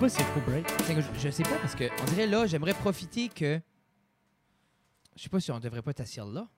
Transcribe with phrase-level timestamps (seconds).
[0.00, 0.08] Je j'ai.
[0.08, 0.66] sais pas si c'est trop break.
[1.14, 3.60] Je, je sais pas, parce que on dirait là, j'aimerais profiter que.
[5.16, 6.48] Je sais pas si on devrait pas t'asseoir là.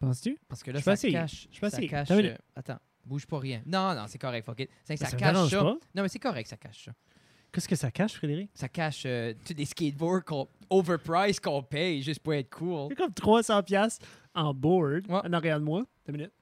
[0.00, 0.38] Penses-tu?
[0.48, 1.48] Parce que là, Je ça cache.
[1.50, 2.08] Je ça cache.
[2.54, 3.62] Attends euh, bouge pas rien.
[3.64, 4.70] Non, non, c'est correct, fuck it.
[4.84, 5.62] C'est que ça, Ça me cache dérange ça.
[5.62, 5.78] pas.
[5.94, 6.92] Non, mais c'est correct, ça cache ça.
[7.52, 8.50] Qu'est-ce que ça cache, Frédéric?
[8.54, 12.88] Ça cache euh, tous les skateboards qu'on overpriced qu'on paye juste pour être cool.
[12.90, 15.20] C'est comme 300$ piastres en board Ouais.
[15.24, 15.84] en arrière de moi.
[16.06, 16.32] Deux minutes.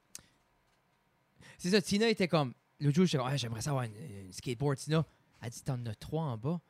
[1.58, 2.54] C'est ça, Tina était comme.
[2.80, 3.94] L'autre jour, j'étais comme, Ah, j'aimerais savoir une,
[4.26, 4.78] une skateboard.
[4.78, 5.04] Tina,
[5.44, 6.60] elle dit, t'en as trois en bas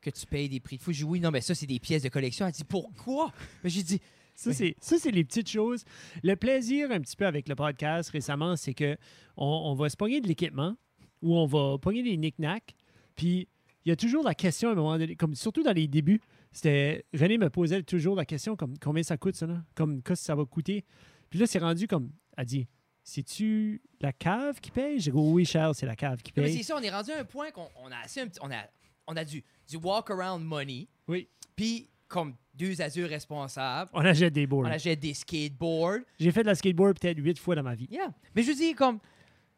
[0.00, 0.92] que tu payes des prix de fou.
[0.92, 2.46] J'ai dit, oui, non, mais ça, c'est des pièces de collection.
[2.46, 3.32] Elle dit, pourquoi?
[3.64, 4.00] J'ai dit,
[4.34, 5.84] Ça, c'est, c'est les petites choses.
[6.22, 8.96] Le plaisir un petit peu avec le podcast récemment, c'est que
[9.36, 10.76] on, on va se pogner de l'équipement
[11.22, 12.76] ou on va pogner des knick-knacks.
[13.16, 13.48] Puis
[13.84, 16.20] il y a toujours la question à un moment donné, comme surtout dans les débuts,
[16.52, 19.64] c'était René me posait toujours la question comme combien ça coûte ça là?
[19.74, 20.84] Comme qu'est-ce que ça va coûter?
[21.30, 22.68] Puis là, c'est rendu comme elle dit
[23.10, 25.00] C'est-tu la cave qui paye?
[25.00, 26.54] J'ai dit oui, Charles, c'est la cave qui paye.
[26.54, 28.50] c'est ça, on est rendu à un point qu'on on a assez un petit- on
[28.50, 28.62] a,
[29.06, 30.88] on a du, du walk-around money.
[31.06, 31.26] Oui.
[31.56, 34.66] Puis, comme deux adultes responsables, On achète des boards.
[34.66, 36.00] on achète des skateboards.
[36.20, 37.88] J'ai fait de la skateboard peut-être huit fois dans ma vie.
[37.90, 38.12] Yeah.
[38.34, 39.00] Mais je dis, comme,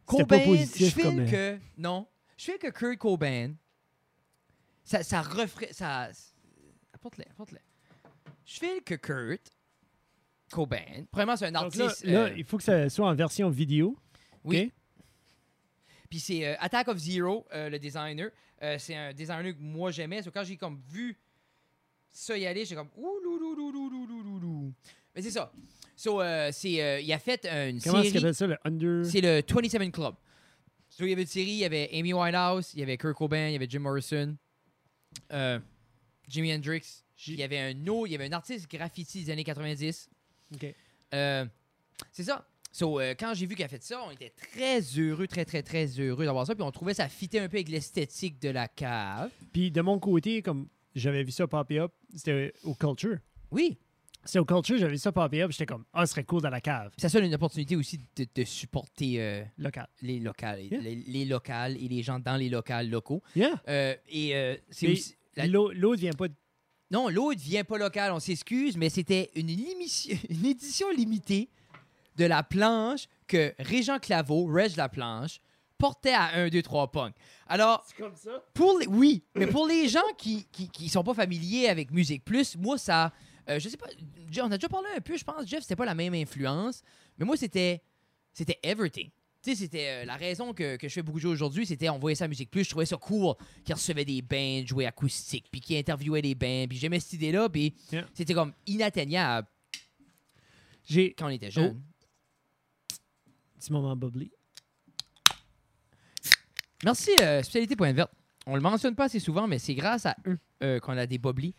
[0.06, 2.06] Cobain, je file comme, euh, que, non,
[2.36, 3.54] je file que Kurt Cobain,
[4.84, 6.08] ça, ça referait, ça,
[6.92, 7.58] apporte-le, apporte-le.
[8.44, 9.50] Je file que Kurt
[10.50, 11.04] Cobain.
[11.10, 12.04] Premièrement, c'est un artiste.
[12.04, 13.96] là, euh, il faut que ça soit en version vidéo.
[14.44, 14.72] Oui.
[16.08, 18.30] Puis c'est euh, Attack of Zero, euh, le designer.
[18.78, 20.22] c'est un designer que moi j'aimais.
[20.34, 21.18] Quand j'ai comme vu
[22.10, 24.74] ça y aller, j'ai comme ouh.
[25.14, 25.52] Mais c'est ça.
[25.96, 28.12] So, c'est, il a fait une Comment série.
[28.12, 29.04] Comment est-ce ça, le Under?
[29.04, 30.14] C'est le 27 Club.
[30.88, 33.16] So, il y avait une série, il y avait Amy Winehouse, il y avait Kurt
[33.16, 34.36] Cobain, il y avait Jim Morrison,
[36.28, 37.04] Jimi Hendrix.
[37.26, 40.08] Il y avait un autre, il y avait un artiste graffiti des années 90.
[40.54, 40.74] OK.
[41.14, 41.44] Euh,
[42.12, 42.46] c'est ça.
[42.72, 45.62] So, euh, quand j'ai vu qu'elle a fait ça, on était très heureux, très, très,
[45.62, 46.55] très heureux d'avoir ça.
[46.55, 49.30] Puis on trouvait ça fitait un peu avec l'esthétique de la cave.
[49.52, 53.18] Puis de mon côté, comme j'avais vu ça popper up, c'était au Culture.
[53.50, 53.77] Oui.
[54.24, 56.50] C'était au Culture, j'avais vu ça popper up, j'étais comme, ah, ce serait cool dans
[56.50, 59.44] la cave ça sonne une opportunité aussi de, de supporter euh,
[60.02, 60.80] les locales, Yeah.
[60.80, 63.22] les, les locales et les gens dans les locales locaux.
[63.34, 63.60] Yeah.
[63.68, 65.16] Euh, et c'est aussi.
[65.36, 66.34] la- L'au- L'autre vient pas de.
[66.90, 69.48] Non, l'autre vient pas local, on s'excuse, mais c'était une,
[70.45, 71.48] édition limitée
[72.17, 75.40] de la planche que Régent Claveau, Reg la planche,
[75.78, 77.14] portait à 1, 2, 3 punk.
[77.46, 78.42] Alors, C'est comme ça?
[78.52, 82.24] pour les, oui, mais pour les gens qui, qui, qui sont pas familiers avec Musique
[82.24, 83.12] Plus, moi, ça.
[83.48, 83.86] euh, je sais pas,
[84.42, 86.83] on a déjà parlé un peu, je pense, Jeff, c'était pas la même influence,
[87.18, 87.83] mais moi, c'était.
[88.33, 89.11] C'était everything.
[89.42, 91.89] Tu sais, c'était euh, la raison que, que je fais beaucoup de choses aujourd'hui, c'était
[91.89, 93.34] on voyait ça à Musique Plus, je trouvais ça cool
[93.64, 97.48] qu'ils recevaient des bands, jouaient acoustique, puis qu'ils interviewaient des bands, puis j'aimais cette idée-là,
[97.48, 98.06] puis Yeah.
[98.12, 99.48] c'était comme inatteignable
[100.84, 101.14] J'ai.
[101.14, 101.80] quand on était jeune.
[103.58, 104.30] Petit moment bubbly.
[106.84, 108.12] Merci, euh, Spécialité Point Verte.
[108.46, 111.18] On le mentionne pas assez souvent, mais c'est grâce à eux euh, qu'on a des
[111.18, 111.55] boblis.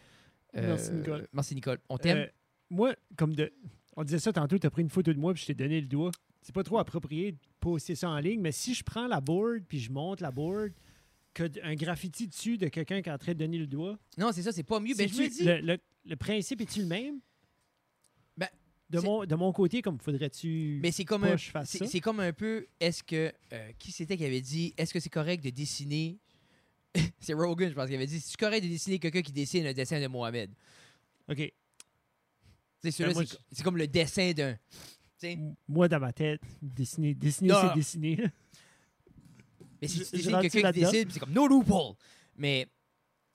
[0.58, 1.28] Euh, Merci, Nicole.
[1.32, 1.80] Merci, Nicole.
[1.90, 2.18] On t'aime.
[2.18, 2.28] Euh,
[2.70, 3.54] moi, comme de.
[3.96, 5.80] On disait ça tantôt, tu as pris une photo de moi puis je t'ai donné
[5.80, 6.12] le doigt.
[6.42, 9.64] C'est pas trop approprié de poster ça en ligne, mais si je prends la board
[9.68, 10.72] puis je monte la board,
[11.34, 14.32] que un graffiti dessus de quelqu'un qui est en train de donner le doigt, Non,
[14.34, 14.96] c'est ça, c'est pas mieux.
[14.96, 15.44] Ben, je me dis.
[15.44, 17.20] le, le- le principe est-il le même?
[18.36, 18.48] Ben,
[18.90, 22.66] de, mon, de mon côté, comme faudrait-tu Mais c'est comme un, c'est, comme un peu.
[22.80, 26.18] Est-ce que euh, qui c'était qui avait dit Est-ce que c'est correct de dessiner
[27.20, 29.74] C'est Rogan, je pense, qui avait dit C'est correct de dessiner quelqu'un qui dessine un
[29.74, 30.50] dessin de Mohamed.
[31.30, 31.54] OK.
[32.84, 33.14] C'est Ben,
[33.52, 34.58] c'est comme le dessin d'un.
[35.68, 38.26] Moi, dans ma tête, dessiner, dessiner c'est dessiner.
[39.82, 41.96] Mais si tu dessines quelqu'un qui dessine, c'est comme no loophole.
[42.36, 42.68] Mais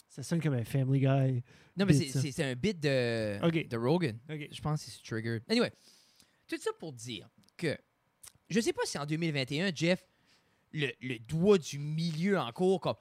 [0.08, 1.42] Ça sonne comme un Family Guy.
[1.76, 4.18] non, mais c'est, un bit de, de Rogan.
[4.28, 5.42] Je pense que c'est triggered.
[5.48, 5.72] Anyway,
[6.46, 7.76] tout ça pour dire que
[8.48, 10.04] je sais pas si en 2021, Jeff,
[10.72, 12.96] le, le doigt du milieu en cours, comme.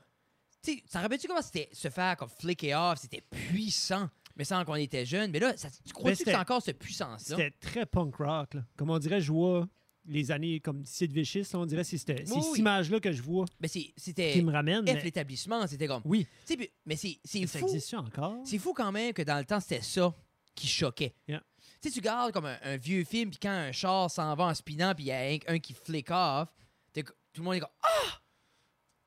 [0.87, 2.97] Ça rappelle-tu comment c'était se faire comme flicker off?
[2.99, 5.31] C'était puissant, mais sans qu'on était jeune.
[5.31, 7.37] Mais là, ça, tu crois-tu que c'est encore cette puissance-là?
[7.37, 8.53] C'était très punk rock.
[8.55, 8.65] Là.
[8.77, 9.67] Comme on dirait, je vois
[10.07, 11.43] les années comme Sid Vicious.
[11.53, 14.85] là, on dirait c'est cette, Oui, image-là que je vois Mais c'était qui me ramène.
[14.87, 16.01] F mais- l'établissement, c'était comme.
[16.05, 17.65] Oui, puis- mais c'est c'est ça fou.
[17.67, 18.41] existe encore?
[18.45, 20.13] C'est fou quand même que dans le temps, c'était ça
[20.53, 21.15] qui choquait.
[21.27, 21.41] Yeah.
[21.81, 24.45] Tu sais, tu regardes comme un, un vieux film, puis quand un char s'en va
[24.45, 26.49] en spinant, puis il y a un, un qui flick off,
[26.93, 27.03] tout
[27.37, 28.21] le monde est comme Ah!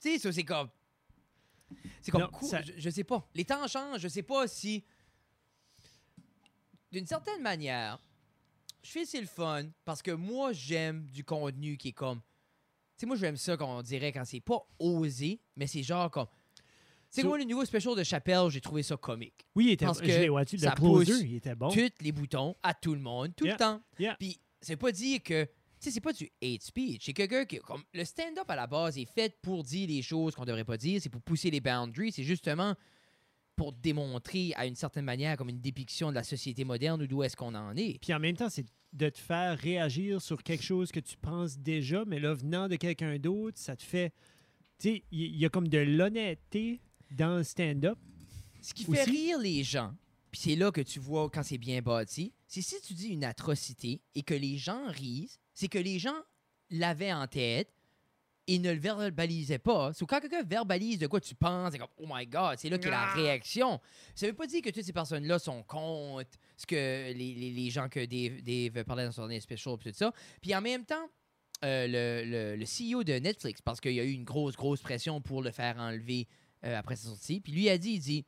[0.00, 0.68] Tu sais, ça, c'est comme.
[2.00, 2.48] C'est comme Non, cool.
[2.48, 3.26] ça- Je, je sais pas.
[3.34, 4.00] Les temps changent.
[4.00, 4.84] Je sais pas si.
[6.92, 7.98] D'une certaine manière,
[8.82, 12.20] je fais c'est le fun parce que moi, j'aime du contenu qui est comme.
[12.20, 16.26] Tu sais, moi, j'aime ça qu'on dirait quand c'est pas osé, mais c'est genre comme.
[17.10, 19.86] C'est So- comme le nouveau special de Chappelle, j'ai trouvé ça comique Oui, il était
[19.86, 21.70] Parce que ouais, tu- ça closer, pousse il était bon.
[21.70, 23.54] tous les boutons à tout le monde, tout Yeah.
[23.54, 23.82] le temps.
[23.98, 24.16] Yeah.
[24.18, 25.48] Puis, c'est pas dire que
[25.78, 27.04] sais, c'est pas du hate speech.
[27.06, 27.58] C'est quelqu'un qui.
[27.60, 30.76] Comme, le stand-up à la base est fait pour dire les choses qu'on devrait pas
[30.76, 31.00] dire.
[31.00, 32.12] C'est pour pousser les boundaries.
[32.12, 32.74] C'est justement
[33.58, 37.24] pour démontrer à une certaine manière comme une dépiction de la société moderne ou d'où
[37.24, 37.98] est-ce qu'on en est.
[38.00, 41.58] Puis en même temps, c'est de te faire réagir sur quelque chose que tu penses
[41.58, 44.14] déjà, mais là, venant de quelqu'un d'autre, ça te fait.
[44.78, 47.98] Tu sais, il y, y a comme de l'honnêteté dans le stand-up.
[48.62, 49.92] Ce qui fait rire les gens,
[50.30, 53.24] puis c'est là que tu vois quand c'est bien bâti, c'est si tu dis une
[53.24, 56.16] atrocité et que les gens rient, c'est que les gens
[56.70, 57.72] l'avaient en tête
[58.48, 59.92] et ne le verbalisaient pas.
[59.92, 62.78] So, quand quelqu'un verbalise de quoi tu penses, c'est comme Oh my God, c'est là
[62.78, 63.14] qu'il y a la Ah!
[63.14, 63.78] réaction.
[64.14, 66.74] Ça veut pas dire que toutes ces personnes-là sont contre ce que
[67.12, 70.12] les, les- les gens que Dave, Dave parlait dans son dernier special et tout ça.
[70.40, 71.08] Puis en même temps,
[71.64, 74.80] euh, le, le- le CEO de Netflix, parce qu'il y a eu une grosse, grosse
[74.80, 76.26] pression pour le faire enlever
[76.64, 77.40] euh, après sa sortie.
[77.40, 78.24] Puis lui a dit, il dit,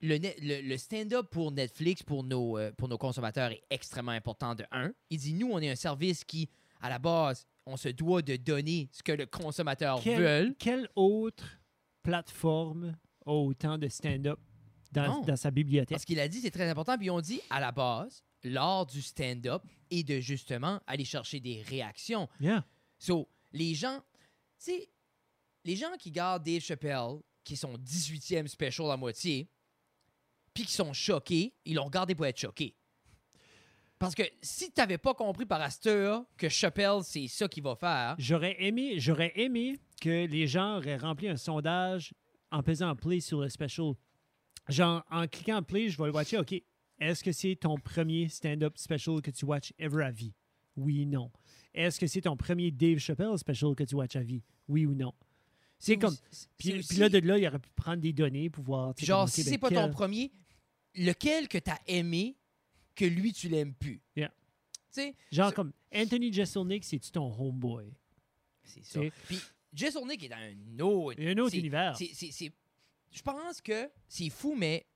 [0.00, 4.54] le, le- le stand-up pour Netflix, pour nos, euh, pour nos consommateurs, est extrêmement important
[4.54, 4.92] de un.
[5.10, 6.48] Il dit, nous, on est un service qui,
[6.80, 10.56] à la base, on se doit de donner ce que le consommateur Quel- veut.
[10.58, 11.58] Quelle autre
[12.02, 12.96] plateforme
[13.26, 14.38] a autant de stand-up
[14.92, 15.90] dans sa bibliothèque?
[15.90, 16.96] Parce qu'il a dit, c'est très important.
[16.98, 21.62] Puis on dit, à la base, l'art du stand-up est de justement aller chercher des
[21.62, 22.28] réactions.
[22.40, 22.64] Yeah.
[22.98, 24.00] So, les gens,
[24.58, 24.90] tu sais,
[25.64, 29.48] les gens qui gardent Dave Chappelle, qui sont 18e special à moitié,
[30.52, 32.76] puis qui sont choqués, ils l'ont regardé pour être choqués.
[33.98, 37.74] Parce que si tu n'avais pas compris par Astor que Chappelle, c'est ça qu'il va
[37.76, 42.12] faire, J'aurais aimé, j'aurais aimé que les gens auraient rempli un sondage
[42.50, 43.92] en pesant play sur le special.
[44.68, 46.38] Genre, en cliquant play, je vais le watcher.
[46.38, 46.54] OK,
[47.00, 50.34] est-ce que c'est ton premier stand-up special que tu watches ever à vie?
[50.76, 51.30] Oui, non.
[51.72, 54.42] Est-ce que c'est ton premier Dave Chappelle special que tu watches à vie?
[54.68, 55.12] Oui ou non?
[55.78, 56.14] C'est comme.
[56.56, 58.94] Puis, aussi- puis là, de là, il aurait pu prendre des données pour voir.
[58.98, 60.32] genre, si ben, c'est pas quel- ton premier,
[60.94, 62.36] lequel que tu as aimé
[62.94, 64.00] que lui, tu l'aimes plus?
[64.16, 64.28] Yeah.
[64.28, 67.92] Tu sais, Genre, comme Anthony Jeselnik, c'est-tu ton homeboy?
[68.62, 69.00] c'est ça.
[69.26, 69.40] Puis
[69.72, 71.96] Jess Olnick est dans un autre, un autre univers.
[71.98, 74.86] Je pense que c'est fou, mais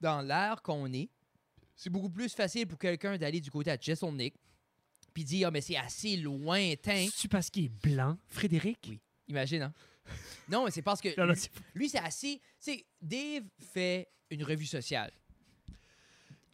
[0.00, 1.08] dans l'ère qu'on est,
[1.76, 4.34] c'est beaucoup plus facile pour quelqu'un d'aller du côté à Jess Olnick
[5.12, 7.06] puis dire, ah, mais c'est assez lointain.
[7.06, 8.78] C'est-tu parce qu'il est blanc, Frédéric?
[8.88, 9.00] Oui.
[9.28, 9.74] Imagine, hein?
[10.48, 11.34] non, mais c'est parce que Non, non,
[11.74, 12.40] lui, c'est assez.
[12.62, 15.12] Tu sais, Dave fait une revue sociale.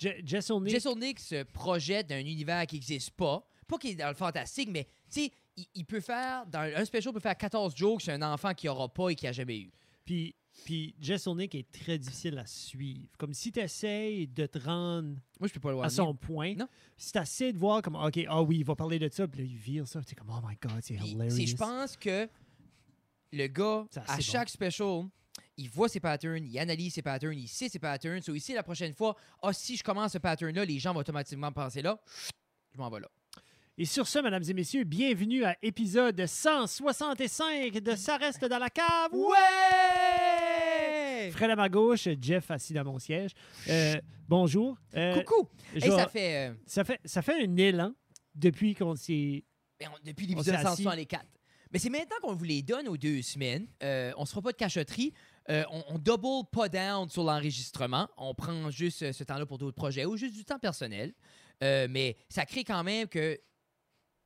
[0.00, 0.50] Je- Jess
[0.86, 3.46] Olnick se projette dans un univers qui n'existe pas.
[3.66, 6.84] Pas qu'il est dans le fantastique, mais tu sais, il, il peut faire, dans un
[6.84, 9.58] special, peut faire 14 jokes sur un enfant qui aura pas et qui a jamais
[9.58, 9.70] eu.
[10.04, 13.06] Puis, puis Jeselnik est très difficile à suivre.
[13.18, 15.86] Comme si tu essayes de te rendre Moi, je peux pas le voir.
[15.86, 16.66] à son point, Non.
[16.96, 19.42] si tu essaies de voir comme, OK, ah oui, il va parler de ça, puis
[19.42, 21.46] là, il vire ça, tu es comme, oh my God, c'est hilarious.
[21.46, 22.28] Je pense que
[23.32, 25.04] le gars, à chaque special,
[25.60, 28.22] il voit ses patterns, il analyse ses patterns, il sait ses patterns.
[28.22, 31.52] So, ici, la prochaine fois, ah, si je commence ce pattern-là, les gens vont automatiquement
[31.52, 32.00] penser là,
[32.72, 33.08] je m'en vais là.
[33.76, 38.70] Et sur ce, mesdames et messieurs, bienvenue à épisode 165 de Ça reste dans la
[38.70, 39.12] cave.
[40.20, 41.30] Ouais!
[41.32, 43.32] Fred à ma gauche, Jeff assis dans mon siège.
[43.68, 44.76] Euh, bonjour.
[44.96, 45.48] Euh, Coucou!
[45.74, 46.48] Hey, ça fait.
[46.48, 47.92] euh, ça fait ça fait un élan
[48.34, 49.44] depuis qu'on s'est
[49.78, 50.82] ben, depuis l'épisode s'est assis.
[50.82, 51.24] 164.
[51.72, 53.66] Mais c'est maintenant qu'on vous les donne aux deux semaines.
[54.16, 55.12] On se fera pas de cachotterie.
[55.48, 58.08] Euh, on, on double pas down sur l'enregistrement.
[58.16, 61.12] On prend juste euh, ce temps-là pour d'autres projets ou juste du temps personnel.
[61.62, 63.38] Euh, mais ça crée quand même que,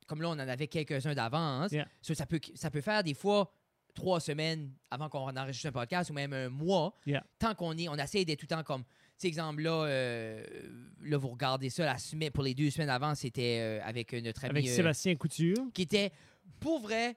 [0.07, 1.87] comme là, on en avait quelques-uns d'avance, Yeah.
[2.01, 3.51] ça, peut, ça peut faire des fois
[3.93, 6.93] trois semaines avant qu'on enregistre un podcast ou même un mois.
[7.05, 7.23] Yeah.
[7.39, 8.83] Tant qu'on est, on essaie d'être tout le temps comme,
[9.17, 10.45] cet exemple-là, euh,
[11.01, 14.59] là, vous regardez ça, la semaine, pour les deux semaines avant, c'était avec notre ami
[14.59, 15.63] avec Sébastien Couture.
[15.73, 16.11] qui était,
[16.59, 17.15] pour vrai,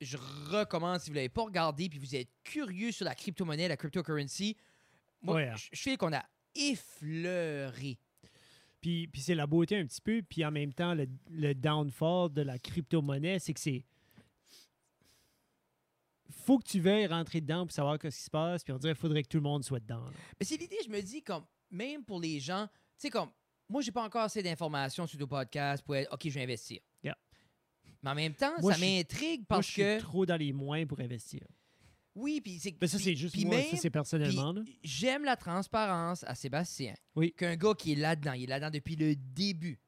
[0.00, 0.16] je
[0.50, 3.76] recommande, si vous ne l'avez pas regardé, puis vous êtes curieux sur la crypto-monnaie, la
[3.76, 4.56] cryptocurrency,
[5.22, 5.52] moi, Ouais.
[5.56, 6.24] je je fais qu'on a
[6.54, 7.98] effleuré.
[8.80, 10.22] Puis, puis c'est la beauté un petit peu.
[10.22, 13.84] Puis en même temps, le, le downfall de la crypto-monnaie, c'est que c'est.
[16.30, 18.62] faut que tu veuilles rentrer dedans pour savoir ce qui se passe.
[18.62, 20.04] Puis on dirait qu'il faudrait que tout le monde soit dedans.
[20.04, 20.12] là.
[20.38, 23.30] Mais c'est l'idée, je me dis, comme, même pour les gens, tu sais, comme,
[23.68, 26.80] moi, j'ai pas encore assez d'informations sur nos podcasts pour être, OK, je vais investir.
[28.02, 29.98] Mais en même temps, Moi, ça m'intrigue Moi, parce je suis que.
[30.00, 31.40] trop dans les moins pour investir.
[32.14, 32.74] Oui, puis c'est.
[32.80, 33.56] Mais ça, c'est juste moi.
[33.56, 34.54] même- ça, c'est personnellement.
[34.82, 36.94] J'aime la transparence à Sébastien.
[37.14, 37.32] Oui.
[37.36, 39.78] Qu'un gars qui est là-dedans, il est là-dedans depuis le début.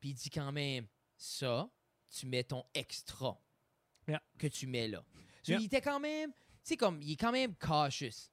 [0.00, 1.68] Puis il dit quand même, ça,
[2.10, 3.38] tu mets ton extra
[4.06, 4.22] Yeah.
[4.38, 5.02] que tu mets là.
[5.46, 5.58] Yeah.
[5.60, 8.28] Il était quand même, tu sais, comme, il est quand même cautious.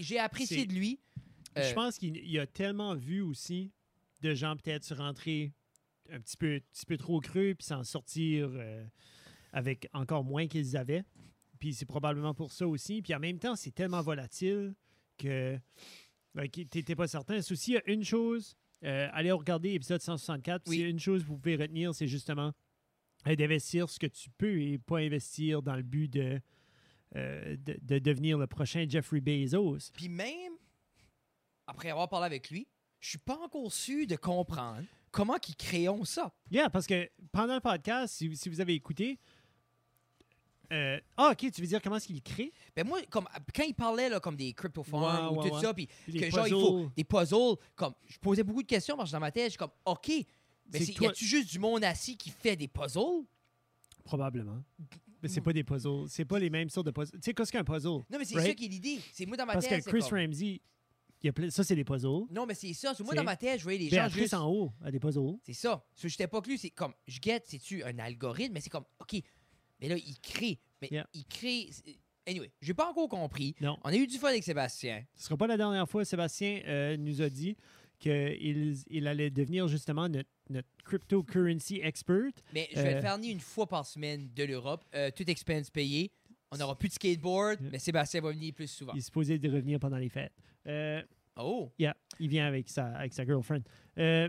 [0.00, 1.00] J'ai apprécié de lui.
[1.56, 3.72] Euh, Je pense qu'il il a tellement vu aussi
[4.22, 5.52] de gens peut-être se rentrer
[6.10, 8.84] un petit peu, petit peu trop creux puis s'en sortir euh,
[9.52, 11.04] avec encore moins qu'ils avaient.
[11.58, 13.02] Puis c'est probablement pour ça aussi.
[13.02, 14.74] Puis en même temps, c'est tellement volatile
[15.16, 15.58] que
[16.34, 17.40] ben, t'es t'es pas certain.
[17.42, 20.62] C'est aussi une chose euh, allez regarder l'épisode 164.
[20.68, 20.76] Oui.
[20.76, 22.52] Si une chose que vous pouvez retenir, c'est justement
[23.26, 26.40] euh, d'investir ce que tu peux et pas investir dans le but de,
[27.16, 29.90] euh, de, de devenir le prochain Jeffrey Bezos.
[29.94, 30.52] Puis même,
[31.66, 32.68] après avoir parlé avec lui,
[33.00, 36.32] je suis pas encore sûr de comprendre comment qu'ils créons ça?
[36.50, 39.18] Yeah, parce que pendant le podcast, si, si vous avez écouté.
[40.72, 43.74] euh, ah, ok, tu veux dire comment est-ce qu'il crée Ben moi, comme quand il
[43.74, 47.04] parlait là, comme des crypto farms ou tout ça, puis que genre il faut des
[47.04, 49.70] puzzles, comme je posais beaucoup de questions parce que dans ma tête, je suis comme
[49.86, 50.08] OK,
[50.70, 53.24] mais que toi- y a-tu juste du monde assis qui fait des puzzles?
[54.04, 54.62] Probablement.
[55.22, 56.04] Mais c'est pas des puzzles.
[56.08, 57.18] C'est pas les mêmes sortes de puzzles.
[57.18, 57.88] Tu sais, qu'est-ce qu'un puzzle?
[57.88, 58.48] Non, mais c'est Right?
[58.48, 59.00] ça qui est l'idée.
[59.12, 59.84] C'est moi dans ma Parce que tête.
[59.86, 60.60] Chris comme- Ramsey,
[61.22, 62.26] il y a plein- ça, c'est des puzzles.
[62.30, 62.92] Non, mais c'est ça.
[63.04, 64.34] Moi dans ma tête, je voyais les gens juste.
[64.34, 65.36] en haut a des puzzles.
[65.44, 65.84] C'est ça.
[65.94, 68.70] Ce que je t'ai pas cru, c'est comme, je guette, c'est-tu un algorithme, mais c'est
[68.70, 69.20] comme, OK,
[69.80, 70.58] mais là, il crée.
[70.80, 71.08] Mais Yeah.
[71.14, 71.70] il crée.
[72.26, 73.54] Anyway, j'ai pas encore compris.
[73.60, 73.78] Non.
[73.82, 75.04] On a eu du fun avec Sébastien.
[75.16, 76.04] Ce sera pas la dernière fois.
[76.04, 77.56] Sébastien euh, nous a dit
[77.98, 82.30] qu'il il allait devenir justement notre, notre cryptocurrency expert.
[82.54, 82.94] Mais je vais Euh.
[82.96, 84.84] le faire ni une fois par semaine de l'Europe.
[84.94, 86.12] Euh, tout expense payé.
[86.50, 87.70] On n'aura plus de skateboard, Yeah.
[87.72, 88.92] mais Sébastien va venir plus souvent.
[88.94, 90.32] Il est supposé de revenir pendant les fêtes.
[90.68, 91.02] Euh,
[91.40, 91.70] Oh!
[91.78, 93.60] yeah, il vient avec sa, avec sa girlfriend.
[93.96, 94.28] Euh,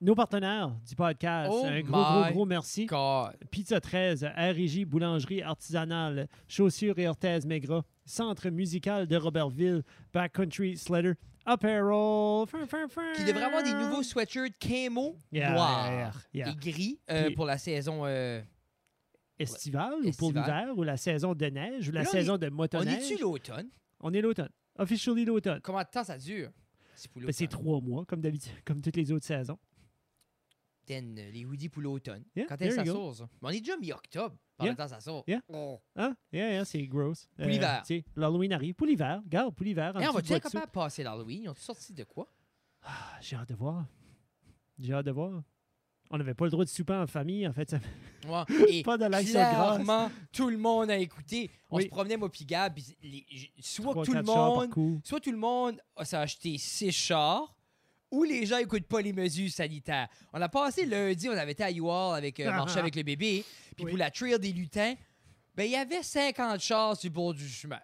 [0.00, 2.86] nos partenaires du podcast, Oh un gros, gros, gros merci.
[2.86, 3.36] God.
[3.50, 11.14] Pizza 13, RJ, boulangerie artisanale, chaussures et orthèses Maigrat, centre musical de Robertville, Backcountry Sledder,
[11.44, 12.46] Apparel.
[12.46, 13.12] fin, fin, fin.
[13.16, 15.92] Qui devrait avoir des nouveaux sweatshirts camo Yeah, noirs
[16.32, 16.50] yeah, yeah.
[16.50, 18.02] et gris euh, pour la saison.
[18.06, 18.40] euh,
[19.40, 22.46] Estivale ou pour l'hiver ou la saison de neige ou la Là, on saison de
[22.46, 23.10] On motoneige.
[23.10, 23.68] est-tu l'automne?
[24.00, 24.50] On est l'automne.
[24.76, 25.60] Officially l'automne.
[25.62, 26.50] Combien de temps ça dure?
[26.96, 29.58] C'est Ben, c'est trois mois, comme d'habitude, comme toutes les autres saisons.
[30.86, 32.24] Then, euh, les hoodies pour l'automne.
[32.36, 33.28] Yeah, Quand est-ce que ça sort, ça?
[33.40, 34.72] Mais on est déjà mi-octobre par Yeah.
[34.72, 35.24] le temps ça sort.
[35.26, 35.40] Yeah.
[35.48, 35.80] Oh.
[35.96, 36.14] Hein?
[36.30, 37.26] Yeah, yeah, c'est gross.
[37.36, 37.82] Pour l'hiver.
[37.86, 38.74] tu sais, L'Halloween arrive.
[38.74, 39.22] Pour l'hiver.
[39.24, 39.96] Regarde, pour l'hiver.
[39.98, 41.44] Hey, on va-tu de passer l'Halloween?
[41.44, 42.30] Ils ont sorti de quoi?
[42.82, 43.86] Ah, J'ai hâte de voir.
[44.78, 45.42] J'ai hâte de voir.
[46.10, 47.70] On n'avait pas le droit de souper en famille, en fait.
[47.70, 47.78] ça-
[48.28, 48.82] Ouais.
[48.84, 49.74] Pas de l'action grasse.
[49.82, 51.50] clairement, tout le monde a écouté.
[51.70, 51.84] On Oui.
[51.84, 53.26] se promenait, moi, puis Gab, puis les-
[53.60, 57.54] soit tout le monde, soit tout le monde s'est acheté six chars,
[58.10, 60.08] ou les gens n'écoutent pas les mesures sanitaires.
[60.32, 62.80] On a passé lundi, on avait été à UR avec euh, Ah, marcher ah.
[62.82, 63.44] avec le bébé,
[63.76, 63.90] puis Oui.
[63.90, 64.94] pour la trail des lutins,
[65.56, 67.80] ben il y avait 50 chars sur le bord du chemin.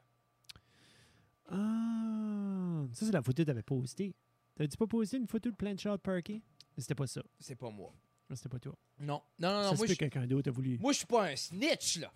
[1.50, 4.14] Ah, ça, c'est la photo que tu avais postée.
[4.54, 6.42] T'avais-tu pas posté une photo de plein de chars parkés?
[6.78, 7.22] C'était pas ça.
[7.38, 7.92] C'est pas moi.
[8.36, 8.74] C'était pas toi.
[8.98, 9.76] Non, non, non, non.
[9.76, 10.78] Moi, je quelqu'un d'autre a voulu.
[10.78, 12.12] moi, je suis pas un snitch, là.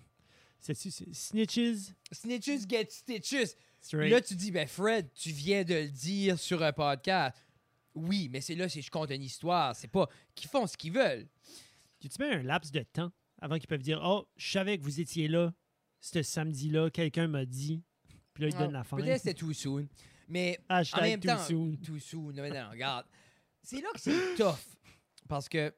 [0.60, 1.92] C'est-tu c'est Snitches?
[2.10, 3.54] Snitches get stitches.
[3.80, 4.10] Straight.
[4.10, 7.36] Là, tu dis, ben Fred, tu viens de le dire sur un podcast.
[7.94, 9.76] Oui, mais c'est là, c'est je compte une histoire.
[9.76, 11.28] C'est pas qu'ils font ce qu'ils veulent.
[12.00, 15.00] Tu mets un laps de temps avant qu'ils peuvent dire Oh, je savais que vous
[15.00, 15.52] étiez là,
[16.00, 17.82] ce samedi-là, quelqu'un m'a dit.
[18.32, 18.96] Puis là, ils Ah, donnent la fin.
[18.96, 19.86] Peut-être c'était too soon.
[20.28, 21.76] Mais en Hashtag même too temps, soon.
[21.84, 22.32] too soon.
[22.32, 23.06] Non, mais non, regarde.
[23.62, 24.56] C'est là que c'est tough.
[25.28, 25.72] Parce que,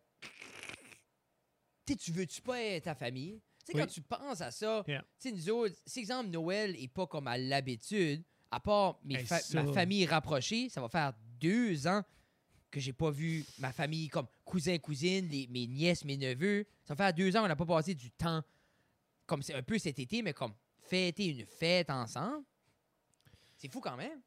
[1.94, 3.40] tu veux-tu pas être ta famille?
[3.64, 3.80] Tu sais, Oui.
[3.80, 5.02] quand tu penses à ça, Yeah.
[5.20, 9.16] tu sais, nous autres, si exemple Noël est pas comme à l'habitude, à part mes
[9.16, 9.62] Hey, fa- ça.
[9.62, 12.02] ma famille rapprochée, ça va faire deux ans
[12.70, 16.66] que j'ai pas vu ma famille comme cousin, cousine, les- mes nièces, mes neveux.
[16.84, 18.42] Ça va faire deux ans qu'on n'a pas passé du temps
[19.26, 20.52] comme c'est un peu cet été, mais comme
[20.82, 22.44] fêter une fête ensemble.
[23.56, 24.20] C'est fou quand même.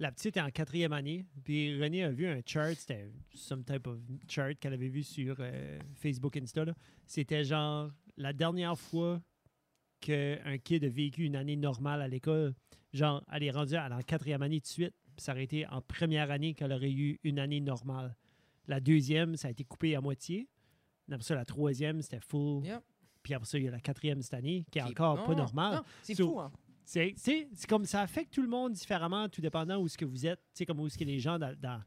[0.00, 1.24] La petite est en quatrième année.
[1.44, 3.98] Puis René a vu un chart, c'était some type of
[4.28, 6.64] chart qu'elle avait vu sur euh, Facebook Insta.
[7.06, 9.22] C'était genre la dernière fois
[10.00, 12.54] qu'un kid a vécu une année normale à l'école.
[12.92, 14.94] Genre, elle est rendue à la quatrième année de suite.
[15.16, 18.16] Puis ça aurait été en première année qu'elle aurait eu une année normale.
[18.66, 20.48] La deuxième, ça a été coupé à moitié.
[21.10, 22.64] Après ça, la troisième, c'était full.
[22.64, 22.82] Yeah.
[23.22, 25.82] Puis après ça, il y a la quatrième cette année, qui est encore pas normale.
[26.02, 26.52] C'est So- fou, hein?
[26.84, 30.04] C'est c'est- c'est comme ça affecte tout le monde différemment, tout dépendant où ce que
[30.04, 31.80] vous êtes, tu sais, comme où ce que les gens dans, dans,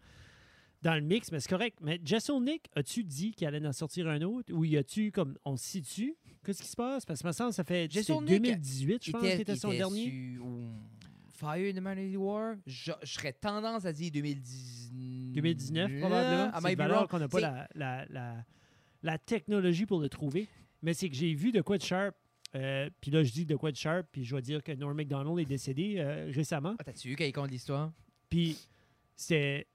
[0.81, 1.77] dans le mix, mais c'est correct.
[1.81, 5.37] Mais Jessel Nick, as-tu dit qu'il allait en sortir un autre ou y a-tu comme
[5.45, 6.15] on se situe?
[6.43, 7.05] Qu'est-ce qui se passe?
[7.05, 10.33] Parce que semble ça fait Jessel c'était Nick 2018, je pense, qui était son dernier.
[10.35, 10.73] sur, um,
[11.29, 12.55] Fire in the Mighty War.
[12.65, 15.33] Je, serais tendance à dire 2019.
[15.33, 16.47] 2019 probablement.
[16.47, 16.75] I C'est
[17.07, 18.45] qu'on n'a pas C'est- la, la, la,
[19.03, 20.47] la technologie pour le trouver.
[20.81, 22.15] Mais c'est que j'ai vu de quoi de Sharp.
[22.57, 24.95] Euh, puis là, je dis de quoi de Sharp, puis je dois dire que Norm
[24.95, 26.75] MacDonald est décédé euh, récemment.
[26.79, 27.91] Ah, T'as-tu vu quand il compte l'histoire?
[28.29, 28.57] Puis
[29.15, 29.67] c'est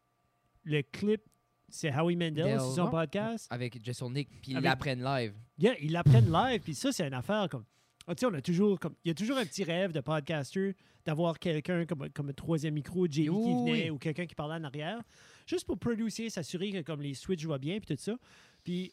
[0.64, 1.22] le clip,
[1.68, 3.46] c'est Howie Mandel Del- sur son podcast.
[3.50, 5.34] Avec Jason Nick, puis ils Avec- l'apprennent live.
[5.58, 7.64] Yeah, ils l'apprennent live, puis ça, c'est une affaire comme.
[8.06, 8.94] Ah, tu sais, on a toujours comme.
[9.04, 10.74] Il y a toujours un petit rêve de podcaster
[11.04, 13.90] d'avoir quelqu'un comme, comme un troisième micro, JB qui Oui, venait oui.
[13.90, 15.00] ou quelqu'un qui parlait en arrière,
[15.46, 18.16] juste pour producer, s'assurer que comme les switches vont bien, puis tout ça.
[18.64, 18.92] Puis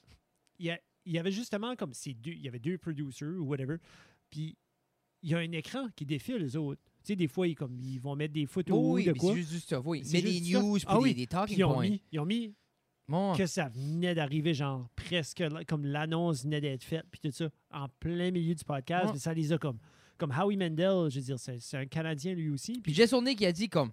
[0.59, 2.31] il y, a- il y avait justement comme ces deux.
[2.31, 3.77] Il y avait deux producers ou whatever.
[4.29, 4.55] Puis
[5.21, 6.81] il y a un écran qui défile les autres.
[7.03, 9.33] Tu sais, des fois, ils, comme, ils vont mettre des photos oui, de mais quoi.
[9.33, 10.03] c'est juste stuff, oui.
[10.11, 11.89] Mais des news, puis Ah des, oui, des talking ils ont points.
[11.89, 12.53] mis, ils ont mis
[13.07, 17.49] Bon, que ça venait d'arriver, genre presque comme l'annonce venait d'être faite, puis tout ça,
[17.71, 19.11] en plein milieu du podcast.
[19.11, 19.79] Puis ça les a comme.
[20.17, 22.73] Comme Howie Mandel, je veux dire, c'est c'est un Canadien lui aussi.
[22.73, 23.91] Puis Puis Jess Olney qui a dit comme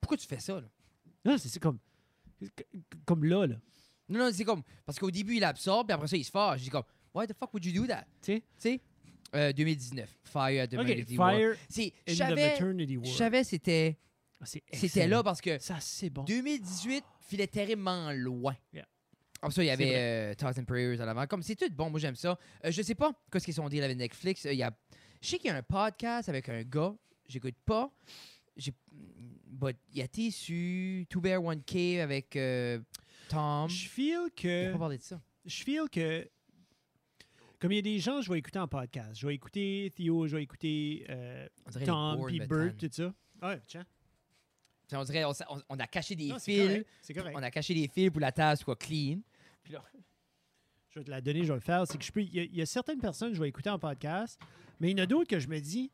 [0.00, 0.68] Pourquoi tu fais ça là?
[1.24, 1.78] non, c'est c'est comme.
[3.04, 3.56] Comme là, là.
[4.10, 6.58] Non, non, c'est comme parce qu'au début il absorbe, puis après ça il se fâche.
[6.58, 8.04] Je dis comme Why the fuck would you do that?
[8.22, 8.40] Tu sais?
[8.40, 8.80] Tu sais?
[9.34, 10.18] Euh, 2019.
[10.24, 11.16] Fire at the OK, Maternity.
[11.16, 13.96] Fire C'est, je savais, c'était,
[14.40, 16.24] Ah, c'était là parce que Ça, c'est bon.
[16.24, 18.56] 2018 filait terriblement loin.
[18.72, 18.86] Yeah.
[19.42, 21.26] Après ça, il y avait euh, Thousand Prayers à l'avant.
[21.26, 22.38] Comme c'est tout bon, moi j'aime ça.
[22.64, 24.44] Euh, je sais pas qu'est-ce qu'ils sont dit avec Netflix.
[24.46, 24.70] Euh, il y a,
[25.22, 26.94] je sais qu'il y a un podcast avec un gars,
[27.26, 27.90] j'écoute pas.
[28.56, 28.72] J'ai,
[29.46, 32.80] but il a été sur Two Bear One K avec euh,
[33.30, 33.68] Tom.
[33.68, 34.72] Je feel que.
[34.72, 35.20] pas parlé de ça.
[35.44, 36.28] Je feel que.
[37.58, 39.20] Comme il y a des gens, je vais écouter en podcast.
[39.20, 41.46] Je vais écouter Theo, je vais écouter euh,
[41.84, 43.12] Tom, puis Bert, tout ça.
[43.42, 43.84] Ouais, tiens.
[44.92, 45.24] On dirait
[45.68, 46.58] on, a caché des Non, fils.
[46.66, 46.86] correct.
[47.02, 47.36] C'est correct.
[47.38, 49.20] On a caché des fils pour la table soit clean.
[49.64, 51.86] Je vais te la donner, je vais le faire.
[51.86, 52.22] C'est que je peux.
[52.22, 54.40] Il y, a, il y a certaines personnes que je vais écouter en podcast,
[54.80, 55.92] mais il y en a d'autres que je me dis,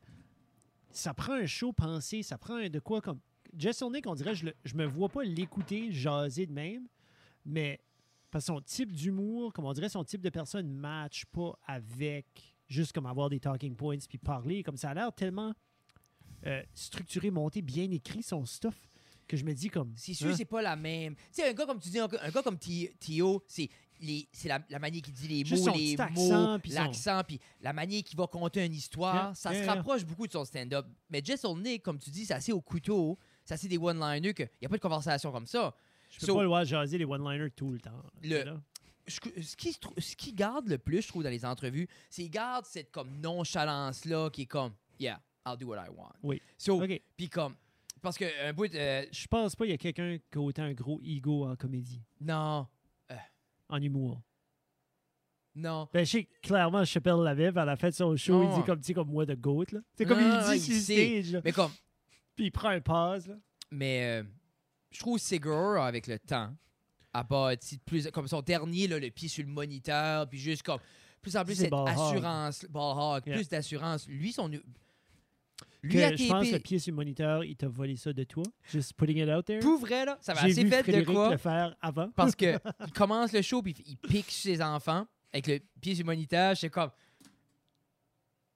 [0.91, 3.19] ça prend un show pensé, ça prend un de quoi comme.
[3.55, 6.87] Jess Nick, on dirait, je, le- je me vois pas l'écouter jaser de même,
[7.47, 7.79] mais
[8.29, 12.25] parce que son type d'humour, comme on dirait, son type de personne match pas avec
[12.67, 14.61] juste comme avoir des talking points puis parler.
[14.63, 15.53] Comme ça a l'air tellement
[16.45, 18.75] euh, structuré, monté, bien écrit son stuff
[19.27, 19.93] que je me dis comme.
[19.95, 20.35] C'est sûr, hein?
[20.37, 21.15] c'est pas la même.
[21.15, 24.59] Tu sais, un gars comme tu dis, un gars, comme Theo, c'est les- c'est la,
[24.69, 28.27] la manière qu'il dit les Juste mots, les mots, l'accent, puis la manière qu'il va
[28.27, 29.15] conter une histoire.
[29.15, 29.73] Yeah, ça yeah, se yeah.
[29.73, 30.85] rapproche beaucoup de son stand-up.
[31.09, 34.49] Mais Jess Olney, comme tu dis, c'est assez au couteau, c'est assez des one-liners qu'il
[34.61, 35.73] n'y a pas de conversation comme ça.
[36.09, 38.01] Je peux So- pas le voir jaser les one-liners tout le temps.
[38.23, 38.61] Le- là.
[39.05, 42.31] Je- ce, qui, ce qui garde le plus, je trouve, dans les entrevues, c'est qu'il
[42.31, 46.11] garde cette comme nonchalance-là qui est comme, yeah, I'll do what I want.
[46.23, 46.41] Oui.
[46.57, 46.81] So,
[47.15, 47.55] puis comme,
[48.01, 50.63] parce que un bout, euh, Je pense pas qu'il y a quelqu'un qui a autant
[50.63, 52.67] un gros ego en comédie, non,
[53.69, 54.21] en humour.
[55.55, 55.87] non.
[55.93, 58.51] Ben, je sais clairement, Chappelle l'avait, à la fin de son show, Non.
[58.55, 59.79] il dit comme, tu comme moi de goat, là.
[59.95, 61.41] C'est comme Non, il dit il stage, là.
[61.43, 61.71] Mais comme,
[62.35, 63.35] Puis il prend un pause, là.
[63.71, 64.23] Mais euh,
[64.91, 66.55] je trouve Segur, avec le temps,
[67.13, 68.09] a bâti plus.
[68.11, 70.79] Comme son dernier, là, le pied sur le moniteur, puis juste comme.
[71.21, 72.65] Plus en plus, cette ball assurance.
[72.69, 73.35] Ball Yeah.
[73.35, 74.07] plus d'assurance.
[74.07, 74.47] Lui, son.
[74.47, 78.23] Lui, Que a je pense le pied sur le moniteur, il t'a volé ça de
[78.23, 78.43] toi?
[78.71, 79.59] Just putting it out there?
[79.59, 81.31] Pour vrai, là, ça va assez vu fait de quoi?
[81.31, 82.09] le faire avant.
[82.11, 86.03] Parce que il commence le show, puis il pique ses enfants, avec le pied sur
[86.03, 86.55] le moniteur.
[86.55, 86.91] C'est comme.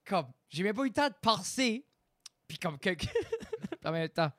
[0.04, 0.26] Comme.
[0.48, 1.84] J'ai même pas eu le temps de passer.
[2.46, 2.78] Puis comme.
[2.78, 2.90] Que,
[3.84, 4.30] en même temps.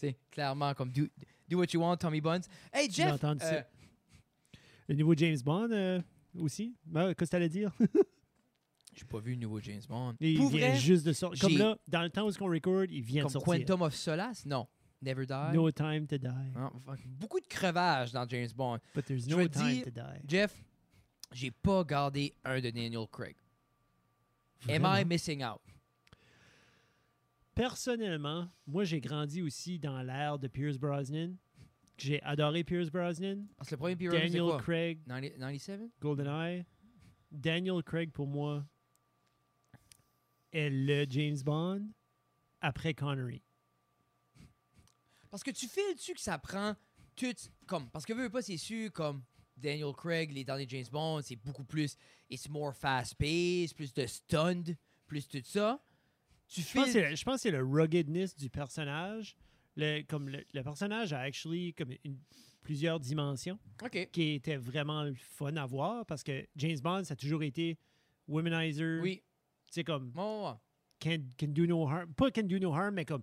[0.00, 0.90] C'est clairement comme.
[0.92, 1.06] Do,
[1.48, 2.42] do what you want, Tommy Buns.
[2.72, 3.12] Hey, J'ai Jeff.
[3.14, 3.54] entendu ça.
[3.54, 3.62] euh,
[4.88, 6.00] Le nouveau James Bond euh,
[6.38, 6.74] aussi?
[6.86, 7.72] Ben, Qu'est-ce que t'allais dire?
[8.94, 10.14] J'ai pas vu le nouveau James Bond.
[10.20, 11.48] Il vient vrai, juste de sortir.
[11.48, 13.54] Comme là, dans le temps où on record, il vient comme de sortir.
[13.66, 14.44] Quantum of Solace?
[14.46, 14.66] Non.
[15.00, 15.52] Never Die?
[15.54, 16.28] No time to die.
[17.06, 18.78] Beaucoup de crevages dans James Bond.
[18.94, 20.20] But there's Je no time dire- to die.
[20.26, 20.60] Jeff,
[21.32, 23.36] j'ai pas gardé un de Daniel Craig.
[24.68, 25.60] Am I missing out?
[27.58, 31.34] Personnellement, moi, j'ai grandi aussi dans l'ère de Pierce Brosnan.
[31.96, 33.48] J'ai adoré Pierce Brosnan.
[33.56, 34.58] Parce que le premier Pierce, Daniel quoi?
[34.58, 35.80] Craig, 90 97?
[36.00, 36.64] GoldenEye.
[37.32, 38.64] Daniel Craig, pour moi,
[40.52, 41.88] est le James Bond
[42.60, 43.42] après Connery.
[45.28, 46.76] Parce que tu files-tu que ça prend
[47.16, 47.34] tout...
[47.66, 49.24] Comme, parce que veux pas, c'est sûr, comme
[49.56, 51.96] Daniel Craig, les derniers James Bond, c'est beaucoup plus...
[52.30, 54.76] It's more fast-paced, plus de stunned,
[55.08, 55.82] plus tout ça.
[56.48, 59.36] Tu Je pense, que c'est- je pense que c'est le ruggedness du personnage.
[59.76, 62.18] Le, comme le, le personnage a actually comme une-
[62.62, 63.58] plusieurs dimensions
[64.12, 67.78] qui étaient vraiment le fun à voir parce que James Bond, ça a toujours été
[68.26, 69.00] womanizer.
[69.00, 69.22] Oui.
[69.66, 70.12] Tu sais, comme
[71.00, 72.12] can, can do no harm.
[72.14, 73.22] Pas can do no harm, mais comme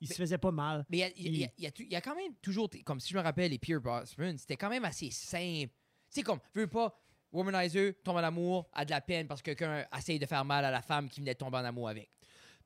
[0.00, 0.84] il se faisait pas mal.
[0.88, 3.80] Mais il y y a quand même toujours, comme si je me rappelle, les Pierre
[3.80, 5.72] Brosnan, c'était quand même assez simple.
[6.10, 6.98] Tu sais, comme, veux pas,
[7.30, 10.64] Womanizer tombe en amour, a de la peine parce que quelqu'un essaye de faire mal
[10.64, 12.10] à la femme qui venait de tomber en amour avec.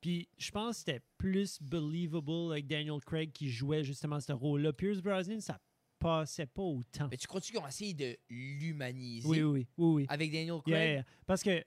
[0.01, 4.73] Puis je pense que c'était plus believable avec Daniel Craig qui jouait justement ce rôle-là.
[4.73, 5.59] Pierce Brosnan, ça
[5.99, 7.07] passait pas autant.
[7.09, 10.05] Mais tu crois-tu qu'ils ont essayé de l'humaniser Oui, oui, oui, oui.
[10.09, 10.73] avec Daniel Craig?
[10.75, 11.05] Yeah, yeah.
[11.25, 11.63] Parce que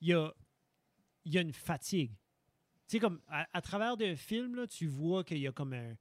[0.00, 0.32] il y a,
[1.24, 2.12] il y a une fatigue.
[2.86, 5.72] Tu sais, comme à, à travers d'un film, là, tu vois qu'il y a comme
[5.74, 5.92] un.
[5.92, 5.96] a-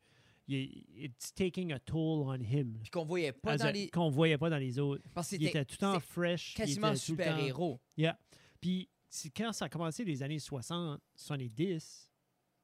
[0.50, 2.78] It's taking a toll on him.
[2.82, 3.90] Puis qu'on voyait pas As dans a- les.
[3.90, 5.04] Qu'on voyait pas dans les autres.
[5.14, 6.54] Parce Il était c'était tout le temps fresh.
[6.54, 7.82] quasiment était super-héros.
[7.98, 8.18] Yeah.
[8.62, 8.88] Puis
[9.36, 12.10] quand ça a commencé les années 60, 70,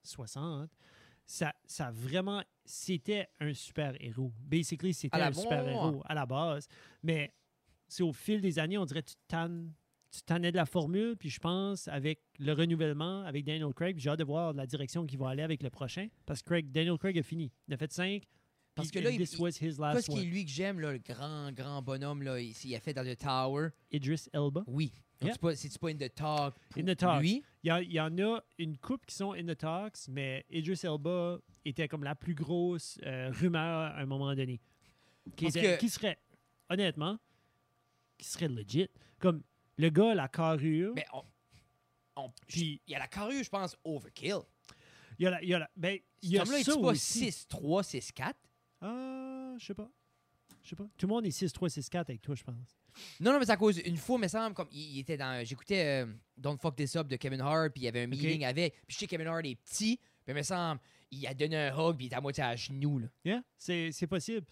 [0.03, 0.69] 60,
[1.25, 4.33] ça, ça vraiment, c'était un super-héros.
[4.41, 6.67] Basically, c'était un super-héros à la base.
[7.01, 7.33] Mais
[7.87, 9.71] c'est au fil des années, on dirait que tu tannes,
[10.11, 11.15] tu tannais de la formule.
[11.15, 15.05] Puis je pense, avec le renouvellement, avec Daniel Craig, j'ai hâte de voir la direction
[15.05, 16.07] qu'il va aller avec le prochain.
[16.25, 17.51] Parce que Craig, Daniel Craig a fini.
[17.67, 18.23] Il a fait 5.
[18.75, 20.29] Parce que là, il- this was his last ce qui est one.
[20.29, 23.69] lui que j'aime, le grand, grand bonhomme, là, il, il a fait dans The Tower?
[23.91, 24.63] Idris Elba.
[24.67, 24.91] Oui.
[25.23, 25.33] Yeah.
[25.55, 26.55] c'est pas, pas in the talk.
[26.77, 27.21] In the talks.
[27.21, 30.81] Lui, Il y, y en a une couple qui sont in the talks, mais Idris
[30.83, 34.59] Elba était comme la plus grosse euh, rumeur à un moment donné.
[35.35, 36.19] Qui, était- que- qui serait,
[36.69, 37.17] honnêtement,
[38.17, 38.89] qui serait legit.
[39.19, 39.41] Comme
[39.77, 40.93] le gars, la carrure.
[40.95, 41.23] mais on,
[42.17, 44.39] on- Puis- il y a la carrure, je pense, overkill.
[45.19, 45.43] Il y a la.
[45.43, 47.29] Il y a la ben, il y a ça est-tu pas aussi.
[47.29, 48.33] 6'3, 6'4?
[48.81, 49.89] Ah, je sais pas.
[50.63, 50.85] Je sais pas.
[50.97, 52.77] Tout le monde est 6-3, 6-4 avec toi, je pense.
[53.19, 53.79] Non, non, mais c'est à cause.
[53.79, 55.43] Une fois, il me semble, comme il, il était dans.
[55.45, 58.45] J'écoutais euh, Don't Fuck This Up de Kevin Hart, puis il y avait un meeting
[58.45, 58.73] avec.
[58.87, 60.79] Puis je sais que Kevin Hart est petit, mais il me semble,
[61.11, 62.99] il a donné un hug, puis il était à moitié à genoux.
[62.99, 63.07] Là.
[63.25, 64.45] Yeah, c'est c'est possible.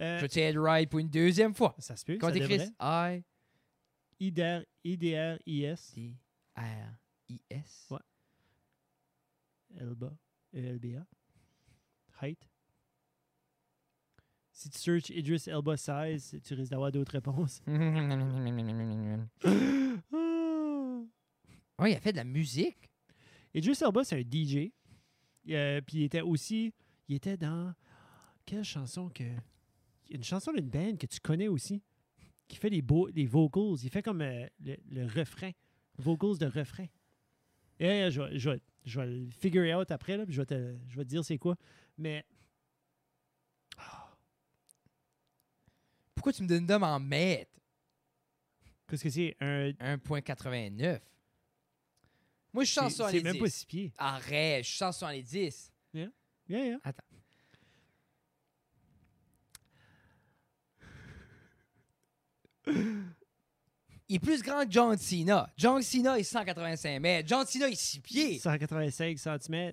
[0.00, 1.74] Euh, Je te être right pour une deuxième fois?
[1.78, 2.16] ça se peut.
[2.16, 2.56] Comment ça t'écris?
[2.58, 2.70] devrait.
[2.80, 3.24] I
[4.20, 6.14] IDR, IDR-IS, D
[6.56, 6.94] R
[7.28, 7.86] I S.
[7.90, 7.98] Ouais.
[9.78, 10.12] Elba,
[10.54, 11.04] ELBA.
[12.22, 12.49] Height.
[14.60, 17.62] Si tu searches Idris Elba size, tu risques d'avoir d'autres réponses.
[21.78, 22.90] Ouais, il a fait de la musique.
[23.54, 24.70] Idris Elba, c'est un DJ.
[25.48, 26.74] Euh, Puis il était aussi.
[27.08, 27.72] Il était dans.
[28.44, 29.24] Quelle chanson que.
[30.10, 31.82] Une chanson d'une band que tu connais aussi.
[32.48, 33.76] Qui fait les, beaux, les vocals.
[33.82, 35.52] Il fait comme euh, le, le refrain.
[35.96, 36.86] Vocals de refrain.
[37.78, 40.42] Et, euh, je, vais- je, vais- je vais le figure out après, là, puis je
[40.42, 41.56] vais te, je vais te dire c'est quoi.
[41.96, 42.26] Mais
[46.20, 47.50] Pourquoi tu me donnes d'homme en mètres?
[48.86, 49.70] qu'est-ce que c'est un.
[49.70, 51.00] 1.89.
[52.52, 53.16] Moi, je suis C'est 170.
[53.16, 53.92] c'est même pas six pieds.
[53.96, 55.72] Arrête, je suis 170.
[55.94, 56.10] Yeah,
[56.46, 56.78] yeah.
[56.84, 57.04] Attends.
[64.08, 65.50] Il est plus grand que John Cena.
[65.56, 67.28] John Cena est 185 mètres.
[67.30, 68.38] John Cena est 6 pieds.
[68.40, 69.72] 185 cm.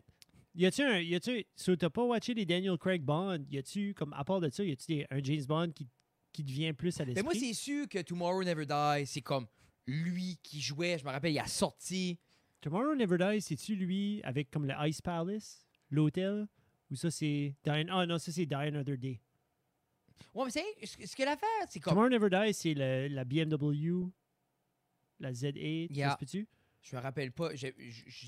[0.55, 0.99] Y a-tu un.
[0.99, 1.45] Y a-tu.
[1.57, 3.43] So, t'as pas watché les Daniel Craig Bond?
[3.49, 5.89] Y a-tu, comme, à part de ça, y a-tu un James Bond qui,
[6.37, 7.23] qui devient plus à Mais l'esprit?
[7.23, 9.47] moi, c'est sûr que Tomorrow Never Die, c'est comme
[9.87, 10.99] lui qui jouait.
[10.99, 12.19] Je me rappelle, il a sorti.
[12.61, 16.47] Tomorrow Never Dies, c'est-tu lui avec comme le Ice Palace, l'hôtel?
[16.91, 17.55] Ou ça, c'est.
[17.63, 19.19] Die Ah non, ça, c'est Die Another Day?
[20.35, 21.93] Ouais, mais c'est ce ce que l'affaire, c'est comme.
[21.93, 24.11] Tomorrow Never Dies, c'est le- la BMW,
[25.19, 25.87] la Z8.
[25.95, 26.15] Yeah.
[26.17, 26.47] Peut-tu?
[26.83, 27.55] Je me rappelle pas.
[27.55, 27.67] Je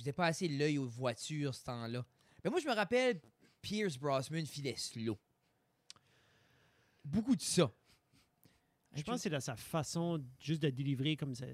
[0.03, 2.03] n'ai pas assez l'œil aux voitures ce temps-là.
[2.43, 3.21] Mais moi, je me rappelle,
[3.61, 5.17] Pierce Brosnan filait slow.
[7.05, 7.71] Beaucoup de ça.
[8.95, 11.45] Je pense que c'est dans sa façon juste de délivrer comme ça-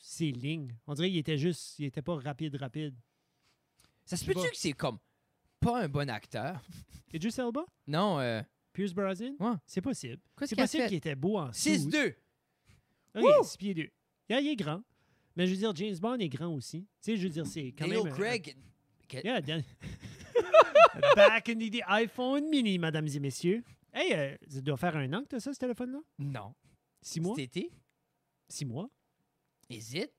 [0.00, 0.74] ses lignes.
[0.86, 1.78] On dirait qu'il était juste.
[1.78, 2.94] Il était pas rapide, rapide.
[4.04, 4.48] Ça se peut-tu pas.
[4.50, 4.98] que c'est comme
[5.60, 6.60] pas un bon acteur?
[7.12, 7.64] Idris Elba?
[7.86, 8.40] Non, euh,
[8.72, 9.34] Pierce Brosnan?
[9.40, 9.54] Ouais.
[9.66, 10.18] C'est possible.
[10.44, 11.76] C'est possible qu'il était beau en suit.
[11.78, 12.14] 6-2.
[13.16, 13.44] Ok, Woo!
[13.44, 13.90] 6 pieds 2.
[14.30, 14.82] Yeah, il est grand.
[15.34, 16.82] Mais je veux dire, James Bond est grand aussi.
[16.82, 18.14] Tu sais, je veux dire, c'est quand Daniel même.
[18.14, 18.56] Craig.
[19.12, 19.62] Yeah, Dan-
[21.16, 23.62] Back in the iPhone mini, mesdames et messieurs.
[23.98, 26.00] Hey, euh, ça doit faire un an que tu as ça, ce téléphone-là?
[26.18, 26.54] Non.
[27.00, 27.34] Six mois?
[27.34, 27.70] Cet été?
[28.46, 28.90] Six mois?
[29.70, 30.12] Is it?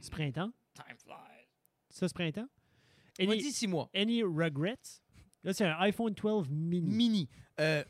[0.00, 0.50] C'est printemps?
[0.74, 1.46] Time flies.
[1.90, 2.48] Ça, c'est printemps?
[3.20, 3.90] On m'a Any, dit 6 mois.
[3.94, 4.78] any regrets?
[5.42, 6.90] Là, c'est un iPhone 12 mini.
[6.90, 7.28] Mini.
[7.60, 7.84] Euh,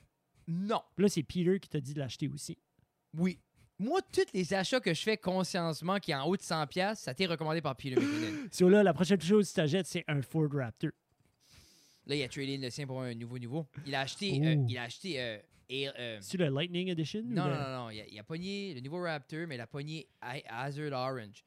[0.48, 0.82] non.
[0.96, 2.58] Puis Là, c'est Peter qui t'a dit de l'acheter aussi.
[3.16, 3.38] Oui.
[3.78, 7.04] Moi, tous les achats que je fais consciencement qui est en haut de 100$, piastres,
[7.04, 8.48] ça t'est recommandé par Peter McKinnon.
[8.52, 10.90] So là, la prochaine chose que tu t'achètes, c'est un Ford Raptor.
[12.06, 13.66] Là, il a tradé le sien pour un nouveau niveau.
[13.86, 14.40] Il a acheté.
[14.44, 15.20] euh, il a acheté.
[15.20, 15.38] euh,
[15.72, 17.20] euh, C'est le Lightning Edition?
[17.20, 17.90] ou non, le- non, non, non.
[17.90, 21.44] Il a, il a pogné le nouveau Raptor, mais il a pogné I- Hazard Orange.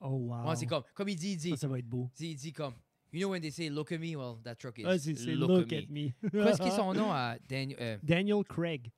[0.00, 0.48] Oh, wow.
[0.48, 2.10] Ouais, c'est comme, comme il dit, il dit, Ça, ça va être beau.
[2.18, 2.72] il dit comme,
[3.12, 5.50] you know when they say look at me, well, that truck is Ah, c'est look,
[5.50, 6.08] Look, at me.
[6.30, 7.76] Qu'est-ce qui est son nom à Daniel?
[7.80, 8.90] euh, Daniel Craig.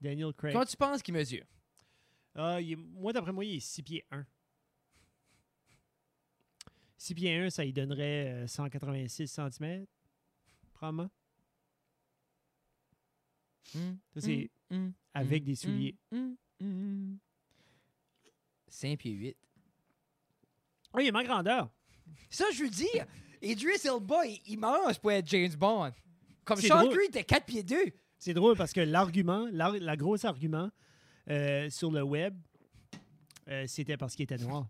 [0.00, 0.52] Daniel Craig.
[0.52, 1.44] Comment tu penses qu'il mesure?
[2.36, 4.24] Il est- moi, d'après moi, il est 6 pieds 1.
[7.00, 9.86] 6 pieds 1, ça lui donnerait euh, 186 cm.
[10.74, 11.10] Probablement.
[13.72, 15.96] Ça, c'est Hmm, avec des souliers.
[18.68, 19.36] 5 pieds 8.
[20.92, 21.70] Ah, il est ma grandeur.
[22.28, 23.04] Ça, je veux dire,
[23.42, 25.92] Idris Elba, il, il mange pour être James Bond.
[26.44, 26.96] Comme C'est Sean drôle.
[26.96, 27.76] Creed était 4 pieds 2.
[28.18, 30.70] C'est drôle parce que l'argument, l'ar- la grosse argument
[31.28, 32.36] euh, sur le web,
[33.48, 34.68] euh, c'était parce qu'il était noir.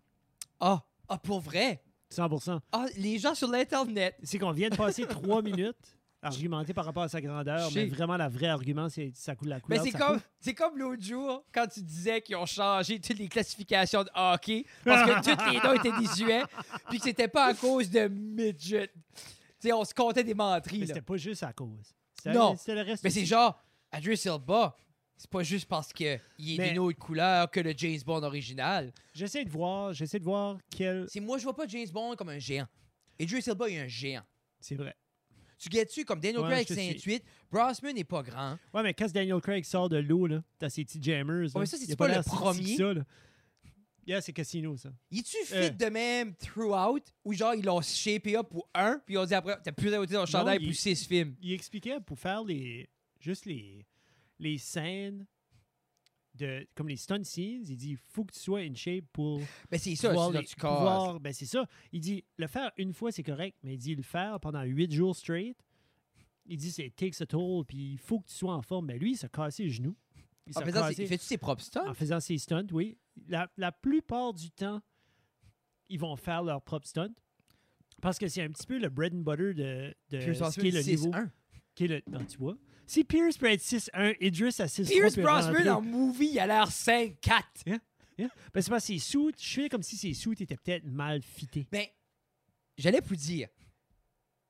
[0.60, 1.82] Ah, ah, pour vrai?
[2.10, 4.16] 100 Ah, les gens sur l'Internet.
[4.22, 5.76] C'est qu'on vient de passer trois minutes
[6.22, 9.56] argumenter par rapport à sa grandeur, mais vraiment, la vraie argument, c'est sa cou- la
[9.56, 9.82] Mais couleur.
[9.84, 13.18] c'est de sa comme, c'est comme l'autre jour, quand tu disais qu'ils ont changé toutes
[13.18, 16.42] les classifications de hockey parce que tous les noms étaient désuets,
[16.90, 18.90] puis que c'était pas à cause de midget.
[18.94, 20.80] Tu sais, on se comptait des menteries.
[20.80, 21.94] Mais c'était pas juste à cause.
[22.16, 22.54] C'était- Non.
[22.68, 23.02] Le reste.
[23.02, 23.58] Mais c'est genre,
[23.96, 24.76] Idris Elba,
[25.20, 28.90] c'est pas juste parce qu'il est d'une autre couleur que le James Bond original.
[29.12, 31.04] J'essaie de voir, j'essaie de voir quel.
[31.10, 32.66] C'est moi, je vois pas James Bond comme un géant.
[33.18, 34.22] Idris Elba est un géant.
[34.60, 34.96] C'est vrai.
[35.58, 37.16] Tu guettes-tu comme Daniel Ouais, Craig je te suis.
[37.18, 38.56] 5'8, Brosman n'est pas grand.
[38.72, 41.42] Ouais, mais quand Daniel Craig sort de l'eau, là, t'as ses petits jammers.
[41.42, 42.76] là, mais ça, c'est il pas le premier.
[42.78, 43.04] Ça, là.
[44.06, 44.88] Yeah, c'est Casino, ça.
[45.10, 45.68] Il tu fit Euh.
[45.68, 49.34] de même throughout ou genre ils l'ont shapé up pour un, puis ils ont dit
[49.34, 51.36] après, t'as plus d'autre dans le chandail il- pour six films?
[51.42, 52.88] Il expliquait pour faire les
[53.20, 53.86] juste les,
[54.40, 55.26] les scènes
[56.34, 59.78] de comme les stunt scenes, il dit faut que tu sois in shape pour Ben
[59.78, 61.66] c'est ça, pouvoir les- pouvoir- ben c'est ça.
[61.92, 64.90] Il dit le faire une fois c'est correct, mais il dit le faire pendant huit
[64.92, 65.56] jours straight.
[66.46, 68.86] Il dit c'est takes a toll puis il faut que tu sois en forme.
[68.86, 69.96] Mais lui il s'est cassé le genou.
[70.46, 71.86] Il En faisant, cassé- ses- il fait-tu ses propres stunts?
[71.88, 72.96] en faisant ses stunts, oui.
[73.28, 74.80] La, la plupart du temps,
[75.88, 77.12] ils vont faire leur propre stunt.
[78.00, 80.70] Parce que c'est un petit peu le bread and butter de, de ce qui est
[80.70, 81.10] le niveau.
[81.12, 81.30] 6'1.
[81.74, 82.56] Qui est le, non, tu vois.
[82.90, 86.68] Si Pierce peut être 6-1, Idris à 6 Pierce Brosnan en movie, il a l'air
[86.68, 87.18] 5'4.
[87.68, 87.78] Ben,
[88.18, 91.68] c'est parce que ses suits, je fais comme si ses suits étaient peut-être mal fités.
[91.70, 91.86] Ben,
[92.76, 93.46] j'allais vous dire,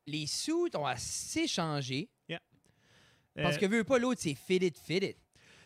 [0.07, 2.09] les suits ont assez changé
[3.35, 5.19] parce Euh, que veut pas l'autre, c'est fit it, fit it.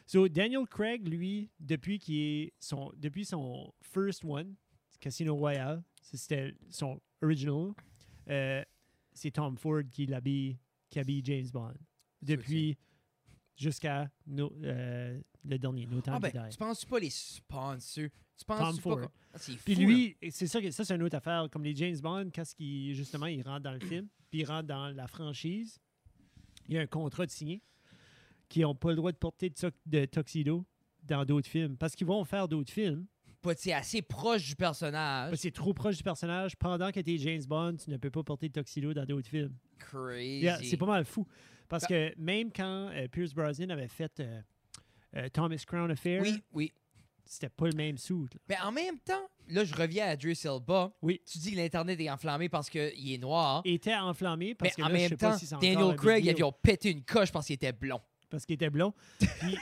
[0.09, 4.57] So, Daniel Craig, lui, depuis, qu'il est son, depuis son first one,
[4.99, 7.73] Casino Royale, c'était son original,
[8.29, 8.65] euh,
[9.13, 10.59] c'est Tom Ford qui l'habille,
[10.91, 11.75] qui habille James Bond.
[12.25, 12.77] Depuis
[13.57, 16.49] jusqu'à no- euh, le dernier, No Time Ah ben, to Die.
[16.51, 18.09] tu penses pas les sponsors?
[18.37, 21.49] Tu penses pas comme- Ah, Puis lui, c'est ça, que- ça c'est une autre affaire.
[21.51, 24.67] Comme les James Bond, quand il, justement, il rentre dans le film, puis il rentre
[24.67, 25.79] dans la franchise,
[26.69, 27.63] il y a un contrat de signé
[28.49, 30.65] qui n'ont pas le droit de porter de, de tuxedo
[31.03, 31.77] dans d'autres films.
[31.77, 33.07] Parce qu'ils vont faire d'autres films.
[33.57, 35.35] Sais, assez proche du personnage.
[35.37, 36.57] C'est trop proche du personnage.
[36.57, 39.29] Pendant que tu es James Bond, tu ne peux pas porter de tuxedo dans d'autres
[39.29, 39.55] films.
[39.79, 40.41] Crazy.
[40.41, 41.27] Yeah, c'est pas mal fou.
[41.69, 44.41] Parce Bah- que même quand euh, Pierce Brosnan avait fait euh,
[45.17, 46.73] euh, Thomas Crown Affair, Oui, oui.
[47.25, 48.15] c'était pas le même suit.
[48.15, 48.39] là.
[48.49, 50.93] Mais en même temps, là, je reviens à Idris Elba.
[51.03, 51.21] Oui.
[51.31, 53.63] Tu dis que l'Internet est enflammé parce qu'il est noir.
[53.65, 55.97] Il était enflammé parce mais que en là, je même pas temps, si c'est Daniel
[55.97, 58.01] Craig, ils ont pété une coche parce qu'il était blond.
[58.31, 58.93] parce qu'il était blond.
[59.19, 59.57] Puis,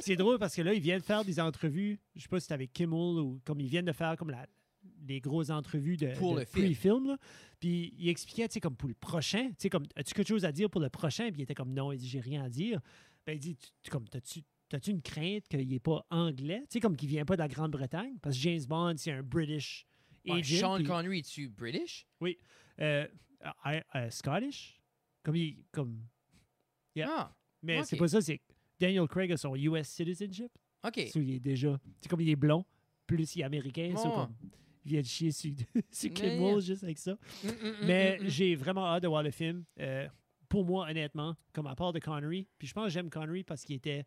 [0.00, 1.98] c'est drôle parce que là, ils viennent faire des entrevues.
[2.16, 4.46] Je sais pas si c'était avec Kimmel ou comme ils viennent de faire comme la,
[4.82, 7.16] des grosses entrevues de, Pour de le film.
[7.60, 10.44] Puis il expliquait, tu sais, comme pour le prochain, tu sais, comme, as-tu quelque chose
[10.44, 11.24] à dire pour le prochain?
[11.30, 12.80] Puis il était comme, non, il dit, j'ai rien à dire.
[13.26, 16.60] Ben, il dit, tu- comme, t'as-tu T'as-tu une crainte qu'il n'est pas anglais?
[16.64, 18.18] Tu sais, comme qu'il vient pas de la Grande-Bretagne?
[18.20, 19.86] Parce que James Bond, c'est un British
[20.26, 20.58] Ouais, agent.
[20.58, 22.06] Sean puis- Connery, es-tu British?
[22.80, 23.06] euh,
[23.64, 24.78] I- uh, Scottish?
[25.22, 25.64] Comme il.
[25.72, 26.02] Comme,
[26.94, 27.08] Yeah.
[27.10, 27.86] Ah, mais Ok.
[27.86, 28.40] c'est pas ça, c'est
[28.78, 30.50] Daniel Craig a son US citizenship.
[30.84, 31.08] OK.
[31.12, 31.78] So, il est déjà.
[32.00, 32.64] C'est comme il est blond,
[33.06, 33.94] plus il est américain.
[33.96, 34.34] so, comme,
[34.84, 35.50] il vient de chier sur,
[35.90, 36.60] sur yeah.
[36.60, 37.12] juste avec ça.
[37.12, 39.64] Mm, mm, mm, Mais mm, j'ai vraiment hâte de voir le film.
[39.80, 40.08] Euh,
[40.48, 43.64] pour moi, honnêtement, comme à part de Connery, puis je pense que j'aime Connery parce
[43.64, 44.06] qu'il était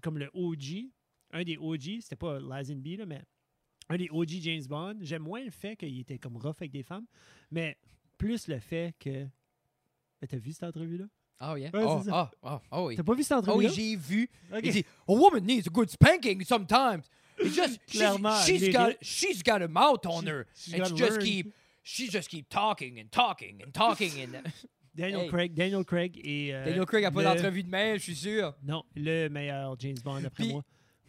[0.00, 0.90] comme le OG,
[1.32, 3.22] un des OG, c'était pas Lazenby, là, mais
[3.88, 4.98] un des OG James Bond.
[5.00, 7.06] J'aime moins le fait qu'il était comme rough avec des femmes,
[7.50, 7.76] mais
[8.16, 9.26] plus le fait que.
[10.28, 11.06] T'as vu cette entrevue-là?
[11.40, 11.70] Oh, yeah.
[11.72, 12.30] Ouais, oh, c'est ça.
[12.42, 12.96] oh, oh, oh, oui.
[12.96, 13.68] T'as pas vu cette Oh, entrevue-là?
[13.70, 14.28] oui, j'ai vu.
[14.52, 14.60] Ok.
[14.62, 17.02] Il dit, a woman needs a good spanking sometimes.
[17.38, 20.46] It's just, she's, Clairement, she's les- got, she's got a mouth on She- her.
[20.54, 21.24] she's and gotta she just learn.
[21.24, 24.10] keep, she just keep talking and talking and talking.
[24.22, 24.52] And
[24.94, 25.28] Daniel Hey.
[25.28, 26.52] Craig, Daniel Craig et.
[26.52, 28.54] euh, Daniel Craig a pas le- d'entrevue de mail, je suis sûr.
[28.62, 30.62] Non, le meilleur James Bond après Puis- moi.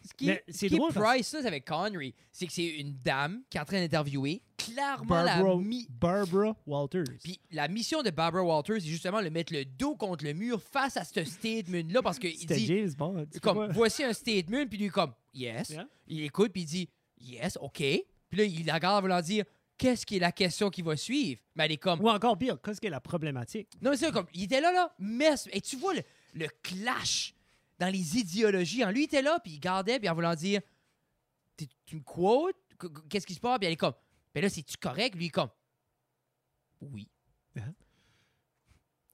[0.04, 2.66] Ce qui, Mais ce c'est qui drôle est parce- priceless avec Connery, c'est que c'est
[2.66, 7.04] une dame qui est en train d'interviewer clairement la, Barbara, mi- Barbara Walters.
[7.22, 10.60] Puis la mission de Barbara Walters, c'est justement de mettre le dos contre le mur
[10.62, 13.26] face à ce statement-là parce qu'il C'était dit, James Bond.
[13.42, 15.70] comme, voici un statement, puis lui, comme, yes.
[15.70, 15.86] Yeah.
[16.08, 16.88] Il écoute, puis il dit,
[17.20, 17.76] yes, OK.
[17.78, 19.44] Puis là, il la regarde voulant dire,
[19.78, 21.40] qu'est-ce qui est la question qui va suivre?
[21.56, 23.68] Mais elle est comme, Ou encore pire, qu'est-ce qu'est la problématique?
[23.80, 26.02] non, mais c'est comme, il était là, là, mais, et tu vois le,
[26.34, 27.34] le clash
[27.78, 28.84] dans les idéologies.
[28.86, 30.60] Lui, il était là, puis il gardait, puis en voulant dire,
[31.56, 32.56] T'es- tu me quotes?
[32.78, 33.58] Qu- qu- Qu'est-ce qui se passe?
[33.58, 33.92] Puis elle est comme,
[34.34, 35.14] ben là, c'est-tu correct?
[35.14, 35.50] Lui, comme,
[36.80, 37.08] oui.
[37.56, 37.74] Hein?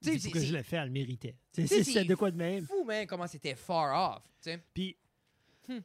[0.03, 1.35] Tu sais, c'est- je le fais, elle le méritait.
[1.53, 2.65] C'est de quoi de même.
[2.65, 4.59] fou, man, comment c'était far off.
[4.73, 4.97] Puis,
[5.67, 5.81] Hmm.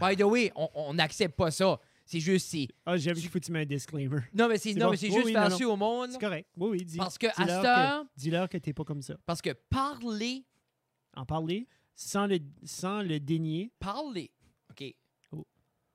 [0.00, 1.78] By the way, on- n'accepte pas ça.
[2.06, 2.68] C'est juste, c'est.
[2.86, 4.20] ah, j'aime qu'il faut que tu mets un disclaimer.
[4.32, 4.92] Non, mais c'est bon.
[4.92, 6.10] juste oui, faire non, au monde.
[6.12, 6.48] C'est correct.
[6.56, 6.96] Oui, oui, dis.
[6.96, 9.16] Parce que à dis-leur cette heure, que, dis-leur que t'es pas comme ça.
[9.26, 10.44] parce que parler,
[11.20, 13.70] En parler sans le, sans le dénier.
[13.78, 14.30] parler,
[14.70, 14.94] OK,
[15.32, 15.46] Oh.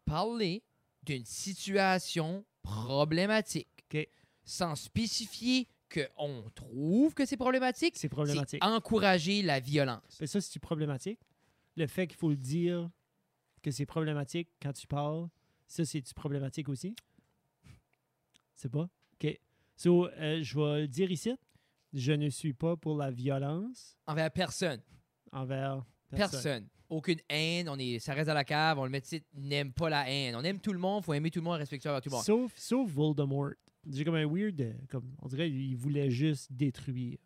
[0.05, 0.63] parler
[1.03, 4.07] d'une situation problématique, OK.
[4.43, 8.63] sans spécifier qu'on trouve que c'est problématique, C'est c'est problématique.
[8.63, 10.17] encourager la violence.
[10.19, 11.19] Mais ça, c'est problématique.
[11.75, 12.89] Le fait qu'il faut le dire
[13.63, 15.27] que c'est problématique quand tu parles,
[15.67, 16.95] ça, c'est-tu problématique aussi?
[18.55, 18.87] C'est pas?
[19.13, 19.39] OK.
[19.75, 21.33] So, euh, je vais le dire ici.
[21.93, 24.81] Je ne suis pas pour la violence Envers personne.
[25.35, 26.31] Envers personne.
[26.41, 26.67] Personne.
[26.89, 27.67] Aucune haine.
[27.69, 28.77] On est, ça reste à la cave.
[28.79, 30.35] On le met titre, n'aime pas la haine.
[30.35, 31.03] On aime tout le monde.
[31.03, 32.23] faut aimer tout le monde, respecter tout le monde.
[32.23, 33.51] Sauf, sauf Voldemort.
[33.87, 34.59] J'ai comme un weird.
[34.61, 37.17] euh, Comme, on dirait qu'il voulait juste détruire.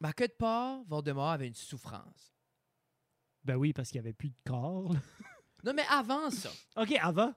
[0.00, 2.32] Mais à quelque part, Voldemort avait une souffrance.
[3.44, 4.94] Ben oui, parce qu'il n'y avait plus de corps.
[5.64, 7.32] Non, mais avant ça, OK, avant.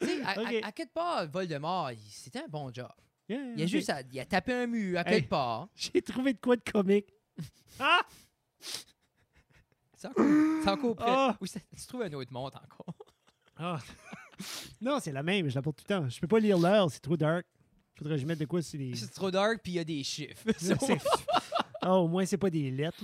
[0.00, 0.54] tu sais, à, à- Ok.
[0.64, 2.90] à quelque part, Voldemort, il- c'était un bon job.
[3.26, 5.14] Yeah, Il a juste à- il a tapé un mur à Hey.
[5.20, 5.70] quelque part.
[5.74, 7.06] J'ai trouvé de quoi de comique.
[7.78, 8.00] Ah!
[9.96, 11.04] C'est encore, c'est.
[11.06, 11.36] Ah!
[11.46, 12.94] Ça- tu trouves un autre montre encore?
[13.56, 13.78] Ah.
[14.80, 16.08] non, c'est la même, je la porte tout le temps.
[16.08, 17.46] Je peux pas lire l'heure, c'est trop dark.
[17.96, 18.96] Faudrait que je mette de quoi sur les.
[18.96, 20.42] C'est trop dark, puis il y a des chiffres.
[20.58, 20.76] C'est-
[21.82, 23.02] Ah, au moins, c'est pas des lettres.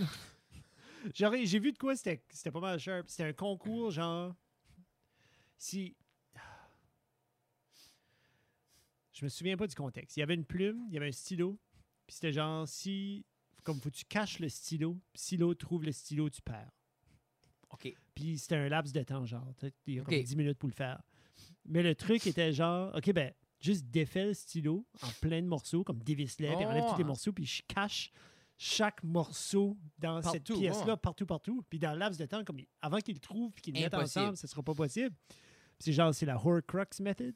[1.15, 3.09] J'ai vu de quoi c'était c'était pas mal sharp.
[3.09, 4.35] C'était un concours, genre.
[5.57, 5.97] Si.
[9.13, 10.19] Je me souviens pas du contexte.
[10.19, 11.59] Il y avait une plume, il y avait un stylo.
[12.07, 13.25] Puis c'était genre, si.
[13.67, 16.71] Comme faut que tu caches le stylo, puis si l'autre trouve le stylo, tu perds.
[17.71, 17.93] OK.
[18.15, 19.53] Puis c'était un laps de temps, genre.
[19.87, 20.23] Il y a comme Ok.
[20.23, 21.03] 10 minutes pour le faire.
[21.65, 25.83] Mais le truc était genre, OK, ben, juste défais le stylo en plein de morceaux,
[25.83, 27.09] comme dévisse-les, puis enlève tous les Oh.
[27.09, 28.13] morceaux, puis je cache
[28.57, 30.97] chaque morceau dans cette Partout, pièce-là, ouais.
[30.97, 31.65] partout, partout.
[31.69, 33.95] Puis dans le laps de temps, comme avant qu'ils le trouvent puis qu'ils le mettent
[33.95, 35.15] ensemble, ce sera pas possible.
[35.27, 35.37] Puis
[35.81, 37.35] c'est genre, c'est la Horcrux method.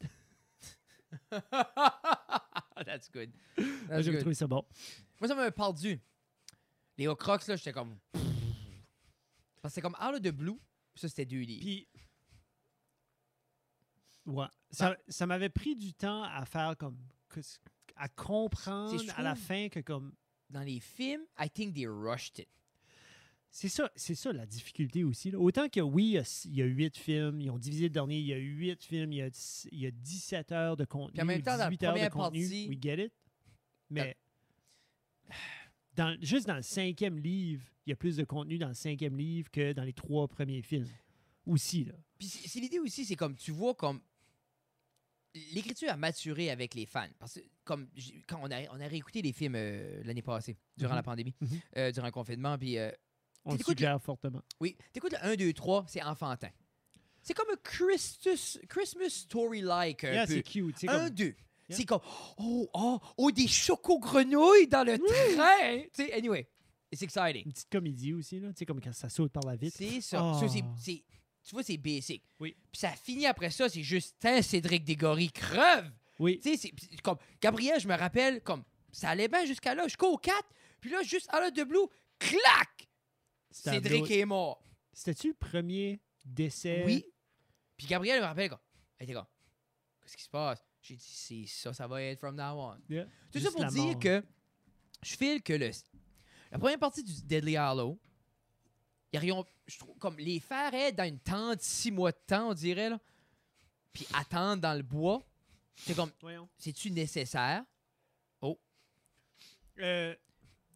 [2.86, 3.30] That's good.
[3.88, 4.64] That's J'ai trouvé ça bon.
[5.20, 6.00] Moi, ça m'a perdu.
[7.00, 7.98] Les Horcrux, là, j'étais comme.
[9.62, 10.56] Parce que c'est comme out of the blue.
[10.92, 11.62] puis Ça, c'était deux livres.
[11.62, 11.88] Puis,
[14.26, 16.98] ouais, ça, ça m'avait pris du temps à faire comme,
[17.96, 20.12] à comprendre à la fin que comme,
[20.50, 22.48] Dans les films, I think they rushed it.
[23.50, 25.30] C'est ça, c'est ça la difficulté aussi.
[25.30, 25.38] là.
[25.38, 28.34] Autant que oui, il y a huit films, ils ont divisé le dernier, il y
[28.34, 29.30] a huit films, il y a,
[29.72, 31.14] il y a 17 heures de contenu.
[31.14, 33.12] Puis en même temps, dans la 18 heures de contenu, partie- we get it.
[33.88, 34.18] Mais
[36.20, 39.50] juste dans le cinquième livre, il y a plus de contenu dans le cinquième livre
[39.50, 40.88] que dans les trois premiers films.
[41.46, 41.94] Aussi, là.
[42.18, 44.00] Puis c'est l'idée aussi, c'est comme tu vois comme
[45.52, 47.08] l'écriture a maturé avec les fans.
[47.18, 47.88] Parce que, comme
[48.26, 51.04] quand on a, réécouté les films euh, l'année passée, durant la mhm.
[51.04, 51.60] pandémie, mhm.
[51.76, 52.78] Euh, durant le confinement, puis.
[52.78, 52.90] Euh,
[53.44, 54.42] on suggère fortement.
[54.60, 54.76] Oui.
[54.92, 56.50] T'écoutes le 1, 2, 3, c'est enfantin.
[57.22, 60.02] C'est comme un Christus, Christmas story-like.
[60.02, 60.84] Yeah, c'est cute.
[60.86, 61.34] 1, 2.
[61.70, 62.00] C'est comme,
[62.38, 65.82] oh, oh, oh, des chocos-grenouilles dans le train.
[65.94, 66.48] Tu sais, anyway,
[66.90, 67.44] it's exciting.
[67.46, 68.48] Une petite comédie aussi, là.
[68.48, 69.76] Tu sais, comme quand ça saute par la vitre.
[69.78, 70.18] C'est ça.
[70.20, 70.40] Ah.
[70.40, 72.22] Tu vois, c'est basic.
[72.38, 72.56] Oui.
[72.70, 75.90] Puis ça finit après ça, c'est juste, hein, Cédric Dégory creve.
[76.18, 76.38] Oui.
[76.38, 80.16] Tu sais, c'est comme, Gabriel, je me rappelle, comme, ça allait bien jusqu'à là, jusqu'au
[80.18, 80.36] 4.
[80.80, 81.86] Puis là, juste à l'heure de Blue,
[82.18, 82.88] clac!
[83.50, 84.62] Cédric est mort.
[84.92, 86.82] C'était-tu le premier décès?
[86.84, 87.06] Oui.
[87.76, 88.60] Puis Gabriel me rappelle, quoi.
[88.98, 89.26] Elle était comme,
[90.02, 90.62] qu'est-ce qui se passe?
[90.82, 92.78] J'ai dit, c'est ça, ça va être from now on.
[92.88, 93.06] Yeah.
[93.32, 93.98] Tout ça pour dire mort.
[93.98, 94.24] que
[95.02, 95.70] je file que le,
[96.50, 97.98] la première partie du Deadly Hollow,
[99.12, 102.50] ils aurions- je trouve, comme les faire être dans une tente six mois de temps,
[102.50, 102.98] on dirait, là,
[103.92, 105.22] puis attendre dans le bois,
[105.74, 106.10] c'est comme,
[106.56, 107.64] c'est-tu nécessaire?
[109.78, 110.14] Euh,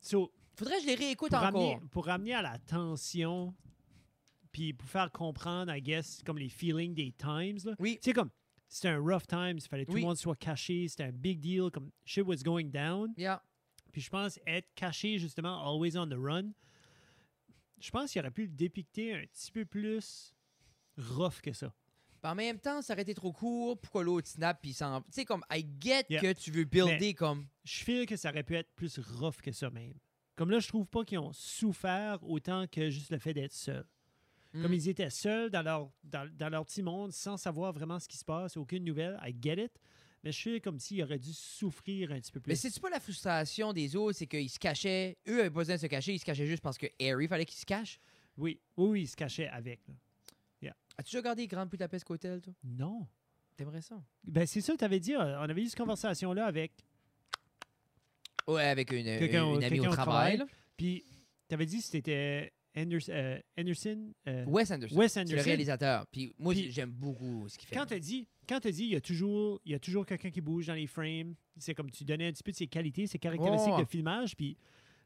[0.01, 1.53] so, Faudrait que je les réécoute pour, encore.
[1.53, 3.55] ramener, pour ramener à la tension,
[4.53, 7.59] puis pour faire comprendre, I guess, comme les feelings des times.
[7.65, 7.75] Là.
[7.79, 7.99] Oui.
[8.01, 8.31] Tu sais, comme,
[8.75, 11.39] c'était un rough time, il fallait que tout le monde soit caché, c'était un big
[11.39, 13.15] deal, comme shit was going down.
[13.17, 13.41] Yeah.
[13.93, 16.51] Puis je pense être caché, justement, always on the run,
[17.79, 20.35] je pense qu'il aurait pu le dépicter un petit peu plus
[20.99, 21.73] rough que ça.
[22.25, 23.79] En même temps, ça aurait été trop court.
[23.81, 25.03] Pourquoi l'autre snap puis s'en...
[25.03, 26.21] Tu sais, comme, I get Yeah.
[26.21, 27.47] que tu veux builder Mais- comme...
[27.63, 29.95] Je feel que ça aurait pu être plus rough que ça même.
[30.35, 33.53] Comme là, je trouve pas qu'ils ont souffert autant que juste le fait d'être
[34.63, 34.75] Comme Mm.
[34.75, 38.17] ils étaient seuls dans leur, dans, dans leur petit monde, sans savoir vraiment ce qui
[38.17, 39.73] se passe, aucune nouvelle, I get it.
[40.23, 42.51] Mais je feel comme s'ils auraient dû souffrir un petit peu plus.
[42.51, 45.19] Mais c'est pas la frustration des autres, c'est qu'ils se cachaient.
[45.29, 47.59] Eux avaient besoin de se cacher, ils se cachaient juste parce que Harry fallait qu'il
[47.59, 47.99] se cache.
[48.37, 49.81] Oui, oui, oui, ils se cachaient avec.
[49.89, 49.95] là.
[50.97, 52.53] As-tu déjà regardé Grand Budapest Hotel, toi?
[52.63, 53.05] Non.
[53.57, 54.01] T'aimerais ça?
[54.23, 55.15] Ben, c'est ça que tu avais dit.
[55.17, 56.73] euh, On avait eu cette conversation-là avec.
[58.47, 60.43] Ouais, avec une, Quelqu'un une, amie quelqu'un au travail.
[60.77, 61.05] Puis,
[61.49, 64.13] tu avais dit que c'était Euh, Anderson.
[64.27, 64.97] euh, Wes Anderson.
[64.97, 65.45] Wes C'est le Anderson.
[65.45, 66.07] réalisateur.
[66.09, 67.77] Puis moi, Puis- j'aime beaucoup ce qu'il fait.
[67.77, 70.31] Quand tu dit, quand t'as dit, il y a toujours, il y a toujours quelqu'un
[70.31, 71.35] qui bouge dans les frames.
[71.57, 74.35] C'est comme tu donnais un petit peu de ses qualités, ses caractéristiques de filmage.
[74.37, 74.57] Puis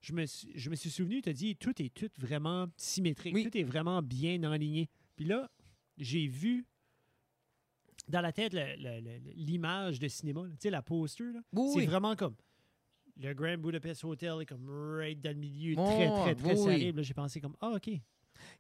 [0.01, 3.35] je me, suis- je me suis souvenu, tu as dit, tout est tout vraiment symétrique,
[3.35, 3.45] Oui.
[3.45, 4.89] tout est vraiment bien enligné.
[5.17, 5.51] Puis là,
[5.99, 6.65] j'ai vu
[8.09, 11.25] dans la tête le- le- le- l'image de cinéma, tu sais, la poster.
[11.33, 11.41] là.
[11.53, 11.87] Oui, C'est oui.
[11.87, 12.35] vraiment comme
[13.19, 16.79] le Grand Budapest Hotel est comme right dans le milieu, Oh, très, très, très oui,
[16.79, 16.93] serré.
[16.93, 17.91] Là, j'ai pensé comme, ah, OK.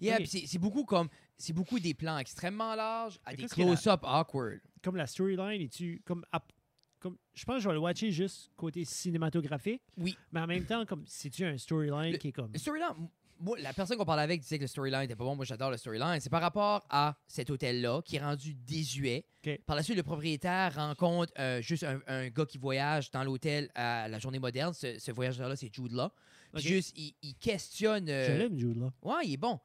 [0.00, 1.08] Yeah, puis c'est- beaucoup comme.
[1.36, 4.60] C'est beaucoup des plans extrêmement larges à des close-up awkward.
[4.82, 6.52] comme la storyline, es-tu comme, ap-
[6.98, 9.82] comme je pense que je vais le watcher juste côté cinématographique.
[9.96, 10.16] Oui.
[10.32, 13.08] Mais en même temps, comme c'est-tu un storyline qui est comme storyline,
[13.40, 15.36] moi, la personne qu'on parlait avec disait que le storyline était pas bon.
[15.36, 16.20] Moi, j'adore le storyline.
[16.20, 19.24] C'est par rapport à cet hôtel-là qui est rendu désuet.
[19.66, 23.70] Par la suite, le propriétaire rencontre euh, juste un, un gars qui voyage dans l'hôtel
[23.74, 24.74] à la journée moderne.
[24.74, 26.08] Ce, ce voyageur-là, c'est Jude Law.
[26.54, 28.08] Puis juste, il, il questionne.
[28.08, 28.90] euh, Je l'aime, Jude, là.
[29.02, 29.58] Ouais, il est bon.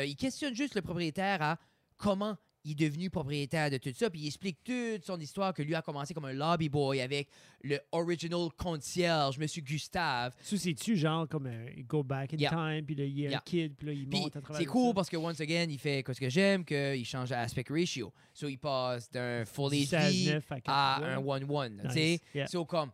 [0.00, 1.58] Euh, il questionne juste le propriétaire à
[1.96, 5.62] comment il est devenu propriétaire de tout ça, puis il explique toute son histoire que
[5.62, 7.28] lui a commencé comme un lobby boy avec
[7.62, 10.32] le original concierge, Monsieur Gustave.
[10.40, 12.50] Ça, c'est-tu genre comme un go back in Yeah.
[12.50, 13.38] time, puis là, il a Yeah.
[13.38, 14.94] un kid, puis là, il Puis monte à travers c'est cool ça.
[14.94, 18.12] parce que once again, il fait ce que j'aime, qu'il change l'aspect ratio.
[18.32, 21.04] So il passe d'un full HD 16-9 à à 4-3.
[21.04, 21.82] un 1-1.
[21.88, 22.20] Tu sais?
[22.34, 22.46] Yeah.
[22.46, 22.90] So comme,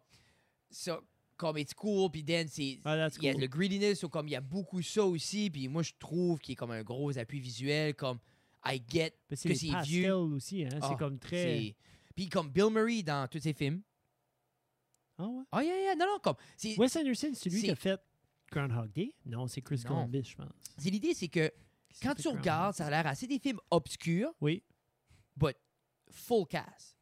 [0.71, 1.01] so,
[1.37, 2.79] comme it's cool, puis then c'est.
[2.85, 5.69] Ah, Il y a le greediness, so comme il y a beaucoup ça aussi, puis
[5.69, 8.19] moi je trouve qu'il est comme un gros appui visuel, comme
[8.65, 10.15] I get que c'est vieux.
[10.15, 10.79] aussi, hein.
[10.81, 11.75] Ah, c'est comme très...
[12.15, 13.83] Puis comme Bill Murray dans tous ses films.
[15.19, 15.45] Ah ouais?
[15.53, 16.37] Ah, yeah, yeah, non, non, comme.
[16.79, 18.01] Wes Anderson, c'est lui qui a fait
[18.51, 19.15] Groundhog Day?
[19.27, 19.95] Non, c'est Chris Non.
[19.97, 20.49] Columbus, je pense.
[20.79, 21.51] c'est l'idée, c'est que
[22.03, 24.63] quand tu Groundhog regardes, ça a l'air assez des films obscurs, Oui.
[25.37, 25.57] but
[26.11, 26.97] full cast.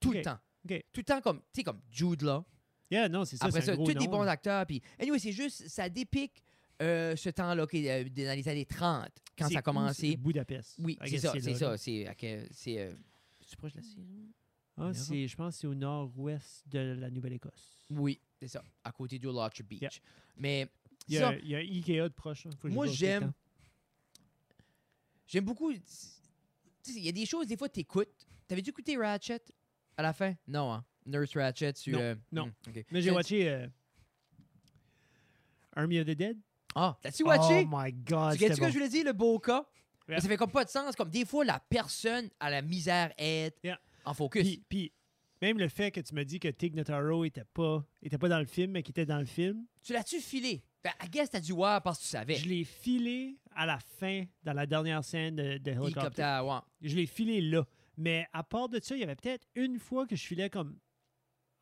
[0.00, 0.38] Tout le temps.
[0.68, 2.44] Tout le temps comme, tu sais, comme Jude là.
[2.90, 4.64] Yeah, non, c'est ça, Après ça, tous des bons acteurs.
[4.66, 6.42] Puis, anyway, c'est juste, ça dépique
[6.80, 10.10] euh, ce temps-là qui est euh, dans les années 30, quand ça a où, commencé.
[10.12, 10.76] c'est Budapest.
[10.78, 11.76] Oui, c'est ça, c'est ça.
[11.76, 12.94] C'est, euh,
[13.40, 14.32] c'est proche de la Syrie?
[14.78, 17.86] Ah, c'est, je pense que c'est au nord-ouest de la Nouvelle-Écosse.
[17.90, 19.80] Oui, c'est ça, à côté du Lotcher Beach.
[19.80, 19.90] Yeah.
[20.36, 20.68] Mais
[21.08, 22.46] Il y, ça, a, il y a Ikea de proche.
[22.60, 23.32] Faut j'y Moi, j'aime-.
[25.26, 25.72] J'aime beaucoup.
[25.72, 25.80] tu
[26.88, 28.26] Il y a des choses, des fois, t'écoutes.
[28.46, 29.40] T'avais-tu écouté Ratchet
[29.96, 30.34] à la fin?
[30.46, 30.84] Non, hein?
[31.06, 31.94] Nurse Ratchet sur.
[31.94, 32.46] Non, euh, non.
[32.46, 32.82] hmm.
[32.90, 33.66] Mais j'ai Tu- watché euh,
[35.74, 36.38] Army of the Dead.
[36.78, 37.66] Ah, t'as-tu watché?
[37.66, 38.68] Oh my God, tu sais que bon.
[38.68, 39.64] je voulais dire, le beau cas?
[40.08, 40.20] Yeah.
[40.20, 40.94] Ça fait comme pas de sens.
[40.94, 43.80] Comme des fois, la personne a la misère à être Yeah.
[44.04, 44.42] en focus.
[44.42, 44.92] Puis, puis,
[45.42, 48.38] même le fait que tu m'as dit que Tig Notaro était pas, était pas dans
[48.38, 50.62] le film, mais qu'il était dans le film, tu l'as-tu filé?
[50.84, 52.34] Ben, I guess t'as dû voir parce que tu savais.
[52.36, 56.40] je l'ai filé à la fin, dans la dernière scène de, de Helicopter.
[56.44, 56.58] Ouais.
[56.82, 57.66] Je l'ai filé là.
[57.96, 60.78] Mais à part de ça, il y avait peut-être une fois que je filais comme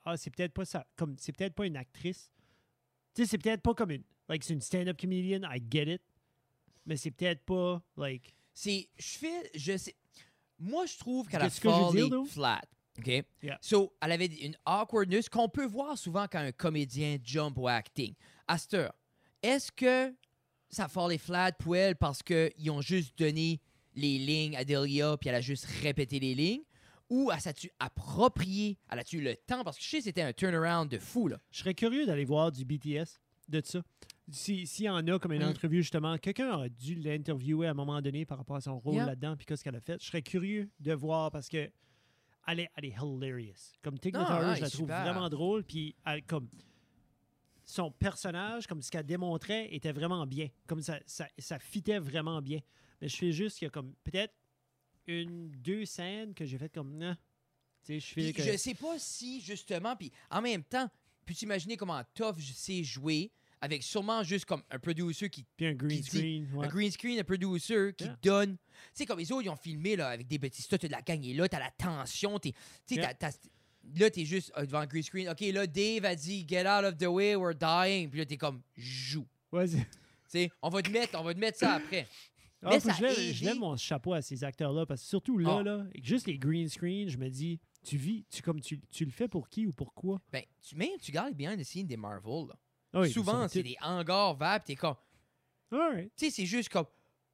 [0.05, 0.85] Ah, c'est peut-être pas ça.
[0.97, 2.31] Comme c'est peut-être pas une actrice.
[3.15, 4.03] Tu sais, c'est peut-être pas comme une.
[4.29, 6.03] Like, c'est une stand-up comedian, I get it.
[6.87, 8.35] Mais c'est peut-être pas like.
[8.53, 8.89] C'est.
[8.97, 9.51] Je fais.
[9.55, 9.95] Je sais.
[10.59, 12.25] Moi, je trouve qu'elle a though?
[12.25, 12.63] flat.
[12.99, 13.25] OK?
[13.43, 13.59] Yeah.
[13.61, 18.15] So, elle avait une awkwardness qu'on peut voir souvent quand un comédien jump au acting.
[18.73, 18.95] Heure,
[19.43, 20.15] est-ce que
[20.71, 23.61] ça fallait flat pour elle parce qu'ils ont juste donné
[23.95, 26.63] les lignes à Delia puis elle a juste répété les lignes?
[27.11, 28.79] Ou elle s'est-tu approprié?
[28.91, 29.63] Elle a-tu eu le temps?
[29.65, 31.39] Parce que je sais que c'était un turnaround de fou, là.
[31.51, 33.19] Je serais curieux d'aller voir du BTS
[33.49, 33.83] de ça.
[34.31, 35.49] Si- S'il y en a comme une Mm.
[35.51, 38.95] entrevue, justement, quelqu'un aurait dû l'interviewer à un moment donné par rapport à son rôle
[38.95, 39.07] Yeah.
[39.07, 40.01] là-dedans, puis qu'est-ce qu'elle a fait.
[40.01, 41.71] Je serais curieux de voir parce que
[42.47, 43.77] elle est, elle est hilarious.
[43.83, 45.03] Comme Tig Notaro, non, je la trouve super.
[45.03, 46.49] vraiment drôle, puis elle- comme
[47.67, 50.49] son personnage, comme ce qu'elle démontrait, était vraiment bien.
[50.67, 52.61] Comme ça, ça, ça fitait vraiment bien.
[53.01, 54.35] Mais je fais juste qu'il y a comme peut-être
[55.07, 56.97] une, deux scènes que j'ai fait comme.
[56.97, 57.17] Nah.
[57.85, 58.43] Tu sais, je fais que.
[58.43, 60.89] Je sais pas si, justement, puis en même temps,
[61.25, 65.73] peux-tu imaginer comment tough sais jouer avec sûrement juste comme un producer qui Puis un
[65.75, 66.49] green dit- screen.
[66.55, 66.67] ouais.
[66.67, 68.19] un green screen, un producer qui Yeah.
[68.23, 68.57] donne.
[68.57, 68.59] Tu
[68.95, 71.25] sais, comme les autres, ils ont filmé là, avec des petits t'as de la gang
[71.25, 72.53] est là, t'as la tension, t'es.
[72.53, 73.15] Tu sais, Yeah.
[73.15, 73.49] t'as- t'as-
[73.99, 75.29] là, t'es juste euh, devant un green screen.
[75.31, 78.11] OK, là, Dave a dit, get out of the way, we're dying.
[78.11, 79.27] Puis là, t'es comme, joue.
[79.67, 79.87] C'est-
[80.29, 82.07] sais, on va te mettre, on va te mettre ça après.
[82.67, 85.63] Ah, ça je, lève, mon chapeau à ces acteurs-là parce que surtout là, Ah.
[85.63, 89.11] là, juste les green screens, je me dis, tu vis, tu comme tu, tu le
[89.11, 90.21] fais pour qui ou pourquoi?
[90.33, 92.49] Ben, tu, même, tu gardes bien les signes des Marvel.
[92.49, 92.55] là.
[92.93, 94.95] Ah oui, Souvent, c'est des hangars puis t'es comme,
[95.71, 96.13] Alright.
[96.17, 96.87] tu sais, c'est juste comme,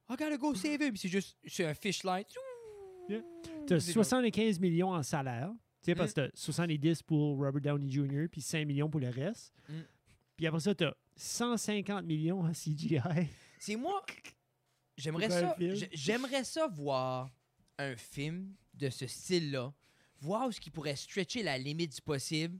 [0.09, 0.95] I gotta go save him.
[0.95, 2.25] C'est juste, c'est un fish line.
[3.09, 3.21] Yeah.
[3.67, 6.13] T'as C'est comme- 75 millions en salaire, tu sais, parce Mm.
[6.15, 8.27] que t'as 70 pour Robert Downey Jr.
[8.31, 9.53] puis 5 millions pour le reste.
[9.69, 9.73] Mm.
[10.37, 12.99] Puis après ça, t'as 150 millions en CGI.
[13.59, 14.03] C'est moi.
[14.97, 15.55] J'aimerais ça.
[15.93, 17.29] J'aimerais ça voir
[17.77, 19.73] un film de ce style-là,
[20.21, 22.57] voir où ce qui pourrait stretcher la limite du possible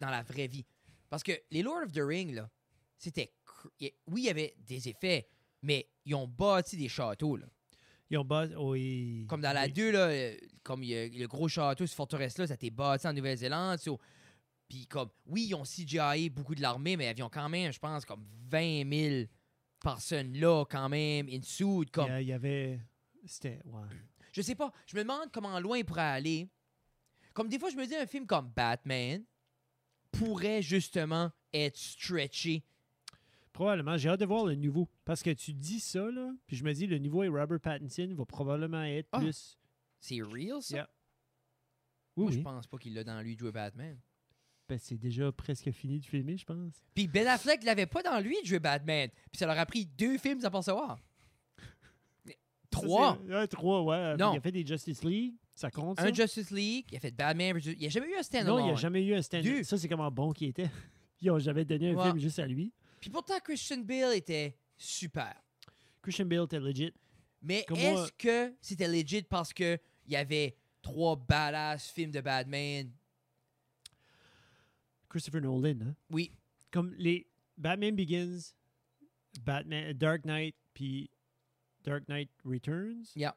[0.00, 0.64] dans la vraie vie.
[1.10, 2.48] Parce que les Lord of the Rings, là,
[2.98, 3.32] c'était.
[3.80, 3.92] Oui,
[4.22, 5.28] il y avait des effets,
[5.62, 7.46] mais ils ont bâti des châteaux, là.
[8.10, 8.46] Ils ont bas...
[8.58, 9.24] oui.
[9.28, 9.72] Comme dans la Oui.
[9.72, 12.70] 2, là, euh, comme il y a le gros château, cette forteresse-là, ça a été
[12.70, 13.78] bâti en Nouvelle-Zélande.
[13.78, 13.98] so-
[14.68, 17.78] Puis comme, oui, ils ont CGI beaucoup de l'armée, mais ils ont quand même, je
[17.78, 19.24] pense, comme 20 000
[19.80, 21.86] personnes là, quand même, in suit.
[21.90, 22.80] Comme, il y avait.
[23.24, 23.60] C'était.
[23.64, 23.86] Ouais.
[24.32, 26.48] Je sais pas, je me demande comment loin il pourrait aller.
[27.34, 29.24] Comme des fois, je me dis, un film comme Batman
[30.10, 32.64] pourrait justement être stretché.
[33.52, 33.96] Probablement.
[33.96, 34.88] J'ai hâte de voir le nouveau.
[35.04, 38.12] Parce que tu dis ça, là, puis je me dis, le nouveau et Robert Pattinson
[38.16, 39.18] va probablement être Ah.
[39.20, 39.58] plus.
[40.00, 40.74] C'est real, ça?
[40.76, 40.88] Yeah.
[42.16, 43.98] Oui, Moi, je pense pas qu'il l'a dans lui de jouer Batman.
[44.68, 46.82] que c'est déjà presque fini de filmer, je pense.
[46.94, 49.10] Puis Ben Affleck l'avait pas dans lui de jouer Batman.
[49.30, 50.98] Puis ça leur a pris deux films à percevoir.
[52.72, 53.18] Trois.
[53.28, 54.16] Ça, Ouais, trois, ouais.
[54.16, 54.32] Non.
[54.34, 56.00] Il a fait des Justice League, ça compte.
[56.00, 56.12] Un?
[56.12, 57.58] Justice League, il a fait Batman.
[57.78, 59.62] Il a jamais eu un stand Non, il n'y a jamais eu un stand Deux.
[59.62, 60.70] Ça, c'est comment bon qu'il était.
[61.20, 62.04] Ils ont jamais donné un Ouais.
[62.06, 62.72] film juste à lui.
[63.00, 65.32] Puis pourtant, Christian Bale était super.
[66.02, 66.92] Christian Bale était legit.
[67.40, 72.10] Mais Comme est-ce moi- que c'était legit parce que il y avait trois badass films
[72.10, 72.90] de Batman?
[75.08, 75.94] Christopher Nolan, hein?
[76.10, 76.32] Oui.
[76.70, 78.52] Comme les Batman Begins,
[79.42, 81.10] Batman, Dark Knight, puis
[81.84, 83.12] Dark Knight Returns.
[83.16, 83.36] Yeah.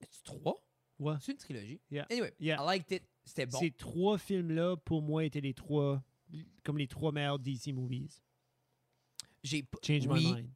[0.00, 0.64] Est-ce trois?
[0.98, 1.14] Ouais.
[1.20, 1.80] C'est une trilogie.
[1.90, 2.06] Yeah.
[2.10, 2.56] Anyway, Yeah.
[2.62, 3.02] I liked it.
[3.24, 3.58] C'était bon.
[3.58, 6.02] Ces trois films-là, pour moi, étaient les trois,
[6.62, 8.22] comme les trois meilleurs DC movies.
[9.42, 10.50] J'ai Change oui, my mind.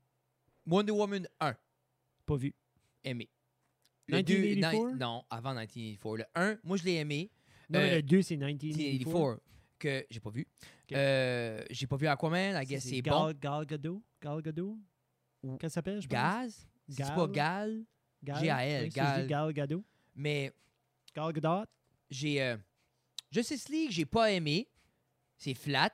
[0.66, 1.56] Wonder Woman 1,
[2.26, 2.54] Pas vu.
[3.04, 3.28] aimé.
[4.06, 4.98] Le 2, 1984?
[4.98, 6.16] non, avant 1984.
[6.18, 7.30] Le 1, moi je l'ai aimé.
[7.70, 8.80] Non, Euh, mais le 2, c'est 1984.
[9.04, 9.42] 1984,
[9.78, 10.46] que j'ai pas vu.
[10.92, 13.32] Euh, j'ai pas vu Aquaman, I guess c'est bon.
[13.38, 14.02] Gal, Gadot?
[14.22, 14.78] Gal Gadot?
[15.42, 16.12] Ou- Qu'est-ce que ça s'appelle, je pense?
[16.18, 16.68] Gaz?
[16.88, 17.84] C'est pas Gal,
[18.22, 18.40] Gal?
[18.40, 19.26] G-A-L, Gal.
[19.26, 19.84] Gal Gadot.
[20.14, 20.52] mais
[21.14, 21.64] Gal Gadot?
[22.10, 22.42] j'ai.
[22.42, 22.56] euh,
[23.30, 24.68] Justice League, j'ai pas aimé.
[25.36, 25.92] C'est flat.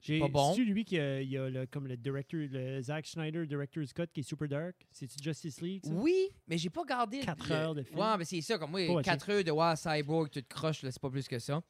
[0.00, 0.54] J'ai- Pas bon.
[0.54, 4.06] C'est lui qui a, il a le, comme le directeur, le Zack Snyder, Director's Cut,
[4.12, 4.74] qui est super dark?
[4.90, 5.90] C'est-tu Justice League, ça?
[5.92, 7.20] Oui, mais j'ai pas gardé.
[7.20, 7.98] Quatre le- heures de film.
[7.98, 9.04] Ouais, mais c'est ça, comme moi, Pas watché.
[9.10, 11.60] 4 heures de ouais, Cyborg, tu te croches, là, c'est pas plus que ça.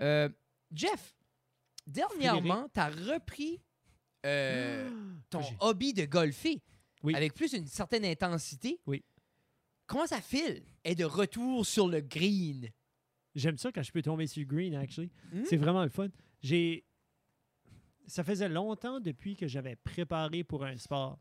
[0.00, 0.28] Euh,
[0.70, 1.14] Jeff,
[1.86, 3.60] dernièrement, t'as repris
[4.26, 4.90] euh,
[5.30, 6.60] ton J'ai- hobby de golfer
[7.02, 7.14] Oui.
[7.14, 8.80] avec plus une certaine intensité.
[8.86, 9.04] Oui.
[9.86, 10.62] Comment ça file?
[10.84, 12.68] Est de retour sur le green.
[13.34, 15.10] J'aime ça quand je peux tomber sur le green, actually.
[15.32, 15.44] Hmm?
[15.44, 16.08] C'est vraiment le fun.
[16.42, 16.84] J'ai...
[18.06, 21.18] Ça faisait longtemps depuis que j'avais préparé pour un sport.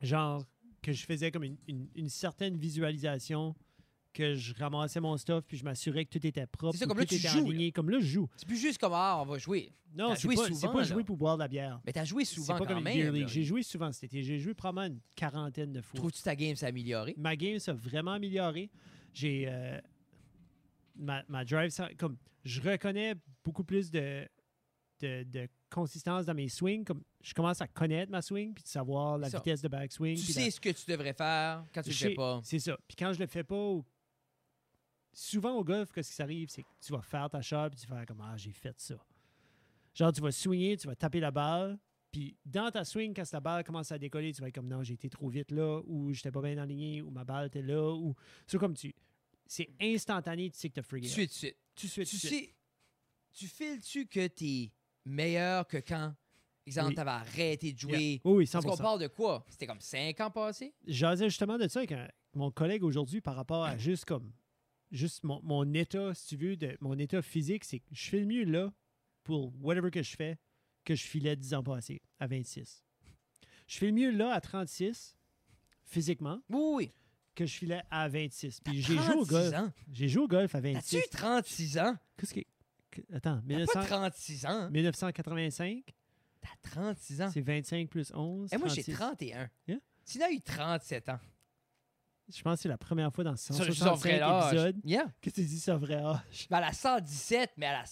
[0.00, 0.46] Genre,
[0.82, 3.54] que je faisais comme une, une- une certaine visualisation,
[4.16, 6.72] que je ramassais mon stuff, puis je m'assurais que tout était propre.
[6.74, 7.72] C'est ça, comme là, tout tu était joues, aligné.
[7.72, 8.28] Comme là, je joue.
[8.36, 9.72] C'est plus juste comme ah, on va jouer.
[9.94, 10.84] Non, T'as c'est joué pas, c'est souvent, pas là.
[10.84, 11.80] jouer pour boire de la bière.
[11.86, 12.94] Mais t'as joué C'est souvent pas quand comme une même.
[12.96, 13.22] beer league.
[13.22, 13.26] là.
[13.28, 14.22] J'ai joué souvent cet été.
[14.22, 15.98] J'ai joué probablement une quarantaine de fois.
[15.98, 17.14] Trouves-tu ta game s'est améliorée?
[17.16, 18.70] Ma game s'est vraiment améliorée.
[19.14, 19.44] J'ai.
[19.48, 19.78] euh,
[20.96, 23.14] ma, ma drive, ça- comme je reconnais
[23.44, 24.26] beaucoup plus de,
[25.00, 26.84] de, de consistance dans mes swings.
[26.84, 29.38] Comme je commence à connaître ma swing, puis de savoir la Ça.
[29.38, 30.16] vitesse de backswing.
[30.16, 32.40] Tu puis sais ce que tu devrais faire quand tu le je fais sais- pas.
[32.44, 32.76] C'est ça.
[32.86, 33.76] Puis quand je le fais pas,
[35.18, 37.86] souvent au golf, qu'est-ce qui s'arrive, c'est que tu vas faire ta shot, puis tu
[37.86, 38.96] vas faire comme Ah, j'ai fait ça.
[39.94, 41.78] Genre, tu vas swinger, tu vas taper la balle,
[42.12, 44.82] puis dans ta swing, quand la balle commence à décoller, tu vas être comme non,
[44.82, 47.92] j'ai été trop vite là, ou j'étais pas bien aligné, ou ma balle était là,
[47.94, 48.14] ou.
[48.46, 48.94] C'est comme tu.
[49.46, 51.08] C'est instantané, tu sais que tu as Tout de frigué.
[51.08, 52.08] suite, tout de suite.
[52.08, 52.54] Tu sais, Tu sais,
[53.32, 54.72] tu files-tu que t'es
[55.04, 56.14] meilleur que quand,
[56.66, 56.94] exemple, Oui.
[56.94, 58.12] t'avais arrêté de jouer?
[58.14, 58.20] Yeah.
[58.24, 58.52] Oui, oui, 100%.
[58.52, 59.44] Parce qu'on parle de quoi?
[59.48, 60.74] C'était comme cinq ans passés?
[60.86, 64.30] J'asais justement de ça avec un- mon collègue aujourd'hui par rapport à juste comme
[64.90, 68.20] juste mon, mon état, si tu veux, de mon état physique, c'est que je fais
[68.20, 68.72] le mieux là
[69.24, 70.38] pour whatever que je fais
[70.84, 72.84] que je filais 10 ans passés à 26.
[73.66, 75.16] Je fais le mieux là à 36
[75.84, 76.92] physiquement Oui, oui.
[77.34, 78.60] que je filais à 26.
[78.60, 79.72] Puis j'ai joué au 36 golf.
[79.92, 80.96] J'ai joué au golf à T'as-tu 26.
[80.98, 81.96] eu 36 ans?
[82.16, 82.40] Qu'est-ce que
[83.12, 84.70] attends, T'as 1900 pas 36 ans.
[84.70, 85.84] 1985,
[86.40, 87.30] T'as 36 ans.
[87.32, 88.52] c'est 25 plus 11.
[88.52, 88.92] Et moi, j'ai 36.
[88.92, 89.50] 31.
[89.66, 89.78] Yeah.
[90.04, 91.18] Tu n'as eu 37 ans.
[92.34, 94.52] Je pense que c'est la première fois dans Ça, je dis son 165 vrai âge.
[94.52, 95.06] épisodes Yeah.
[95.20, 96.46] que tu dis ça vrai âge.
[96.50, 97.84] Ben, à la 117, mais à la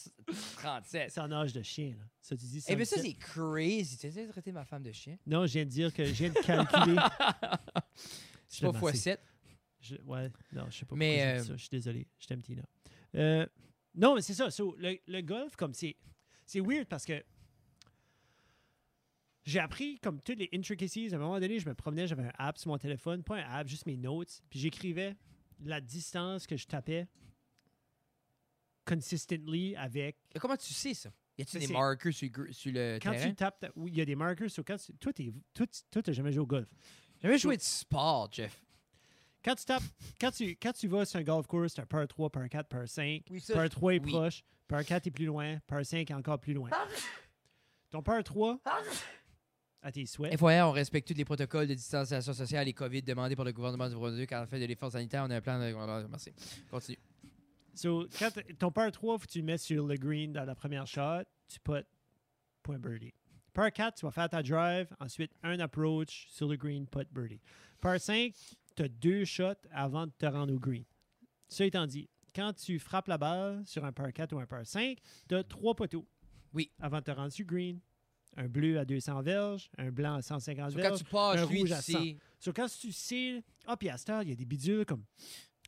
[0.56, 1.10] 37.
[1.10, 2.04] C'est en âge de chien, là.
[2.20, 3.12] Ça, tu dis Eh bien, ça, 117.
[3.16, 3.96] c'est crazy.
[3.98, 5.16] Tu de traiter ma femme de chien?
[5.26, 6.96] Non, je viens de dire que je viens de calculer.
[8.48, 8.98] C'est pas Je fois sais.
[8.98, 9.20] 7.
[9.80, 11.56] Je- ouais, non, je sais pas Mais, pourquoi dit euh, ça.
[11.56, 12.06] Je suis désolé.
[12.18, 12.62] Je t'aime, Tina.
[13.16, 13.46] Euh,
[13.94, 14.50] non, mais c'est ça.
[14.50, 15.96] So, le, le golf, comme c'est.
[16.46, 17.22] C'est weird parce que
[19.44, 21.08] j'ai appris comme toutes les intricacies.
[21.12, 23.50] À un moment donné, je me promenais, j'avais un app sur mon téléphone, pas un
[23.50, 24.40] app, juste mes notes.
[24.50, 25.16] Puis j'écrivais
[25.64, 27.06] la distance que je tapais
[28.84, 30.16] consistently avec.
[30.34, 31.10] Mais comment tu sais ça?
[31.36, 33.28] Y Ça, des marqueurs sur, sur le Quand terrain?
[33.28, 34.50] tu tapes, ta- oui, il y a des markers.
[34.50, 36.68] So quand tu, toi, t'es- toi, tu- toi, t'as jamais joué au golf.
[37.16, 38.62] J'ai jamais joué de sport, Jeff.
[39.44, 39.82] Quand tu tapes,
[40.20, 42.68] quand tu, quand tu vas sur un golf course, tu as par 3, par 4,
[42.68, 43.24] par 5.
[43.30, 44.10] Oui, ça, par je- 3 est oui.
[44.12, 46.70] proche, par 4 est plus loin, par 5 est encore plus loin.
[47.90, 48.60] Ton par 3,
[49.84, 53.44] à tes souhaits, on respecte tous les protocoles de distanciation sociale et COVID demandés par
[53.44, 55.24] le gouvernement du Brunswick on fait de l'effort sanitaire.
[55.26, 56.08] On a un plan de...
[56.08, 56.32] Merci.
[56.70, 56.98] Continue.
[57.74, 60.54] so, quand ton par 3, faut que tu le mets sur le green dans la
[60.54, 61.84] première shot, tu put
[62.62, 63.12] point birdie.
[63.52, 67.40] Par 4, tu vas faire ta drive, ensuite un approach sur le green, put birdie.
[67.78, 68.32] Par 5,
[68.74, 70.84] tu as deux shots avant de te rendre au green.
[71.48, 74.66] Ça étant dit, quand tu frappes la balle sur un par 4 ou un par
[74.66, 76.06] 5, tu as trois poteaux.
[76.54, 76.70] Oui.
[76.80, 77.80] Avant de te rendre sur green.
[78.36, 81.04] Un bleu à 200 verges, un blanc à 150 So, verges.
[81.04, 82.16] passes, un lui, rouge à sais...
[82.40, 85.04] So, quand tu sais, ah, puis à cette heure, il y a des bidules comme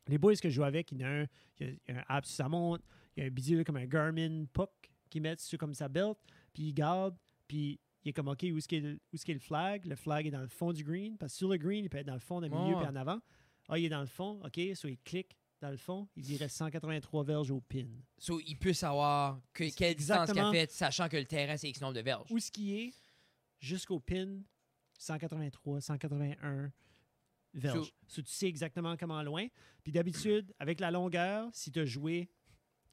[0.07, 1.25] les boys que je joue avec, il y en a un,
[1.59, 2.83] il y a, un app sur sa montre,
[3.15, 4.71] il y a un bidule comme un Garmin Puck,
[5.09, 6.17] qu'il met sur comme sa belt,
[6.53, 7.15] puis il garde,
[7.47, 9.85] puis il est comme, OK, où est-ce qu'il est, est le flag?
[9.85, 11.97] Le flag est dans le fond du green, parce que sur le green, il peut
[11.97, 13.19] être dans le fond, dans le milieu, puis en avant.
[13.69, 16.49] Ah, il est dans le fond, OK, soit il clique dans le fond, il dirait
[16.49, 17.85] 183 verges au pin.
[18.17, 21.57] So, il peut savoir que, quelle distance qu'il a exactement- fait, sachant que le terrain,
[21.57, 22.31] c'est X nombre de verges.
[22.31, 22.93] Où est-ce qu'il est
[23.59, 24.39] jusqu'au pin
[24.99, 26.71] 183, 181
[27.53, 27.87] verges.
[27.87, 29.47] So- So, tu sais exactement comment loin.
[29.83, 32.29] Puis d'habitude, avec la longueur, si tu as joué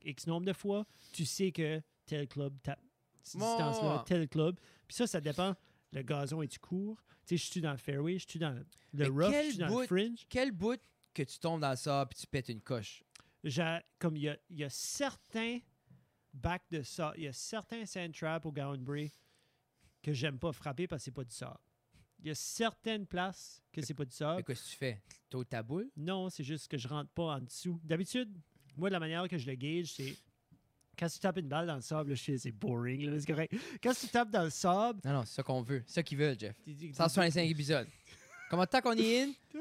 [0.05, 2.81] X nombre de fois, tu sais que tel club tape
[3.23, 4.59] cette distance-là, tel club.
[4.87, 5.55] Puis ça, ça dépend.
[5.93, 7.01] Le gazon est-tu court?
[7.27, 8.51] Tu sais, je suis dans le fairway, je suis dans
[8.93, 10.27] le rough, je suis dans le fringe.
[10.29, 10.79] Quel bout
[11.15, 13.03] que tu tombes dans le sable et tu pètes une coche?
[13.99, 15.59] Comme il y y a certains
[16.33, 19.13] bacs de sable, il y a certains sand traps au Gowanbury
[20.03, 21.59] que j'aime pas frapper parce que c'est pas du sable.
[22.21, 24.45] Il y a certaines places que c'est pas du Mais sable.
[24.45, 25.03] qu'est-ce que tu fais?
[25.29, 25.91] T'as ta boule?
[25.97, 27.79] Non, c'est juste que je rentre pas en dessous.
[27.85, 28.35] D'habitude,
[28.77, 30.17] moi, la manière que je le gauge, c'est
[30.99, 33.27] quand tu tapes une balle dans le sable, là, je sais, c'est boring, là, c'est
[33.27, 33.55] correct.
[33.83, 35.83] Quand tu tapes dans le sable, Non, non, c'est ça qu'on veut.
[35.87, 36.57] C'est ça qu'ils veulent, Jeff.
[36.65, 37.89] tu dis- 165 épisodes.
[38.49, 39.33] Comment temps qu'on est in?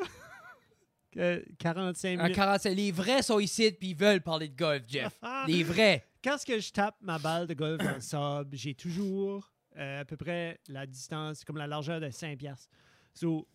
[1.18, 2.36] euh, 45 En minutes.
[2.36, 2.70] 45.
[2.76, 5.20] Les vrais sont ici puis ils veulent parler de golf, Jeff.
[5.48, 6.06] Les vrais.
[6.24, 10.02] quand ce que je tape ma balle de golf dans le sable, j'ai toujours euh,
[10.02, 12.70] à peu près la distance, comme la largeur de 5 piastres.
[13.14, 13.48] So,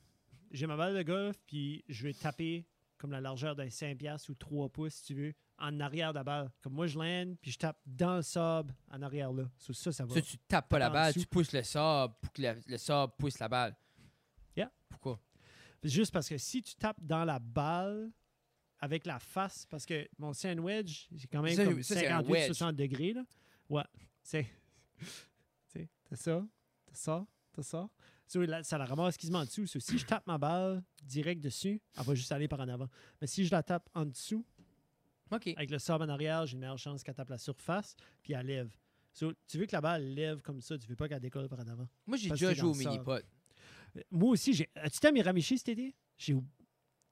[0.50, 4.30] j'ai ma balle de golf, puis je vais taper comme la largeur d'un 5 piastres
[4.30, 6.50] ou 3 pouces, si tu veux, en arrière de la balle.
[6.60, 9.44] Comme moi, je land, puis je tape dans le sable en arrière là.
[9.58, 10.14] So, ça, ça va.
[10.14, 11.20] Ça, tu tapes pas la balle, dessous.
[11.20, 13.76] tu pousses le sable pour que le, le sable pousse la balle.
[14.56, 14.72] Yeah.
[14.88, 15.20] Pourquoi?
[15.82, 18.10] Juste parce que si tu tapes dans la balle
[18.80, 22.06] avec la face, parce que mon sand wedge, c'est quand même Ça, comme ça, c'est
[22.06, 22.46] un 58, wedge.
[22.46, 23.12] 60 degrés.
[23.12, 23.24] Là.
[23.68, 23.84] Ouais.
[24.22, 24.46] C'est.
[24.98, 25.06] tu
[25.66, 26.46] sais, t'as ça,
[26.86, 27.88] t'as ça, t'as ça.
[28.26, 29.66] So, ça la ramasse quasiment en dessous.
[29.66, 32.88] So, si je tape ma balle direct dessus, elle va juste aller par en avant.
[33.20, 34.44] Mais si je la tape en dessous,
[35.30, 38.46] avec le sable en arrière, j'ai une meilleure chance qu'elle tape la surface, puis elle
[38.46, 38.70] lève.
[39.12, 41.60] So, tu veux que la balle lève comme ça, tu veux pas qu'elle décolle par
[41.60, 41.88] en avant.
[42.06, 43.24] Moi, j'ai déjà joué au mini-pot.
[44.10, 44.68] Moi aussi, j'ai.
[44.74, 45.94] As-tu été à Miramichi cet été?
[46.16, 46.34] J'ai.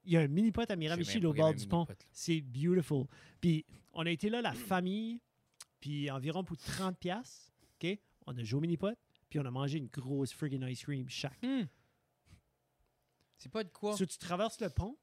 [0.05, 1.87] Il y a un mini-pot à Miramichi, là, au bord du pont.
[2.13, 3.07] C'est beautiful.
[3.41, 5.21] Puis, on a été là, la famille,
[5.81, 7.99] puis environ pour 30 pièces OK?
[8.27, 8.97] On a joué au mini-pot,
[9.29, 11.41] puis on a mangé une grosse friggin' ice cream chaque.
[11.43, 11.65] Hmm.
[13.39, 13.97] C'est pas de quoi?
[13.97, 14.97] So, tu traverses le pont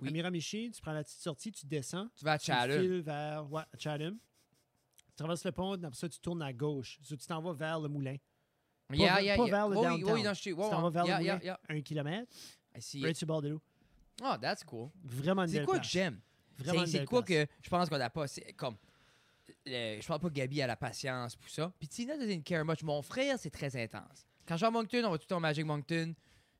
[0.00, 0.08] Oui.
[0.08, 2.80] à Miramichi, tu prends la petite sortie, tu descends, Tu vas à tu Chatham.
[2.80, 4.18] files vers ouais, Chatham.
[5.08, 6.98] Tu traverses le pont, après ça, tu tournes à gauche.
[7.02, 8.16] So, tu t'en vas vers le moulin.
[8.92, 10.12] Yeah, yeah, pas vers le Oui, downtown.
[10.28, 10.36] oui.
[10.40, 11.06] Tu Ouais, t'en vas ouais.
[11.06, 11.60] vers le yeah.
[11.68, 12.30] un kilomètre,
[12.76, 13.62] I see right sur le bord de l'eau.
[14.22, 14.90] Oh, that's cool.
[15.04, 15.90] Vraiment une C'est belle quoi que place.
[15.92, 16.20] j'aime?
[16.58, 17.46] Vraiment C'est une c'est belle quoi place.
[17.46, 18.26] que je pense qu'on n'a pas.
[18.28, 18.76] C'est comme.
[19.66, 21.72] le- je parle pas que Gabi a la patience pour ça.
[21.78, 22.82] Puis Tina doesn't care much.
[22.82, 24.26] Mon frère, c'est très intense.
[24.46, 26.14] Quand je vais à Moncton, on va tout le temps au Magic Moncton.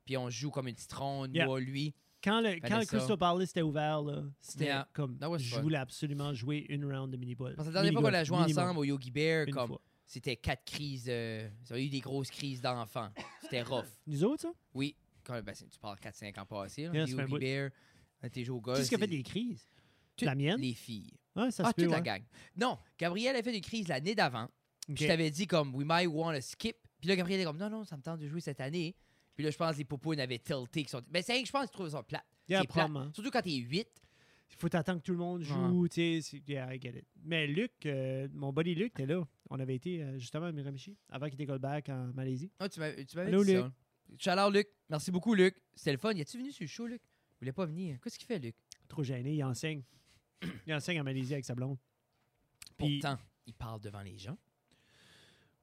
[0.05, 1.45] Puis on joue comme une citronne, Yeah.
[1.45, 1.93] moi, lui.
[2.23, 2.97] Quand le, quand le ça.
[2.97, 4.87] Crystal Palace était ouvert, là, c'était Yeah.
[4.93, 5.17] comme.
[5.17, 5.61] That was Je fun.
[5.61, 7.55] voulais absolument jouer une round de mini-ball.
[7.55, 9.67] Parce que la dernière fois qu'on a joué Minigolf, ensemble au Yogi Bear, une comme
[9.67, 9.81] fois.
[10.07, 11.05] C'était quatre crises.
[11.09, 13.11] euh, ça a eu des grosses crises d'enfants.
[13.41, 13.85] C'était rough.
[14.07, 14.53] Nous autres, ça?
[14.73, 14.95] Oui.
[15.23, 16.85] Quand, ben, tu parles 4-5 ans passés.
[16.85, 17.27] Là, Yeah.
[17.27, 17.69] Bear,
[18.23, 18.77] on était joué au golf.
[18.77, 19.67] Qui est-ce qui a fait des crises?
[20.21, 20.59] La mienne?
[20.59, 21.11] Les filles.
[21.35, 22.03] Ouais, ça ah, se peut, toute la ouais.
[22.03, 22.23] gang.
[22.55, 24.47] Non, Gabrielle a fait une crise l'année d'avant.
[24.89, 24.95] Ok.
[24.97, 26.77] Je t'avais dit comme we might want to skip.
[26.99, 28.95] Puis là, Gabriel était comme non, non, ça me tente de jouer cette année.
[29.35, 30.83] Puis là, je pense que les popos n'avaient tilté.
[30.83, 31.01] Qui sont...
[31.09, 32.25] Ben, c'est rien que je pense qu'ils trouvent ça plate.
[32.47, 32.89] Yeah, plate.
[33.13, 33.87] Surtout quand t'es 8.
[34.49, 36.21] Il faut attendre que tout le monde joue, tu sais.
[36.21, 37.05] c'est- Yeah, I get it.
[37.23, 39.27] Mais Luc, euh, mon buddy Luc était là.
[39.49, 42.51] On avait été euh, justement à Miramichi avant qu'il décolle back en Malaisie.
[42.59, 43.61] Ah, tu m'avais tu m'avais Allô, dit Luc?
[43.61, 43.71] ça.
[44.17, 44.67] Chaleur, Luc.
[44.89, 45.55] Merci beaucoup, Luc.
[45.75, 46.13] C'était le fun.
[46.13, 47.01] Y a-tu venu sur le show, Luc?
[47.03, 47.99] Il voulait pas venir.
[48.01, 48.55] Qu'est-ce qu'il fait, Luc?
[48.87, 49.83] Trop gêné, il enseigne.
[50.65, 51.77] il enseigne en Malaisie avec sa blonde.
[52.77, 54.37] Puis- Pourtant, il parle devant les gens.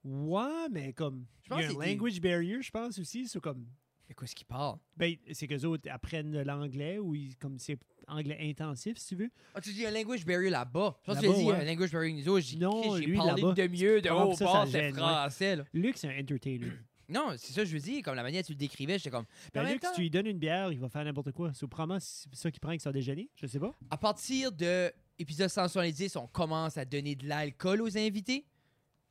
[0.05, 1.25] Ouais, mais comme.
[1.43, 3.27] Je pense il y a que un language barrier, je pense aussi.
[3.27, 3.67] C'est comme.
[4.09, 4.79] Mais qu'est-ce qu'il parle?
[4.97, 7.79] Ben, c'est qu'eux autres apprennent l'anglais ou ils- comme c'est
[8.09, 9.31] anglais intensif, si tu veux.
[9.55, 10.99] Ah, tu dis un language barrier là-bas.
[11.03, 11.57] Je pense que tu Là-bas, as dit ouais.
[11.57, 12.47] un language barrier nous autres.
[12.47, 14.93] J'ai parlé une demi-heure de haut bord, ouais.
[14.93, 15.57] français.
[15.57, 15.65] Là.
[15.73, 16.73] Luc, c'est un entertainer.
[17.07, 18.03] Non, c'est ça que je veux dire.
[18.03, 19.27] Comme la manière dont tu le décrivais, j'étais comme.
[19.53, 21.53] Ben, Luc, temps- si tu lui donnes une bière, il va faire n'importe quoi.
[21.53, 23.29] C'est probablement c'est ça qu'il prend avec son déjeuner.
[23.35, 23.75] Je sais pas.
[23.91, 28.47] À partir de épisode 170, on commence à donner de l'alcool aux invités.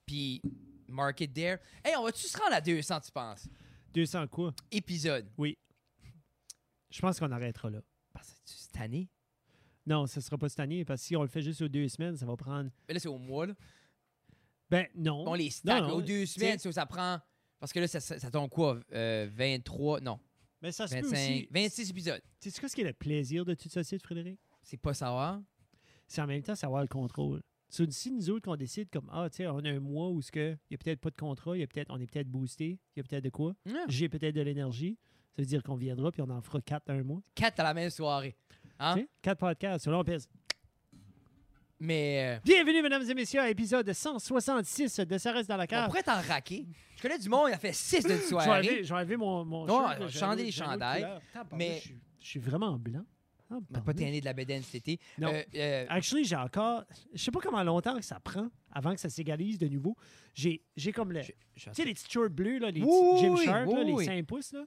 [0.08, 0.42] Puis,
[0.88, 1.58] market there.
[1.86, 3.48] Hey, on va-tu se rendre à 200, tu penses?
[3.94, 4.54] 200 quoi?
[4.72, 5.28] Épisode.
[6.90, 7.80] Je pense qu'on arrêtera là.
[8.14, 9.10] Parce que cette année.
[9.86, 11.88] Non, ce sera pas cette année parce que si on le fait juste aux deux
[11.90, 12.70] semaines, ça va prendre.
[12.88, 13.54] Mais là, c'est au mois, là.
[14.70, 15.26] Ben non.
[15.28, 17.20] On les stack Non, non, aux deux semaines, ça, ça prend.
[17.60, 18.80] Parce que là, ça, ça, ça tombe quoi?
[18.94, 20.20] Euh, 23, non,
[20.62, 21.48] Mais ça se peut 25, aussi.
[21.52, 22.22] 26 épisodes.
[22.40, 24.40] Tu sais ce qui est le plaisir de tout ça, c'est, Frédéric?
[24.62, 25.42] C'est pas savoir.
[26.08, 27.42] C'est en même temps savoir le contrôle.
[27.70, 30.22] So, si nous autres qu'on décide comme ah tu sais on a un mois où
[30.22, 32.06] ce que il y a peut-être pas de contrat, il y a peut-être on est
[32.06, 33.56] peut-être boosté, il y a peut-être de quoi,
[33.88, 35.00] j'ai peut-être de l'énergie,
[35.36, 37.22] ça veut dire qu'on viendra puis on en fera quatre un mois.
[37.36, 38.36] Quatre à la même soirée.
[38.80, 38.96] Hein?
[38.96, 40.28] Tu sais, quatre podcasts, là on pèse.
[41.80, 45.68] Mais Bienvenue, mesdames et messieurs, à l'épisode 166 de Ça reste dans la euh, on
[45.70, 45.88] cave.
[45.88, 46.66] pourrait t'en raquer.
[46.96, 48.82] Je connais du monde, il a fait 6 de soirée.
[48.84, 51.06] vais enlever mon, mon Non, là, j'ai un les j'ai chandails,
[51.52, 53.04] mais- Je suis, je suis vraiment blanc.
[53.50, 53.96] Ah, n'a pas barnouche.
[54.06, 55.00] tanné de la bédaine cet été.
[55.18, 55.28] Non.
[55.28, 56.84] Euh, euh, Actually, j'ai encore...
[57.14, 59.96] Je sais pas comment longtemps que ça prend avant que ça s'égalise de nouveau.
[60.34, 60.62] J'ai
[60.94, 61.22] comme le...
[61.22, 61.34] Tu
[61.74, 64.06] sais, les petits shorts bleus, là, les Oui, petits gym oui, shirts, là, les oui.
[64.06, 64.66] 5 pouces, là.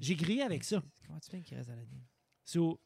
[0.00, 0.82] J'ai grillé avec ça.
[1.06, 2.02] Comment tu fais qu'il reste à la ligne?
[2.44, 2.80] So,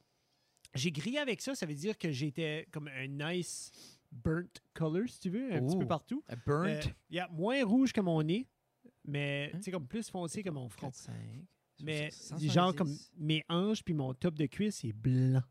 [0.75, 3.70] j'ai grillé avec ça, ça veut dire que j'étais comme un nice
[4.11, 6.23] burnt color, si tu veux, un petit peu partout.
[6.29, 6.66] A burnt?
[6.66, 8.47] Euh, yeah, moins rouge que mon nez,
[9.05, 9.59] mais Hein?
[9.59, 10.89] tu sais, comme plus foncé que mon front.
[10.89, 11.14] 4, 5.
[11.81, 12.11] Mais
[12.41, 15.43] genre comme mes hanches puis mon top de cuisse, c'est blanc.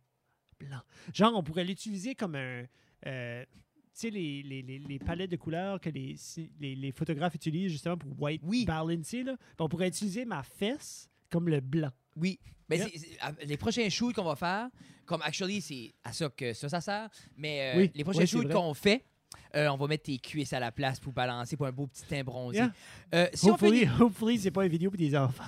[0.59, 0.81] Blanc.
[1.13, 2.63] Genre, on pourrait l'utiliser comme un...
[3.07, 3.49] euh, tu
[3.93, 6.15] sais, les, les, les, les palettes de couleurs que les,
[6.59, 8.63] les, les photographes utilisent justement pour white Oui.
[8.65, 9.35] balancer, là.
[9.57, 11.89] Ben, on pourrait utiliser ma fesse comme le blanc.
[12.15, 12.39] Oui.
[12.69, 14.69] Mais c'est- ah, les prochains shoots qu'on va faire,
[15.05, 17.09] comme actually, c'est à ça que ça, ça sert.
[17.35, 19.03] Mais euh, Oui, les prochains shoots qu'on fait,
[19.55, 22.03] euh, on va mettre tes cuisses à la place pour balancer pour un beau petit
[22.05, 22.57] teint bronzé.
[22.59, 22.73] Yeah.
[23.15, 25.43] Euh, si on fait hopefully, hopefully c'est pas une vidéo pour des enfants.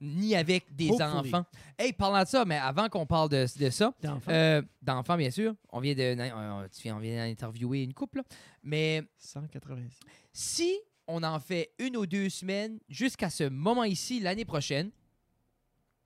[0.00, 1.32] Ni avec des Hopefully.
[1.34, 1.46] enfants.
[1.78, 4.30] Hey, parlant de ça, mais avant qu'on parle de, de ça, D'enfants.
[4.30, 4.62] euh,
[5.16, 8.24] bien sûr, on vient de, euh, on vient d'interviewer une couple, là.
[8.62, 9.98] mais 186.
[10.32, 10.76] si
[11.06, 14.90] on en fait une ou deux semaines jusqu'à ce moment ici, l'année prochaine,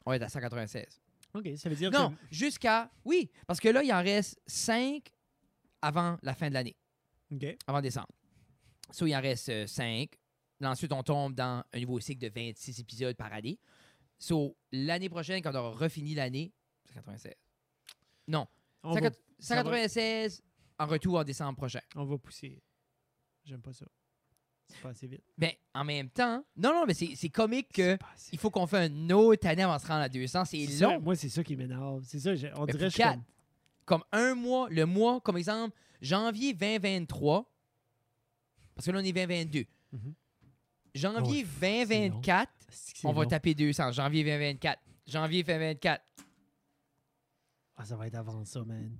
[0.04, 1.00] on va être à 196.
[1.34, 2.16] OK, ça veut dire Non, que...
[2.30, 2.90] jusqu'à.
[3.04, 5.02] Oui, parce que là, il en reste 5
[5.82, 6.76] avant la fin de l'année,
[7.32, 7.44] OK.
[7.66, 8.08] avant décembre.
[8.90, 10.10] So, il en reste 5.
[10.62, 13.58] Ensuite, on tombe dans un nouveau cycle de 26 épisodes par année.
[14.22, 16.52] So, l'année prochaine, quand on aura refini l'année,
[16.84, 17.32] c'est 96.
[18.28, 18.46] Non,
[18.82, 19.62] On, 100 va, ça va.
[19.62, 20.42] 196
[20.78, 21.80] en retour en décembre prochain.
[21.96, 22.62] on va pousser.
[23.44, 23.86] J'aime pas ça.
[24.68, 25.24] C'est pas assez vite.
[25.38, 27.96] Mais en même temps, non, non, mais c'est comique que
[28.30, 30.44] il faut qu'on fasse une autre année avant de se rendre à 200.
[30.44, 31.00] C'est C'est ça, long.
[31.00, 32.04] moi, c'est ça qui m'énerve.
[32.04, 33.20] C'est ça, on Mais dirait que quatre.
[33.86, 37.50] Comme un mois, le mois, comme exemple, janvier 2023,
[38.74, 39.64] parce que là, on est 2022.
[39.92, 40.14] Mhm.
[40.94, 43.28] Janvier Oh, c'est 2024, comme- C'est on va long.
[43.28, 43.92] taper 200.
[43.92, 44.80] Janvier 2024.
[45.06, 46.02] Janvier 2024.
[47.76, 48.90] Ah, ça va être avant ça, man.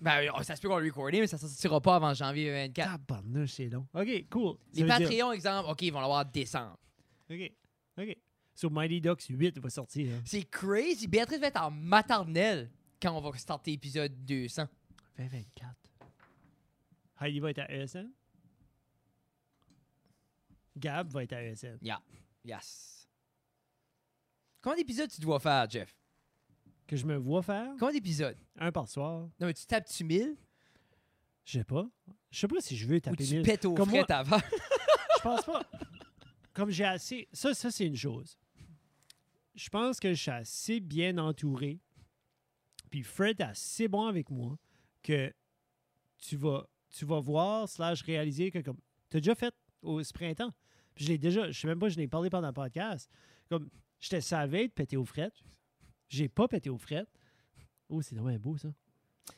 [0.00, 2.46] Ben, euh, ça se peut qu'on le recorde, mais ça ne sortira pas avant janvier
[2.46, 2.90] 2024.
[3.06, 3.86] Tabarnouche, c'est long.
[3.94, 4.56] OK, cool.
[4.74, 6.76] Les dire- Patreons, exemple, OK, ils vont l'avoir en décembre.
[7.30, 7.52] OK,
[7.98, 8.16] OK.
[8.54, 10.12] So, Mighty Ducks 8 va sortir.
[10.14, 10.20] hein.
[10.24, 11.06] C'est crazy.
[11.06, 12.70] Béatrice va être en maternelle
[13.00, 14.66] quand on va starter l'épisode 200.
[15.16, 15.74] 2024.
[17.20, 18.10] Heidi va être à ESN.
[20.76, 21.78] Gab va être à ESN.
[22.44, 23.08] Yes.
[24.60, 25.94] Combien d'épisodes tu dois faire, Jeff?
[26.86, 27.70] Que je me vois faire?
[27.78, 28.36] Combien d'épisodes?
[28.58, 29.28] un par soir.
[29.40, 30.36] Non, mais tu tapes-tu 1000
[31.44, 31.88] Je sais pas.
[32.30, 33.42] Je sais pas si je veux ou taper tu 1000.
[33.42, 34.38] pètes au Comme fret moi- avant?
[35.16, 35.62] Je pense pas.
[36.52, 37.28] Comme j'ai assez.
[37.32, 38.36] Ça, ça c'est une chose.
[39.54, 41.78] Je pense que je suis assez bien entouré.
[42.90, 44.58] Puis Fred est assez bon avec moi
[45.02, 45.32] que
[46.18, 48.78] tu vas, tu vas voir, slash réaliser que comme.
[49.10, 50.52] Tu as déjà fait au ce printemps?
[50.94, 51.50] Puis je l'ai déjà.
[51.50, 53.10] Je sais même pas, je l'ai parlé pendant le podcast.
[53.48, 53.68] Comme
[54.00, 55.42] j'étais savé de péter aux frettes.
[56.08, 57.10] J'ai pas pété aux frettes.
[57.88, 58.72] Oh, c'est vraiment beau ça.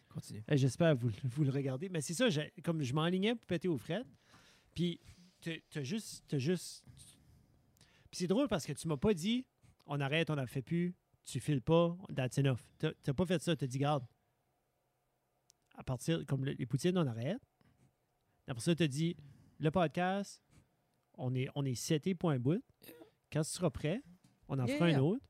[0.09, 0.43] Continue.
[0.49, 1.89] Eh, J'espère que vous, vous le regardez.
[1.89, 2.29] Mais c'est ça,
[2.63, 4.07] comme je m'enlignais pour péter aux frettes.
[4.75, 5.01] Puis,
[5.41, 6.25] t'as juste.
[6.29, 6.85] T'as juste.
[8.11, 9.45] Puis c'est drôle parce que tu m'as pas dit
[9.87, 10.95] on arrête, on n'en fait plus,
[11.25, 12.61] tu files pas, that's enough.
[12.79, 14.05] T'as t'as pas fait ça, t'as dit garde.
[15.77, 17.41] À partir, comme le- les poutines, on arrête.
[18.47, 19.17] Après ça, t'as dit
[19.59, 20.41] le podcast,
[21.19, 22.63] on est, on est seté pour un bout.
[23.33, 24.03] Quand tu seras prêt,
[24.49, 25.25] on en fera un autre.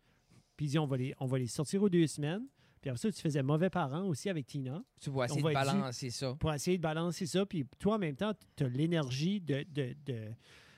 [0.57, 2.47] Puis dis, on va, les, on va les sortir aux deux semaines.
[2.81, 5.55] Puis après ça, tu faisais mauvais parent aussi avec Tina Tu vas essayer On de
[5.55, 6.35] balancer ça.
[6.39, 7.47] pour essayer de balancer ça.
[7.47, 10.29] Puis toi, en même temps, tu as l'énergie de, de, de,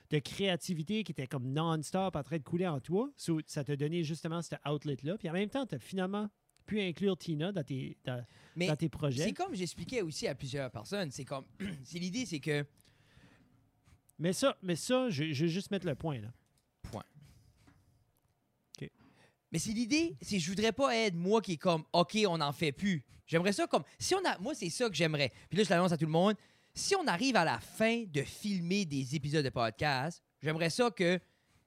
[0.09, 3.11] de créativité qui était comme non-stop en train de couler en toi.
[3.17, 5.17] So, ça t'a donné justement cet outlet-là.
[5.17, 6.29] Puis en même temps, tu as finalement
[6.65, 9.23] pu inclure Tina dans tes, dans, Mais dans tes projets.
[9.23, 11.11] c'est comme j'expliquais aussi à plusieurs personnes.
[11.11, 11.45] C'est comme.
[11.83, 12.65] c'est l'idée, c'est que.
[14.19, 16.19] Mais ça, mais ça je, je vais juste mettre le point.
[16.19, 16.29] Là.
[19.51, 22.51] Mais c'est l'idée, c'est je voudrais pas être moi qui est comme OK, on n'en
[22.51, 23.03] fait plus.
[23.25, 25.31] J'aimerais ça comme si on a moi c'est ça que j'aimerais.
[25.49, 26.35] Puis là je l'annonce à tout le monde,
[26.73, 31.19] si on arrive à la fin de filmer des épisodes de podcast, j'aimerais ça que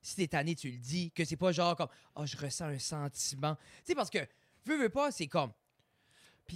[0.03, 2.79] si t'es tanné, tu le dis, que c'est pas genre comme oh, je ressens un
[2.79, 3.57] sentiment.
[3.57, 4.27] Tu sais parce que
[4.67, 5.53] veux veux pas, c'est comme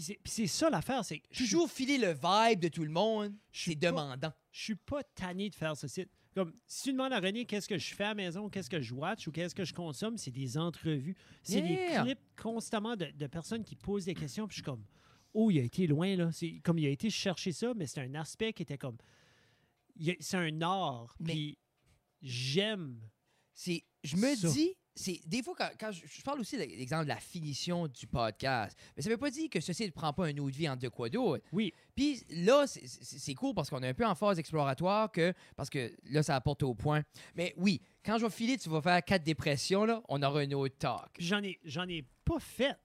[0.01, 3.71] Puis c'est ça l'affaire, c'est toujours filer le vibe de tout le monde, Je suis
[3.73, 4.33] c'est demandant.
[4.51, 6.09] je suis pas tanné de faire ce site.
[6.35, 8.81] Comme, si tu demandes à René qu'est-ce que je fais à la maison, qu'est-ce que
[8.81, 11.17] je watch ou qu'est-ce que je consomme, c'est des entrevues.
[11.45, 12.03] C'est Yeah.
[12.03, 14.49] des clips constamment de, de personnes qui posent des questions.
[14.49, 14.85] Puis je suis comme,
[15.33, 16.33] oh, il a été loin, là.
[16.33, 18.97] C'est comme il a été chercher ça, mais c'est un aspect qui était comme.
[20.19, 21.15] C'est un art.
[21.21, 21.59] Mais- Puis
[22.21, 22.99] j'aime.
[23.55, 27.05] C'est je me dis c'est des fois quand, quand je, je parle aussi de l'exemple
[27.05, 30.27] de la finition du podcast, mais ça veut pas dire que ceci ne prend pas
[30.27, 31.45] un autre vie en de quoi d'autre.
[31.53, 31.73] Oui.
[31.97, 35.93] Puis là, c'est- cool parce qu'on est un peu en phase exploratoire que parce que
[36.05, 37.03] là, ça apporte au point.
[37.35, 40.51] Mais oui, quand je vais filer, tu vas faire quatre dépressions, là, on aura un
[40.53, 41.11] autre talk.
[41.19, 42.77] J'en ai, j'en ai pas fait.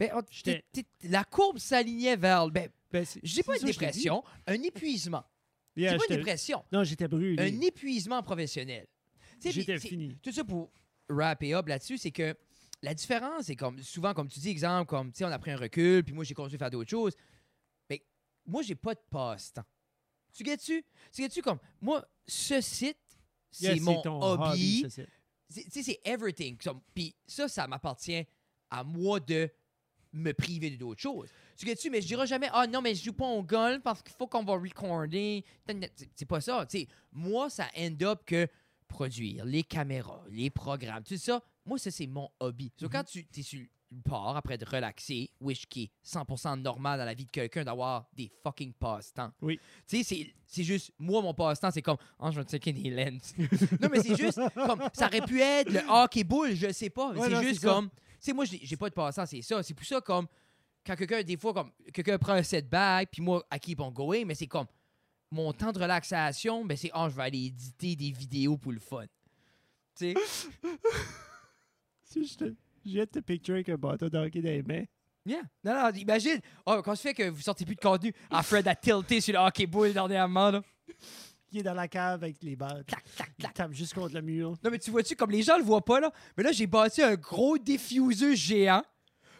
[0.00, 0.22] Ben, on-
[1.08, 2.48] la courbe s'alignait vers.
[2.50, 5.24] Ben, Ben, dis pas une dépression, un épuisement.
[5.76, 7.40] Yeah, c'est pas une dépression, Non, j'étais brûlé.
[7.42, 8.86] un épuisement professionnel.
[9.52, 10.16] J'étais fini.
[10.22, 10.70] Tout ça pour
[11.08, 12.36] wrapper up là-dessus, c'est que
[12.82, 15.50] la différence, c'est comme souvent, comme tu dis, exemple, comme tu sais, on a pris
[15.52, 17.14] un recul, puis moi j'ai continué à faire d'autres choses.
[17.88, 18.02] Mais
[18.46, 19.64] moi, j'ai pas de passe-temps.
[20.32, 20.84] Tu guettes-tu?
[21.12, 22.98] Tu guettes-tu comme moi, ce site,
[23.50, 24.02] c'est mon
[24.50, 24.82] hobby.
[25.54, 26.56] Tu sais, c'est everything.
[26.94, 28.24] Puis ça, ça m'appartient
[28.70, 29.48] à moi de
[30.12, 31.28] me priver de d'autres choses.
[31.56, 31.90] Tu guettes-tu?
[31.90, 34.26] Mais je dirais jamais, ah non, mais je joue pas au golf parce qu'il faut
[34.26, 35.44] qu'on va recorder.
[35.66, 36.66] C'est- C'est pas ça.
[36.66, 38.48] Tu sais, moi, ça end up que
[38.88, 42.70] produire, les caméras, les programmes, tout ça, moi, ça, c'est mon hobby.
[42.78, 42.92] So, Mhm.
[42.92, 47.04] quand tu es sur le port après de relaxer, wish qui est 100% normal dans
[47.04, 49.30] la vie de quelqu'un d'avoir des fucking passe-temps.
[49.40, 49.58] Oui.
[49.86, 53.34] Tu sais, c'est- juste, moi, mon passe-temps, c'est comme, oh, je vais checker des lenses.
[53.80, 57.12] non, mais c'est juste, comme, ça aurait pu être le hockey bull, je sais pas.
[57.12, 59.62] Ouais, c'est juste comme, tu sais, moi, j'ai j'ai pas de passe-temps, c'est ça.
[59.62, 60.26] C'est pour ça, comme,
[60.84, 64.24] quand quelqu'un, des fois, comme, quelqu'un prend un setback, puis moi, I keep on going,
[64.26, 64.66] mais c'est comme,
[65.34, 68.78] mon temps de relaxation, ben c'est, oh, je vais aller éditer des vidéos pour le
[68.80, 69.04] fun.
[69.96, 70.14] Tu sais?
[72.02, 72.54] Si je te-
[72.84, 74.84] J'ai te picture avec un bâton de hockey dans les mains.
[75.26, 75.40] Yeah.
[75.64, 78.68] Non, non, imagine, oh, quand ça fait que vous sortez plus de contenu, ah, Fred
[78.68, 80.62] a tilté sur le hockey bull dernièrement, là.
[81.50, 82.84] Il est dans la cave avec les balles.
[82.86, 83.54] Clac, clac, Il clac.
[83.54, 84.50] tape juste contre le mur.
[84.62, 87.02] Non, mais tu vois-tu, comme les gens le voient pas, là, mais là, j'ai bâti
[87.02, 88.82] un gros diffuseur géant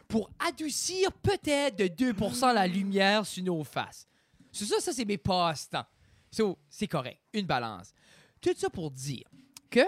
[0.09, 4.07] pour adoucir peut-être de 2% la lumière sur nos faces.
[4.55, 5.84] C'est ça, ça, c'est mes passe-temps.
[6.30, 7.20] So, c'est correct.
[7.32, 7.92] Une balance.
[8.40, 9.24] Tout ça pour dire
[9.68, 9.84] que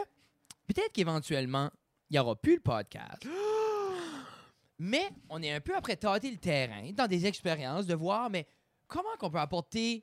[0.67, 1.71] peut-être qu'éventuellement,
[2.11, 3.25] il n'y aura plus le podcast.
[4.79, 8.47] Mais on est un peu après tâter le terrain dans des expériences de voir, mais
[8.87, 10.03] comment qu'on peut apporter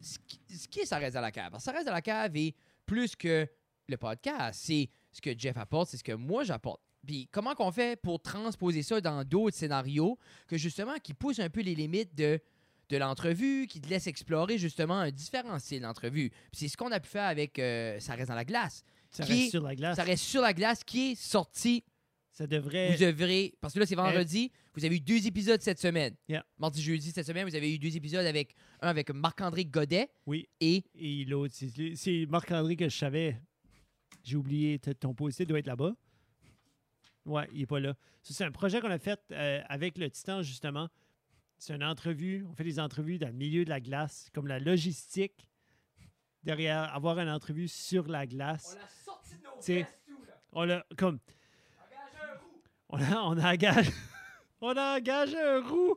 [0.00, 0.18] ce
[0.66, 1.52] qui, est ça reste à la cave?
[1.52, 3.46] Que ça reste à la cave est plus que
[3.86, 4.60] le podcast.
[4.64, 6.80] C'est ce que Jeff apporte, c'est ce que moi j'apporte.
[7.06, 11.48] Puis comment qu'on fait pour transposer ça dans d'autres scénarios que justement qui poussent un
[11.48, 12.40] peu les limites de,
[12.88, 16.30] de l'entrevue, qui te laissent explorer justement un différent style d'entrevue.
[16.52, 18.82] C'est ce qu'on a pu faire avec euh, Ça reste dans la glace.
[19.10, 19.96] Ça reste sur la glace.
[19.96, 21.82] Ça reste sur la glace qui est sorti
[22.32, 22.92] Ça devrait.
[22.92, 26.14] vous devrez, parce que là, c'est vendredi, vous avez eu deux épisodes cette semaine.
[26.28, 26.44] Yeah.
[26.58, 30.48] Mardi, jeudi, cette semaine, vous avez eu deux épisodes avec un avec Marc-André Godet Oui.
[30.60, 33.40] et Et l'autre, c'est- Marc-André que je savais.
[34.22, 35.94] J'ai oublié, ton post doit être là-bas.
[37.24, 37.94] Ouais, il est pas là.
[38.22, 40.88] C'est un projet qu'on a fait euh, avec le Titan, justement.
[41.58, 42.46] C'est une entrevue.
[42.48, 45.48] On fait des entrevues dans le milieu de la glace, comme la logistique
[46.44, 48.76] derrière avoir une entrevue sur la glace.
[48.76, 50.40] l'a sorti de nos fesses, tout, là.
[50.52, 52.62] On l'a comme un roux.
[52.88, 53.92] on a, on a engagé
[54.60, 55.96] on a engagé un roux.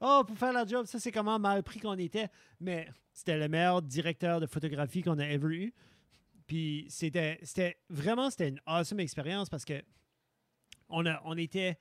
[0.00, 2.28] Oh, pour faire la job, ça c'est comment mal pris qu'on était,
[2.60, 5.74] mais c'était le meilleur directeur de photographie qu'on a ever eu.
[6.46, 9.82] Puis c'était c'était vraiment c'était une awesome expérience parce que
[10.88, 11.78] on a on était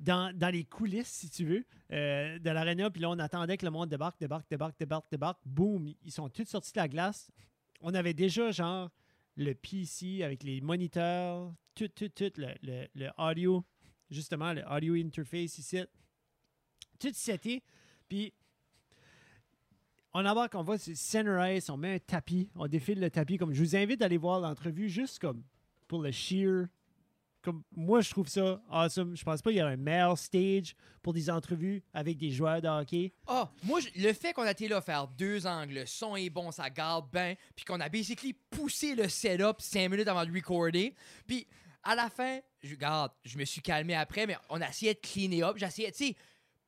[0.00, 2.90] dans, les coulisses, si tu veux, euh, de l'aréna.
[2.90, 5.40] Puis là, on attendait que le monde débarque, débarque, débarque, débarque, débarque.
[5.44, 7.30] Boum, ils sont tous sortis de la glace.
[7.82, 8.90] On avait déjà, genre,
[9.36, 13.64] le PC avec les moniteurs, tout, tout, tout, le, le, audio,
[14.10, 15.84] justement, le audio interface ici.
[16.98, 17.62] Tout seté.
[18.08, 18.32] Puis,
[20.12, 23.36] on embarque, on va sur Center Ice, on met un tapis, on défile le tapis.
[23.36, 25.42] Comme je vous invite à aller voir l'entrevue juste comme
[25.86, 26.66] pour le sheer
[27.42, 29.16] comme moi, je trouve ça awesome.
[29.16, 32.60] Je pense pas qu'il y a un meilleur stage pour des entrevues avec des joueurs
[32.60, 33.12] de hockey.
[33.26, 36.28] Ah, moi, je- le fait qu'on a été là faire deux angles, le son est
[36.30, 40.32] bon, ça garde bien, puis qu'on a basically poussé le setup cinq minutes avant de
[40.32, 40.94] recorder,
[41.26, 41.46] puis
[41.82, 44.98] à la fin, je garde, je me suis calmé après, mais on a essayé de
[45.00, 45.56] cleaner up.
[45.56, 46.16] J'ai essayé, tu sais,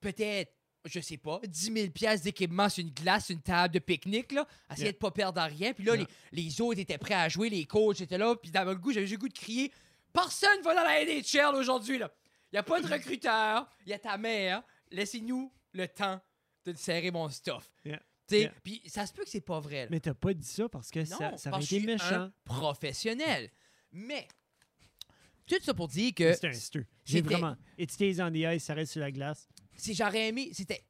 [0.00, 0.52] peut-être,
[0.86, 4.46] je sais pas, 10 000 pièces d'équipement sur une glace, une table de pique-nique, là,
[4.70, 4.92] essayer Yeah.
[4.92, 5.72] de pas perdre à rien.
[5.74, 6.06] Puis là, Yeah.
[6.32, 8.90] les, les autres étaient prêts à jouer, les coachs étaient là, puis dans le goût,
[8.92, 9.70] j'avais juste le goût de crier
[10.12, 12.10] Personne va dans la NHL aujourd'hui, là.
[12.52, 16.20] Il a pas de recruteur, il y a ta mère, laissez-nous le temps
[16.66, 17.70] de serrer mon stuff.
[17.84, 18.02] Yeah.
[18.30, 18.52] Yeah.
[18.62, 19.82] Puis ça se peut que c'est pas vrai.
[19.82, 19.88] là.
[19.90, 22.14] Mais t'as pas dit ça parce que non, ça, ça parce aurait été méchant.
[22.14, 23.50] un professionnel.
[23.90, 24.26] Mais,
[25.46, 26.84] tout ça pour dire que C'est un stir.
[27.04, 27.56] J'ai vraiment.
[27.78, 29.48] It stays on the ice, ça reste sur la glace.
[29.76, 30.84] si j'aurais aimé, c'était.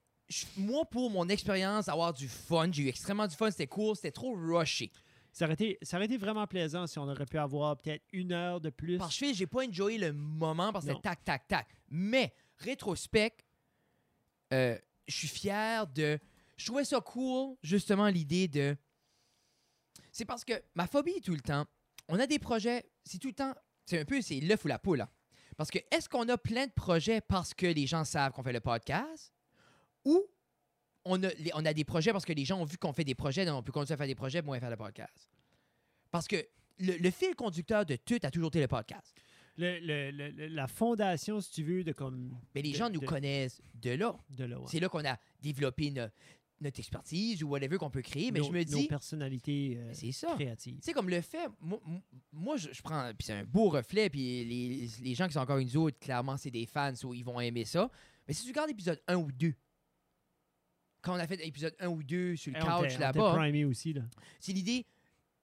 [0.56, 4.12] Moi, pour mon expérience, avoir du fun, j'ai eu extrêmement du fun, c'était cool, c'était
[4.12, 4.90] trop rushé.
[5.32, 8.32] Ça aurait, été, ça aurait été vraiment plaisant si on aurait pu avoir peut-être une
[8.32, 8.98] heure de plus.
[8.98, 11.68] Parce que j'ai pas enjoyé le moment parce que tac, tac, tac.
[11.88, 13.36] Mais, rétrospect,
[14.52, 14.76] euh,
[15.08, 16.18] je suis fier de.
[16.58, 18.76] Je trouvais ça cool, justement, l'idée de.
[20.12, 21.64] C'est parce que ma phobie tout le temps.
[22.08, 23.54] On a des projets, c'est tout le temps
[23.84, 25.00] c'est un peu c'est l'œuf ou la poule.
[25.00, 25.08] hein.
[25.56, 28.52] Parce que est-ce qu'on a plein de projets parce que les gens savent qu'on fait
[28.52, 29.32] le podcast
[30.04, 30.24] ou
[31.04, 33.04] on a, les- on a des projets parce que les gens ont vu qu'on fait
[33.04, 35.28] des projets, donc on peut continuer à faire des projets, va faire le podcast.
[36.10, 36.36] Parce que
[36.78, 39.14] le, le fil conducteur de tout a toujours été le podcast.
[39.58, 42.34] Le- le- le- le- la fondation, si tu veux, de comme.
[42.54, 44.16] Mais les de- gens nous de- connaissent de là.
[44.30, 44.66] De là, ouais.
[44.68, 46.06] C'est là qu'on a développé no-
[46.60, 48.30] notre expertise ou whatever qu'on peut créer.
[48.30, 50.32] Mais Nos- je me Nos dis, personnalités euh, c'est ça.
[50.34, 50.76] créatives.
[50.76, 52.00] Tu sais, comme le fait, moi, moi-
[52.32, 55.40] moi, je, je prends, puis c'est un beau reflet, puis les, les gens qui sont
[55.40, 57.90] encore une autres, clairement, c'est des fans, so ils vont aimer ça.
[58.26, 59.52] Mais si tu regardes l'épisode 1 ou 2,
[61.02, 63.36] quand on a fait l'épisode 1 ou 2 sur le Eh, couch là-bas,
[63.68, 64.02] aussi, là.
[64.40, 64.86] c'est l'idée,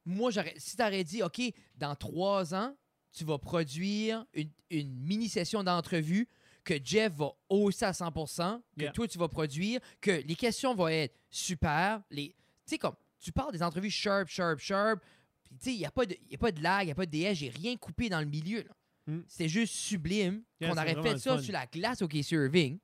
[0.06, 1.42] moi, j'aurais, si t'aurais dit, OK,
[1.76, 2.76] dans trois ans,
[3.12, 6.28] tu vas produire une, une mini-session d'entrevue
[6.64, 8.92] que Jeff va hausser à 100%, que Yeah.
[8.92, 12.02] toi, tu vas produire, que les questions vont être super.
[12.12, 12.36] Les, tu
[12.66, 15.02] sais, comme, tu parles des entrevues sharp, sharp, sharp,
[15.50, 16.96] tu sais, il n'y a, pas de- y a pas de lag, il n'y a
[16.96, 18.62] pas de DS, j'ai rien coupé dans le milieu.
[18.62, 18.72] là.
[19.08, 19.22] Mm.
[19.28, 21.42] C'était juste sublime Yeah, qu'on aurait fait ça fun.
[21.42, 22.78] sur la glace au Case Irving.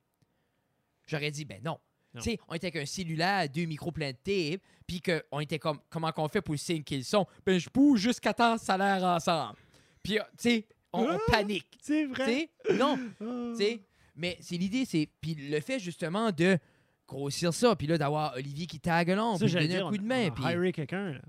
[1.06, 1.78] J'aurais dit, ben non.
[2.16, 2.22] Non.
[2.22, 5.58] Tu sais, on était avec un cellulaire, deux micros pleins de tape, puis qu'on était
[5.58, 7.26] comme, comment qu'on fait pour le signe qu'ils sont?
[7.44, 9.58] Ben, je bouge jusqu'à temps, ça a l'air ensemble.
[10.02, 11.18] Puis, euh, tu sais, on, on Ah!
[11.30, 11.78] panique.
[11.80, 12.50] C'est vrai.
[12.74, 13.52] non, Ah.
[13.52, 13.82] tu sais.
[14.14, 15.08] Mais c'est l'idée, c'est.
[15.20, 16.58] Puis le fait justement de
[17.06, 20.02] grossir ça, puis là, d'avoir Olivier qui tag along, Ça, puis donner un coup de
[20.02, 20.28] on- main.
[20.30, 20.72] on Puis...
[20.72, 21.20] quelqu'un, là.
[21.20, 21.26] Tu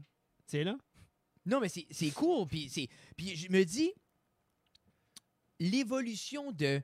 [0.48, 0.78] sais, là?
[1.46, 2.48] Non, mais c'est c'est cool.
[2.48, 3.92] Puis, je me dis,
[5.60, 6.82] l'évolution de.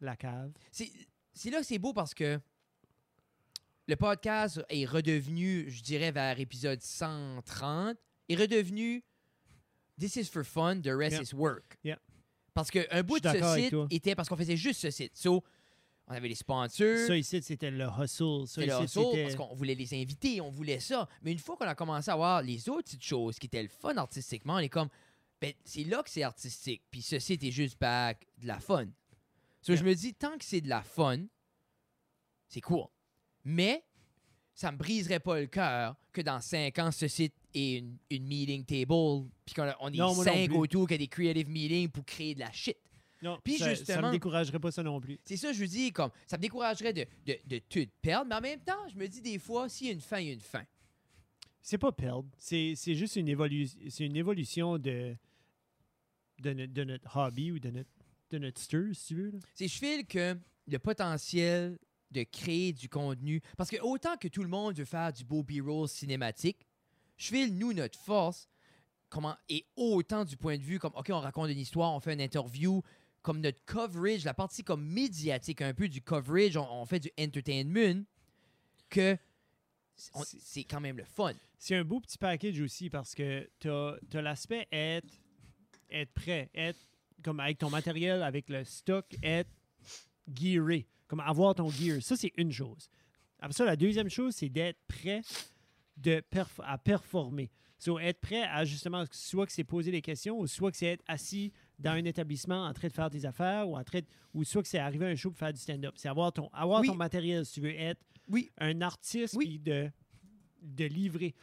[0.00, 0.52] La cave.
[0.72, 0.90] C'est
[1.34, 2.40] c'est là que c'est beau parce que
[3.90, 7.96] le podcast est redevenu, je dirais, vers épisode 130,
[8.28, 9.02] est redevenu
[9.98, 11.22] This is for fun, the rest Yeah.
[11.22, 11.76] is work.
[11.82, 11.98] Yeah.
[12.54, 15.16] Parce qu'un bout de ce site était parce qu'on faisait juste ce site.
[15.16, 15.42] So,
[16.06, 17.06] on avait les sponsors.
[17.08, 18.46] Ça, ici, c'était le hustle.
[18.46, 21.08] Ça, C'était le hustle, parce qu'on voulait les inviter, on voulait ça.
[21.22, 23.68] Mais une fois qu'on a commencé à voir les autres petites choses qui étaient le
[23.68, 24.88] fun artistiquement, on est comme,
[25.40, 26.82] ben, c'est là que c'est artistique.
[26.92, 28.86] Puis ceci était juste back de la fun.
[29.60, 31.24] So, je me dis, tant que c'est de la fun,
[32.48, 32.86] c'est cool.
[33.44, 33.84] Mais
[34.54, 38.26] ça me briserait pas le cœur que dans cinq ans, ce site est une, une
[38.26, 42.04] meeting table, puis qu'on on est Non, cinq autour qui a des creative meetings pour
[42.04, 42.76] créer de la shit.
[43.22, 45.18] Non, Puis ça, ça justement- me découragerait pas ça non plus.
[45.24, 48.34] C'est ça, je veux dire, comme ça me découragerait de, de, de tout perdre, mais
[48.36, 50.30] en même temps, je me dis des fois, s'il y a une fin, il y
[50.30, 50.64] a une fin.
[51.62, 52.26] C'est pas perdre.
[52.38, 55.14] C'est juste une, évolu c'est une évolution de,
[56.40, 57.90] de, no- de notre hobby ou de notre,
[58.30, 59.32] de notre stir, si tu veux.
[59.54, 61.78] C'est je file que le potentiel
[62.10, 65.42] de créer du contenu, parce que autant que tout le monde veut faire du beau
[65.42, 66.66] B-roll cinématique,
[67.16, 68.48] je file, nous, notre force,
[69.08, 72.14] comment, et autant du point de vue comme, OK, on raconte une histoire, on fait
[72.14, 72.82] une interview,
[73.22, 77.10] comme notre coverage, la partie comme médiatique un peu du coverage, on, on fait du
[77.18, 78.04] entertainment,
[78.88, 79.16] que
[79.96, 81.34] C'est- quand même le fun.
[81.58, 85.06] C'est un beau petit package aussi parce que tu as, l'aspect être,
[85.90, 86.78] être prêt, être
[87.22, 89.50] comme avec ton matériel, avec le stock, être
[90.34, 92.00] gearé, comme avoir ton gear.
[92.00, 92.88] Ça, c'est une chose.
[93.40, 95.22] Après ça, la deuxième chose, c'est d'être prêt
[95.96, 97.50] de perf- à performer.
[97.80, 100.86] So, être prêt à justement, soit que c'est poser des questions, ou soit que c'est
[100.86, 101.50] être assis
[101.80, 104.62] dans un établissement en train de faire des affaires, ou, en train de- ou soit
[104.62, 105.94] que c'est arriver à un show pour faire du stand-up.
[105.96, 106.86] C'est avoir, ton, avoir Oui.
[106.86, 108.50] ton matériel, si tu veux être Oui.
[108.58, 109.46] un artiste, Oui.
[109.46, 109.90] puis de,
[110.62, 111.34] de livrer.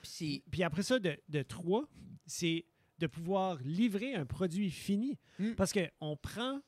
[0.49, 1.89] Puis après ça, de, de trois,
[2.25, 2.63] c'est
[2.99, 5.17] de pouvoir livrer un produit fini.
[5.39, 5.53] Mm.
[5.55, 6.61] Parce qu'on prend,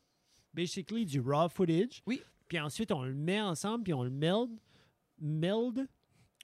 [0.53, 2.01] basically, du raw footage.
[2.05, 2.21] Oui.
[2.49, 4.59] Puis ensuite, on le met ensemble, puis on le meld.
[5.21, 5.87] Meld.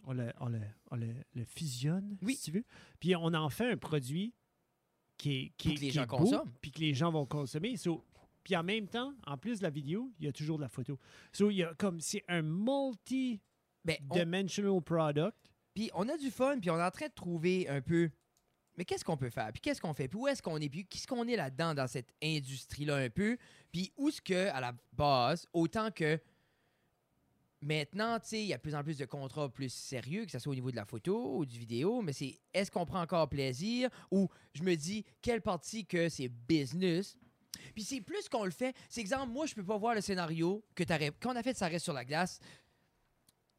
[0.06, 2.36] On le, on le, on le, le fusionne, Oui.
[2.36, 2.64] si tu veux.
[3.00, 4.34] Puis on en fait un produit
[5.18, 6.52] qui est, qui, Pour est- que les qui gens est beau, consomment.
[6.62, 7.76] Puis que les gens vont consommer.
[7.76, 8.06] So,
[8.44, 10.70] puis en même temps, en plus de la vidéo, il y a toujours de la
[10.70, 11.00] photo.
[11.34, 15.36] So, il y a comme, c'est un multi-dimensional ben, on- product.
[15.74, 18.10] Puis on a du fun, puis on est en train de trouver un peu.
[18.78, 19.52] Mais qu'est-ce qu'on peut faire?
[19.54, 20.08] Puis qu'est-ce qu'on fait?
[20.08, 20.70] Puis où est-ce qu'on est?
[20.70, 23.38] Puis qu'est-ce qu'on est là-dedans dans cette industrie-là un peu?
[23.76, 26.18] Puis où est-ce que, à la base, autant que
[27.60, 30.32] maintenant, tu sais, il y a de plus en plus de contrats plus sérieux, que
[30.32, 33.02] ce soit au niveau de la photo ou du vidéo, mais c'est est-ce qu'on prend
[33.02, 33.90] encore plaisir?
[34.12, 37.18] Ou je me dis, quelle partie que c'est business?
[37.74, 38.74] Puis c'est plus qu'on le fait.
[38.88, 41.12] C'est exemple, moi, je peux pas voir le scénario que t'aurais.
[41.20, 42.40] Quand on a fait Ça reste sur la glace,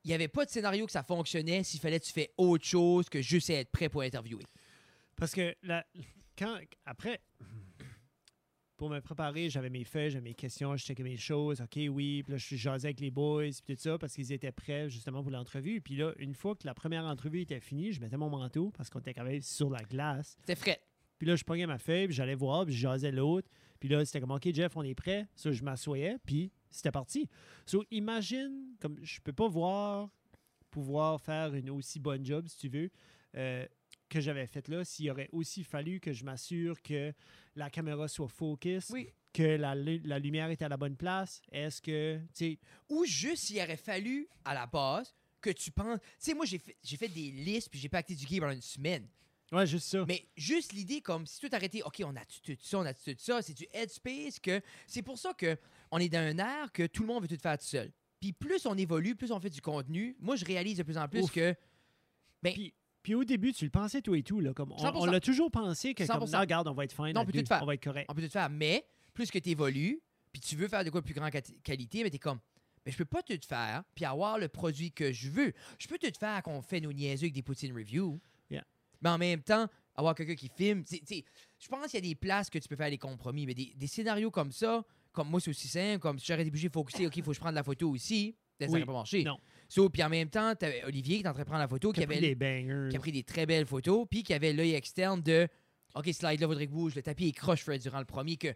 [0.03, 2.65] il n'y avait pas de scénario que ça fonctionnait s'il fallait que tu fais autre
[2.65, 4.47] chose que juste être prêt pour interviewer.
[5.15, 5.85] Parce que la,
[6.39, 7.21] quand, après,
[8.77, 11.61] pour me préparer, j'avais mes feuilles, j'avais mes questions, je checkais mes choses.
[11.61, 12.23] OK, oui.
[12.23, 14.89] Puis là, je suis jasé avec les boys, puis tout ça, parce qu'ils étaient prêts
[14.91, 15.81] justement pour l'entrevue.
[15.81, 18.91] Puis là, une fois que la première entrevue était finie, je mettais mon manteau parce
[18.91, 20.37] qu'on était quand même sur la glace.
[20.41, 20.81] C'était frais.
[21.19, 23.49] Puis là, je prenais ma feuille, puis j'allais voir, puis je jasais l'autre.
[23.81, 25.27] Puis là, c'était comme, OK, Jeff, on est prêt.
[25.35, 27.29] Ça, je m'assoyais, puis c'était parti.
[27.65, 30.11] So, imagine, comme je peux pas voir,
[30.71, 32.91] pouvoir faire une aussi bonne job, si tu veux,
[33.37, 33.67] euh,
[34.09, 37.13] que j'avais fait là s'il aurait aussi fallu que je m'assure que
[37.55, 39.09] la caméra soit focus, Oui.
[39.33, 41.41] que la, la lumière est à la bonne place.
[41.51, 42.21] Est-ce que,
[42.89, 45.99] Ou juste, il aurait fallu, à la base, que tu penses.
[46.01, 48.53] Tu sais, moi, j'ai fait, fait des listes, puis j'ai pas acté du game pendant
[48.53, 49.07] une semaine.
[49.53, 50.05] ouais, juste ça.
[50.07, 53.15] Mais juste l'idée, comme si tout arrêté, OK, on a tout ça, on a tout
[53.19, 55.57] ça, c'est du headspace, que c'est pour ça que
[55.91, 57.93] on est dans un air que tout le monde veut tout faire tout seul.
[58.21, 61.07] Puis plus on évolue, plus on fait du contenu, moi, je réalise de plus en
[61.09, 61.31] plus Ouf.
[61.33, 61.55] que.
[62.43, 62.75] Ben, Puis,
[63.07, 64.91] puis au début, tu le pensais toi et tout, là, comme on, 100%.
[64.97, 66.33] on l'a toujours pensé que comme, 100%.
[66.33, 67.63] non, regarde, on va être Non, à on peut deux, tout faire.
[67.63, 68.07] on va être correct.
[68.11, 68.51] on peut tout faire.
[68.51, 68.85] Mais
[69.15, 70.01] plus que tu évolues,
[70.33, 71.31] puis tu veux faire de quoi de plus grande
[71.63, 72.41] qualité, mais tu es comme,
[72.85, 75.53] mais je peux pas tout faire, puis avoir le produit que je veux.
[75.79, 78.21] Je peux tout faire qu'on fait nos niaiseux avec des poutines review.
[78.51, 78.65] Yeah.
[79.01, 82.51] Mais en même temps, avoir quelqu'un qui filme, je pense qu'il y a des places
[82.51, 85.51] que tu peux faire des compromis, mais des, des scénarios comme ça, comme moi, c'est
[85.51, 87.55] aussi simple, comme si j'aurais été obligé de focuser, OK, il faut que je prenne
[87.55, 88.73] la photo aussi, ça Oui.
[88.73, 89.23] n'aurait pas marché.
[89.23, 89.39] Non.
[89.69, 91.93] So, puis en même temps, t'avais Olivier qui est en train de prendre la photo,
[91.93, 92.89] qui avait des bangers.
[92.91, 95.49] qui a pris des très belles photos, puis qui avait l'œil externe de
[95.95, 98.49] OK, slide là, vaudrait que bouge, le tapis est croche Fred durant le premier, que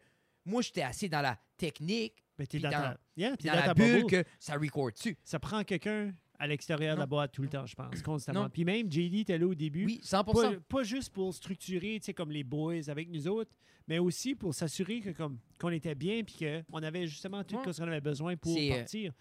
[0.45, 3.61] moi, j'étais assez dans la technique, Ben, t'es dans, dans- ta, yeah, t'es dans, dans
[3.61, 4.07] la ta bulle, bubble.
[4.11, 5.17] que ça record dessus.
[5.25, 8.49] Ça prend quelqu'un à l'extérieur de la boîte tout le temps, je pense, constamment.
[8.49, 9.85] Puis même, JD était là au début.
[9.85, 13.55] Oui, 100 Pas, pas juste pour structurer, tu sais, comme les boys avec nous autres,
[13.87, 16.37] mais aussi pour s'assurer que comme qu'on était bien puis
[16.71, 17.73] qu'on avait justement tout Ouais.
[17.73, 19.13] ce qu'on avait besoin pour euh, partir.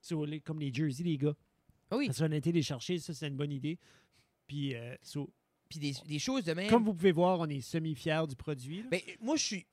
[0.00, 1.34] Sur les- comme les jerseys, les gars.
[1.90, 3.78] Ah oui, Parce qu'on a été les chercher, ça, c'est une bonne idée.
[4.46, 5.30] Puis, euh, so,
[5.68, 6.68] puis des, des choses de même.
[6.70, 8.84] comme vous pouvez voir, on est semi-fiers du produit.
[8.90, 9.66] Ben, moi, je suis.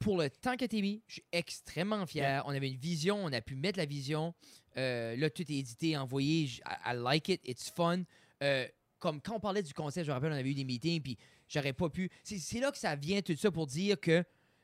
[0.00, 2.44] Pour le temps que t'es mis, je suis extrêmement fier.
[2.46, 4.32] On avait une vision, on a pu mettre la vision.
[4.76, 6.44] Euh, là, tout est édité, envoyé.
[6.44, 8.04] I, I like it, it's fun.
[8.42, 8.66] Euh,
[9.00, 11.16] comme quand on parlait du concept, je me rappelle, on avait eu des meetings, puis
[11.48, 12.10] j'aurais pas pu.
[12.22, 14.22] C'est c'est là que ça vient tout ça pour dire que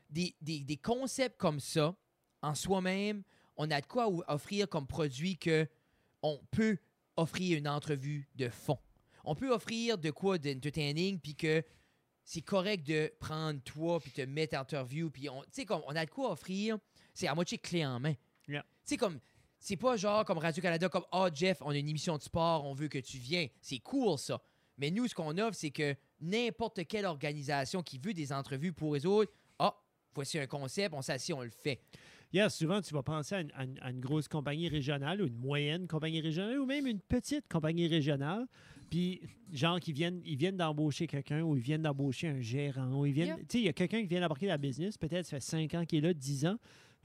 [0.09, 1.93] des, des- des concepts comme ça,
[2.41, 3.21] en soi-même,
[3.57, 5.67] on a de quoi offrir comme produit que
[6.21, 6.77] on peut
[7.17, 8.79] offrir une entrevue de fond.
[9.23, 11.63] On peut offrir de quoi d'entertaining, puis que
[12.25, 16.05] c'est correct de prendre toi puis te mettre en interview puis on comme on a
[16.05, 16.77] de quoi offrir
[17.13, 18.15] c'est à moitié clé en main
[18.47, 18.61] Yeah.
[18.61, 19.19] tu sais comme
[19.57, 22.63] c'est pas genre comme Radio Canada comme ah Jeff on a une émission de sport
[22.63, 24.39] on veut que tu viens c'est cool ça
[24.77, 28.93] mais nous ce qu'on offre c'est que n'importe quelle organisation qui veut des entrevues pour
[28.93, 29.75] les autres ah
[30.13, 31.81] voici un concept on s'assied on le fait
[32.35, 35.25] Yeah, souvent, tu vas penser à une, à une- à une grosse compagnie régionale ou
[35.27, 38.45] une moyenne compagnie régionale ou même une petite compagnie régionale.
[38.89, 39.21] Puis,
[39.53, 43.13] genre, qui viennent, ils viennent d'embaucher quelqu'un ou ils viennent d'embaucher un gérant ou ils
[43.13, 43.37] viennent.
[43.37, 45.73] Tu sais, il y a quelqu'un qui vient d'embarquer la business, peut-être ça fait 5
[45.75, 46.57] ans qu'il est là, 10 ans.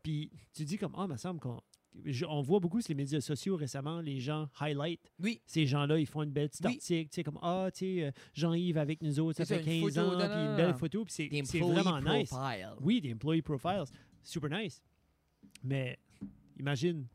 [0.03, 1.61] Puis, tu dis comme, ah, il me semble qu'on.
[2.05, 5.99] je- On voit beaucoup sur les médias sociaux récemment, les gens highlight oui ces gens-là,
[5.99, 6.75] ils font une belle petite Oui.
[6.75, 9.61] article, tu sais, comme Ah, tu sais, euh, Jean-Yves avec nous autres, ça fait ça,
[9.61, 11.15] une 15 photo, ans, puis une belle photo, puis
[11.45, 12.33] c'est vraiment nice.
[12.81, 13.85] Oui, des employee profiles,
[14.23, 14.83] super nice.
[15.63, 15.99] Mais
[16.59, 17.07] imagine,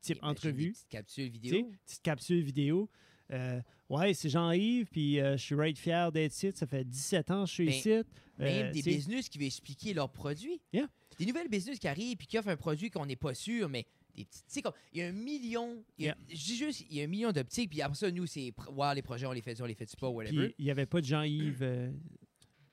[0.00, 2.90] type Imagine entrevue, petites capsules tu sais, vidéo petite capsule vidéo.
[3.32, 6.50] Euh, ouais, c'est Jean-Yves, puis euh, je suis right fier d'être ici.
[6.54, 7.88] Ça fait 17 ans que je suis Ben, ici.
[7.88, 8.04] Même
[8.40, 10.60] Euh, des business qui veulent expliquer leurs produits.
[10.72, 10.88] Yeah.
[11.18, 13.86] Des nouvelles business qui arrivent et qui offrent un produit qu'on n'est pas sûr, mais
[14.16, 15.84] des sais, comme, il y a un million.
[15.96, 18.10] il y a- Je dis juste, il y a un million d'optiques, puis après ça,
[18.10, 18.52] nous, c'est.
[18.72, 20.46] Ouais, les projets, on les fait, on les fait pas, whatever.
[20.48, 21.92] Puis il n'y avait pas de Jean-Yves.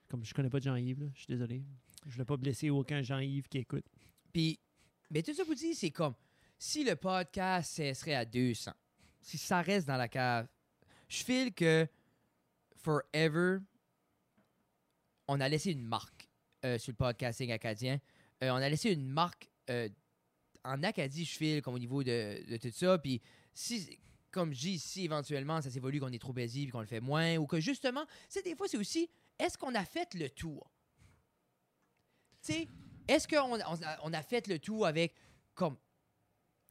[0.08, 1.62] comme je connais pas de Jean-Yves, je suis désolé.
[2.04, 3.86] Je ne voulais pas blesser aucun Jean-Yves qui écoute.
[4.34, 4.60] Puis,
[5.10, 6.16] mais tout ça pour dire, c'est comme
[6.58, 8.72] si le podcast cesserait à 200,
[9.22, 10.48] si ça reste dans la cave,
[11.08, 11.88] je file que
[12.76, 13.60] forever,
[15.28, 16.30] on a laissé une marque
[16.66, 18.00] euh, sur le podcasting acadien.
[18.44, 19.90] Euh, on a laissé une marque euh,
[20.64, 22.98] en Acadie, je file comme au niveau de, de tout ça.
[22.98, 23.22] Puis,
[23.54, 24.00] si,
[24.32, 27.00] comme je dis, si éventuellement ça s'évolue, qu'on est trop busy puis qu'on le fait
[27.00, 30.72] moins, ou que justement, sais, des fois, c'est aussi, est-ce qu'on a fait le tour?
[32.44, 32.68] Tu sais,
[33.08, 35.14] est-ce qu'on on a, on a fait le tour avec
[35.56, 35.78] comme.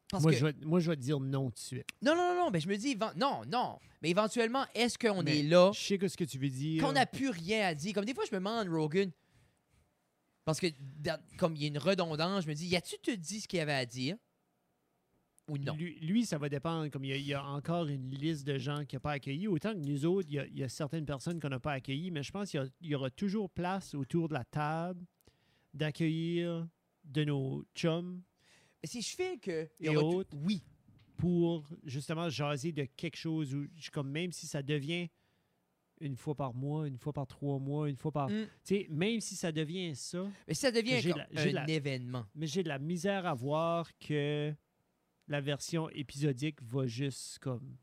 [0.08, 1.86] Parce Moi, que, je vais, moi, je vais te dire non tout de suite.
[2.00, 3.78] non, non, non, non, mais je me dis, non, non.
[4.02, 6.80] Mais éventuellement, est-ce qu'on est là, Je sais que ce que tu veux dire.
[6.84, 7.92] qu'on n'a plus rien à dire?
[7.92, 9.10] Comme des fois, je me demande, Rogan,
[10.44, 10.68] parce que
[11.00, 13.48] dans- comme il y a une redondance, je me dis, y a-tu te dit ce
[13.48, 14.16] qu'il y avait à dire?
[15.48, 15.74] Ou non?
[15.74, 16.88] Lui, lui, ça va dépendre.
[16.90, 19.12] Comme il y, a, il y a encore une liste de gens qu'il n'a pas
[19.12, 19.48] accueillis.
[19.48, 21.72] Autant que nous autres, il y a, il y a certaines personnes qu'on n'a pas
[21.72, 25.04] accueillies, mais je pense qu'il y, aura toujours place autour de la table
[25.76, 26.66] d'accueillir
[27.04, 28.22] de nos chums
[28.82, 29.68] Mais si je fais que.
[29.80, 30.36] Et tout- autres.
[30.42, 30.62] Oui.
[31.16, 35.08] pour justement jaser de quelque chose où, je- comme même si ça devient
[36.02, 38.28] une fois par mois, une fois par trois mois, une fois par.
[38.28, 38.44] Mm.
[38.44, 41.52] Tu sais, même si ça devient ça, Mais si ça devient J'ai comme la- un
[41.52, 42.26] la- événement.
[42.34, 44.52] mais j'ai de la misère à voir que
[45.28, 47.76] la version épisodique va juste comme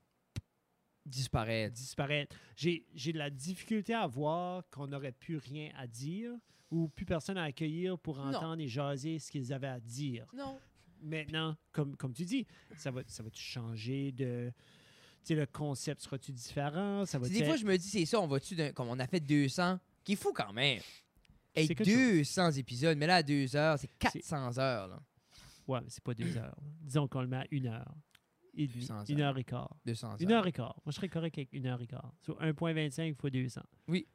[1.05, 1.73] Disparaître.
[1.73, 2.35] disparaître.
[2.55, 6.33] J'ai de la difficulté à voir qu'on n'aurait plus rien à dire
[6.73, 8.35] ou plus personne à accueillir pour Non.
[8.35, 10.25] entendre et jaser ce qu'ils avaient à dire.
[10.33, 10.59] Non.
[11.01, 12.47] Maintenant, comme, comme tu dis,
[12.77, 14.51] ça va, ça va changer de,
[15.23, 17.05] sais, le concept sera-tu différent?
[17.05, 19.19] Ça va Des fois, je me dis, c'est ça, on va-tu, comme on a fait
[19.19, 20.79] 200, qui est fou quand même.
[21.55, 24.87] Hey, quelque 200 épisodes, mais là, à 2 heures, c'est 400 heures.
[24.87, 24.99] Là.
[25.67, 26.57] Ouais, mais c'est pas deux heures.
[26.81, 27.93] Disons qu'on le met à une heure.
[28.55, 29.75] Et demie, 200 une heure et quart.
[29.85, 30.21] 200 heures.
[30.21, 30.75] Une heure et quart.
[30.85, 32.11] Moi, je serais correct avec une heure et quart.
[32.21, 33.61] Sur 1.25 fois 200.
[33.87, 34.07] Oui.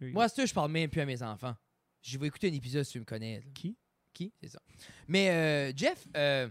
[0.00, 1.56] Moi, c'est ça, je parle même plus à mes enfants.
[2.02, 3.36] Je vais écouter un épisode si tu me connais.
[3.40, 3.44] là.
[3.54, 3.76] Qui?
[4.12, 4.32] Qui?
[4.40, 4.60] C'est ça.
[5.06, 6.48] Mais euh, Jeff, euh,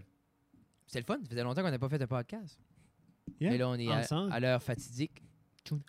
[0.86, 1.18] c'est le fun.
[1.22, 2.58] Ça faisait longtemps qu'on n'a pas fait de podcast.
[3.40, 4.32] Yeah, Mais là, on est à, ensemble.
[4.32, 5.22] à l'heure fatidique.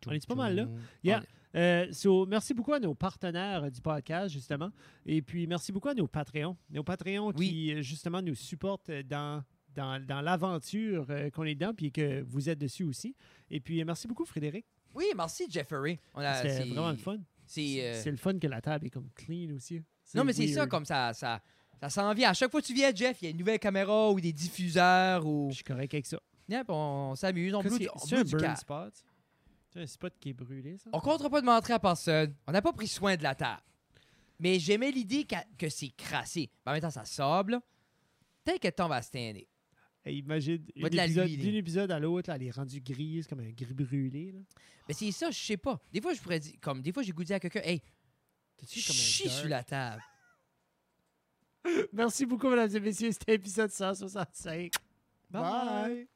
[0.07, 0.67] On est pas mal là?
[1.03, 1.23] Yeah.
[1.55, 4.69] Euh, so, merci beaucoup à nos partenaires euh, du podcast, justement.
[5.05, 6.55] Et puis, merci beaucoup à nos Patreons.
[6.69, 7.49] Nos Patreons Oui.
[7.49, 11.91] qui, euh, justement, nous supportent euh, dans, dans, dans l'aventure euh, qu'on est dedans, puis
[11.91, 13.15] que vous êtes dessus aussi.
[13.49, 14.65] Et puis, euh, merci beaucoup, Frédéric.
[14.93, 15.99] Oui, merci, Jeffrey.
[16.13, 17.17] On a- C'était c'est- vraiment le fun.
[17.51, 19.81] C'est euh, C'est le fun que la table est comme clean aussi.
[20.13, 21.41] Non, mais c'est ça, comme ça, ça,
[21.81, 22.29] ça s'en vient.
[22.29, 24.31] À chaque fois que tu viens, Jeff, il y a une nouvelle caméra ou des
[24.31, 25.47] diffuseurs ou.
[25.49, 26.19] Je suis correct avec ça.
[26.67, 28.93] On, s'amuse, on C'est bloue un burn spot?
[29.71, 30.91] C'est un spot qui est brûlé, ça?
[30.93, 32.35] On comptera pas de montrer à personne.
[32.45, 33.61] On n'a pas pris soin de la table.
[34.39, 36.51] Mais j'aimais l'idée qu'a- que c'est crassé.
[36.65, 37.59] Mais en même temps, ça sable.
[38.43, 39.09] Peut-être que le temps va se
[40.05, 43.39] imagine, Va un de la épisode- d'un épisode à l'autre, elle est rendue grise, comme
[43.41, 44.31] un gris brûlé.
[44.31, 44.39] Là.
[44.87, 45.79] Mais c'est ça, je sais pas.
[45.91, 47.81] Des fois, je pourrais dire, comme des fois, j'ai goûté à quelqu'un, hey,
[48.57, 50.03] T'as-tu comme un chie sur la table.
[51.93, 53.11] Merci beaucoup, mesdames et messieurs.
[53.13, 54.71] C'était épisode 165.
[55.29, 55.41] Bye.
[55.41, 56.07] Bye.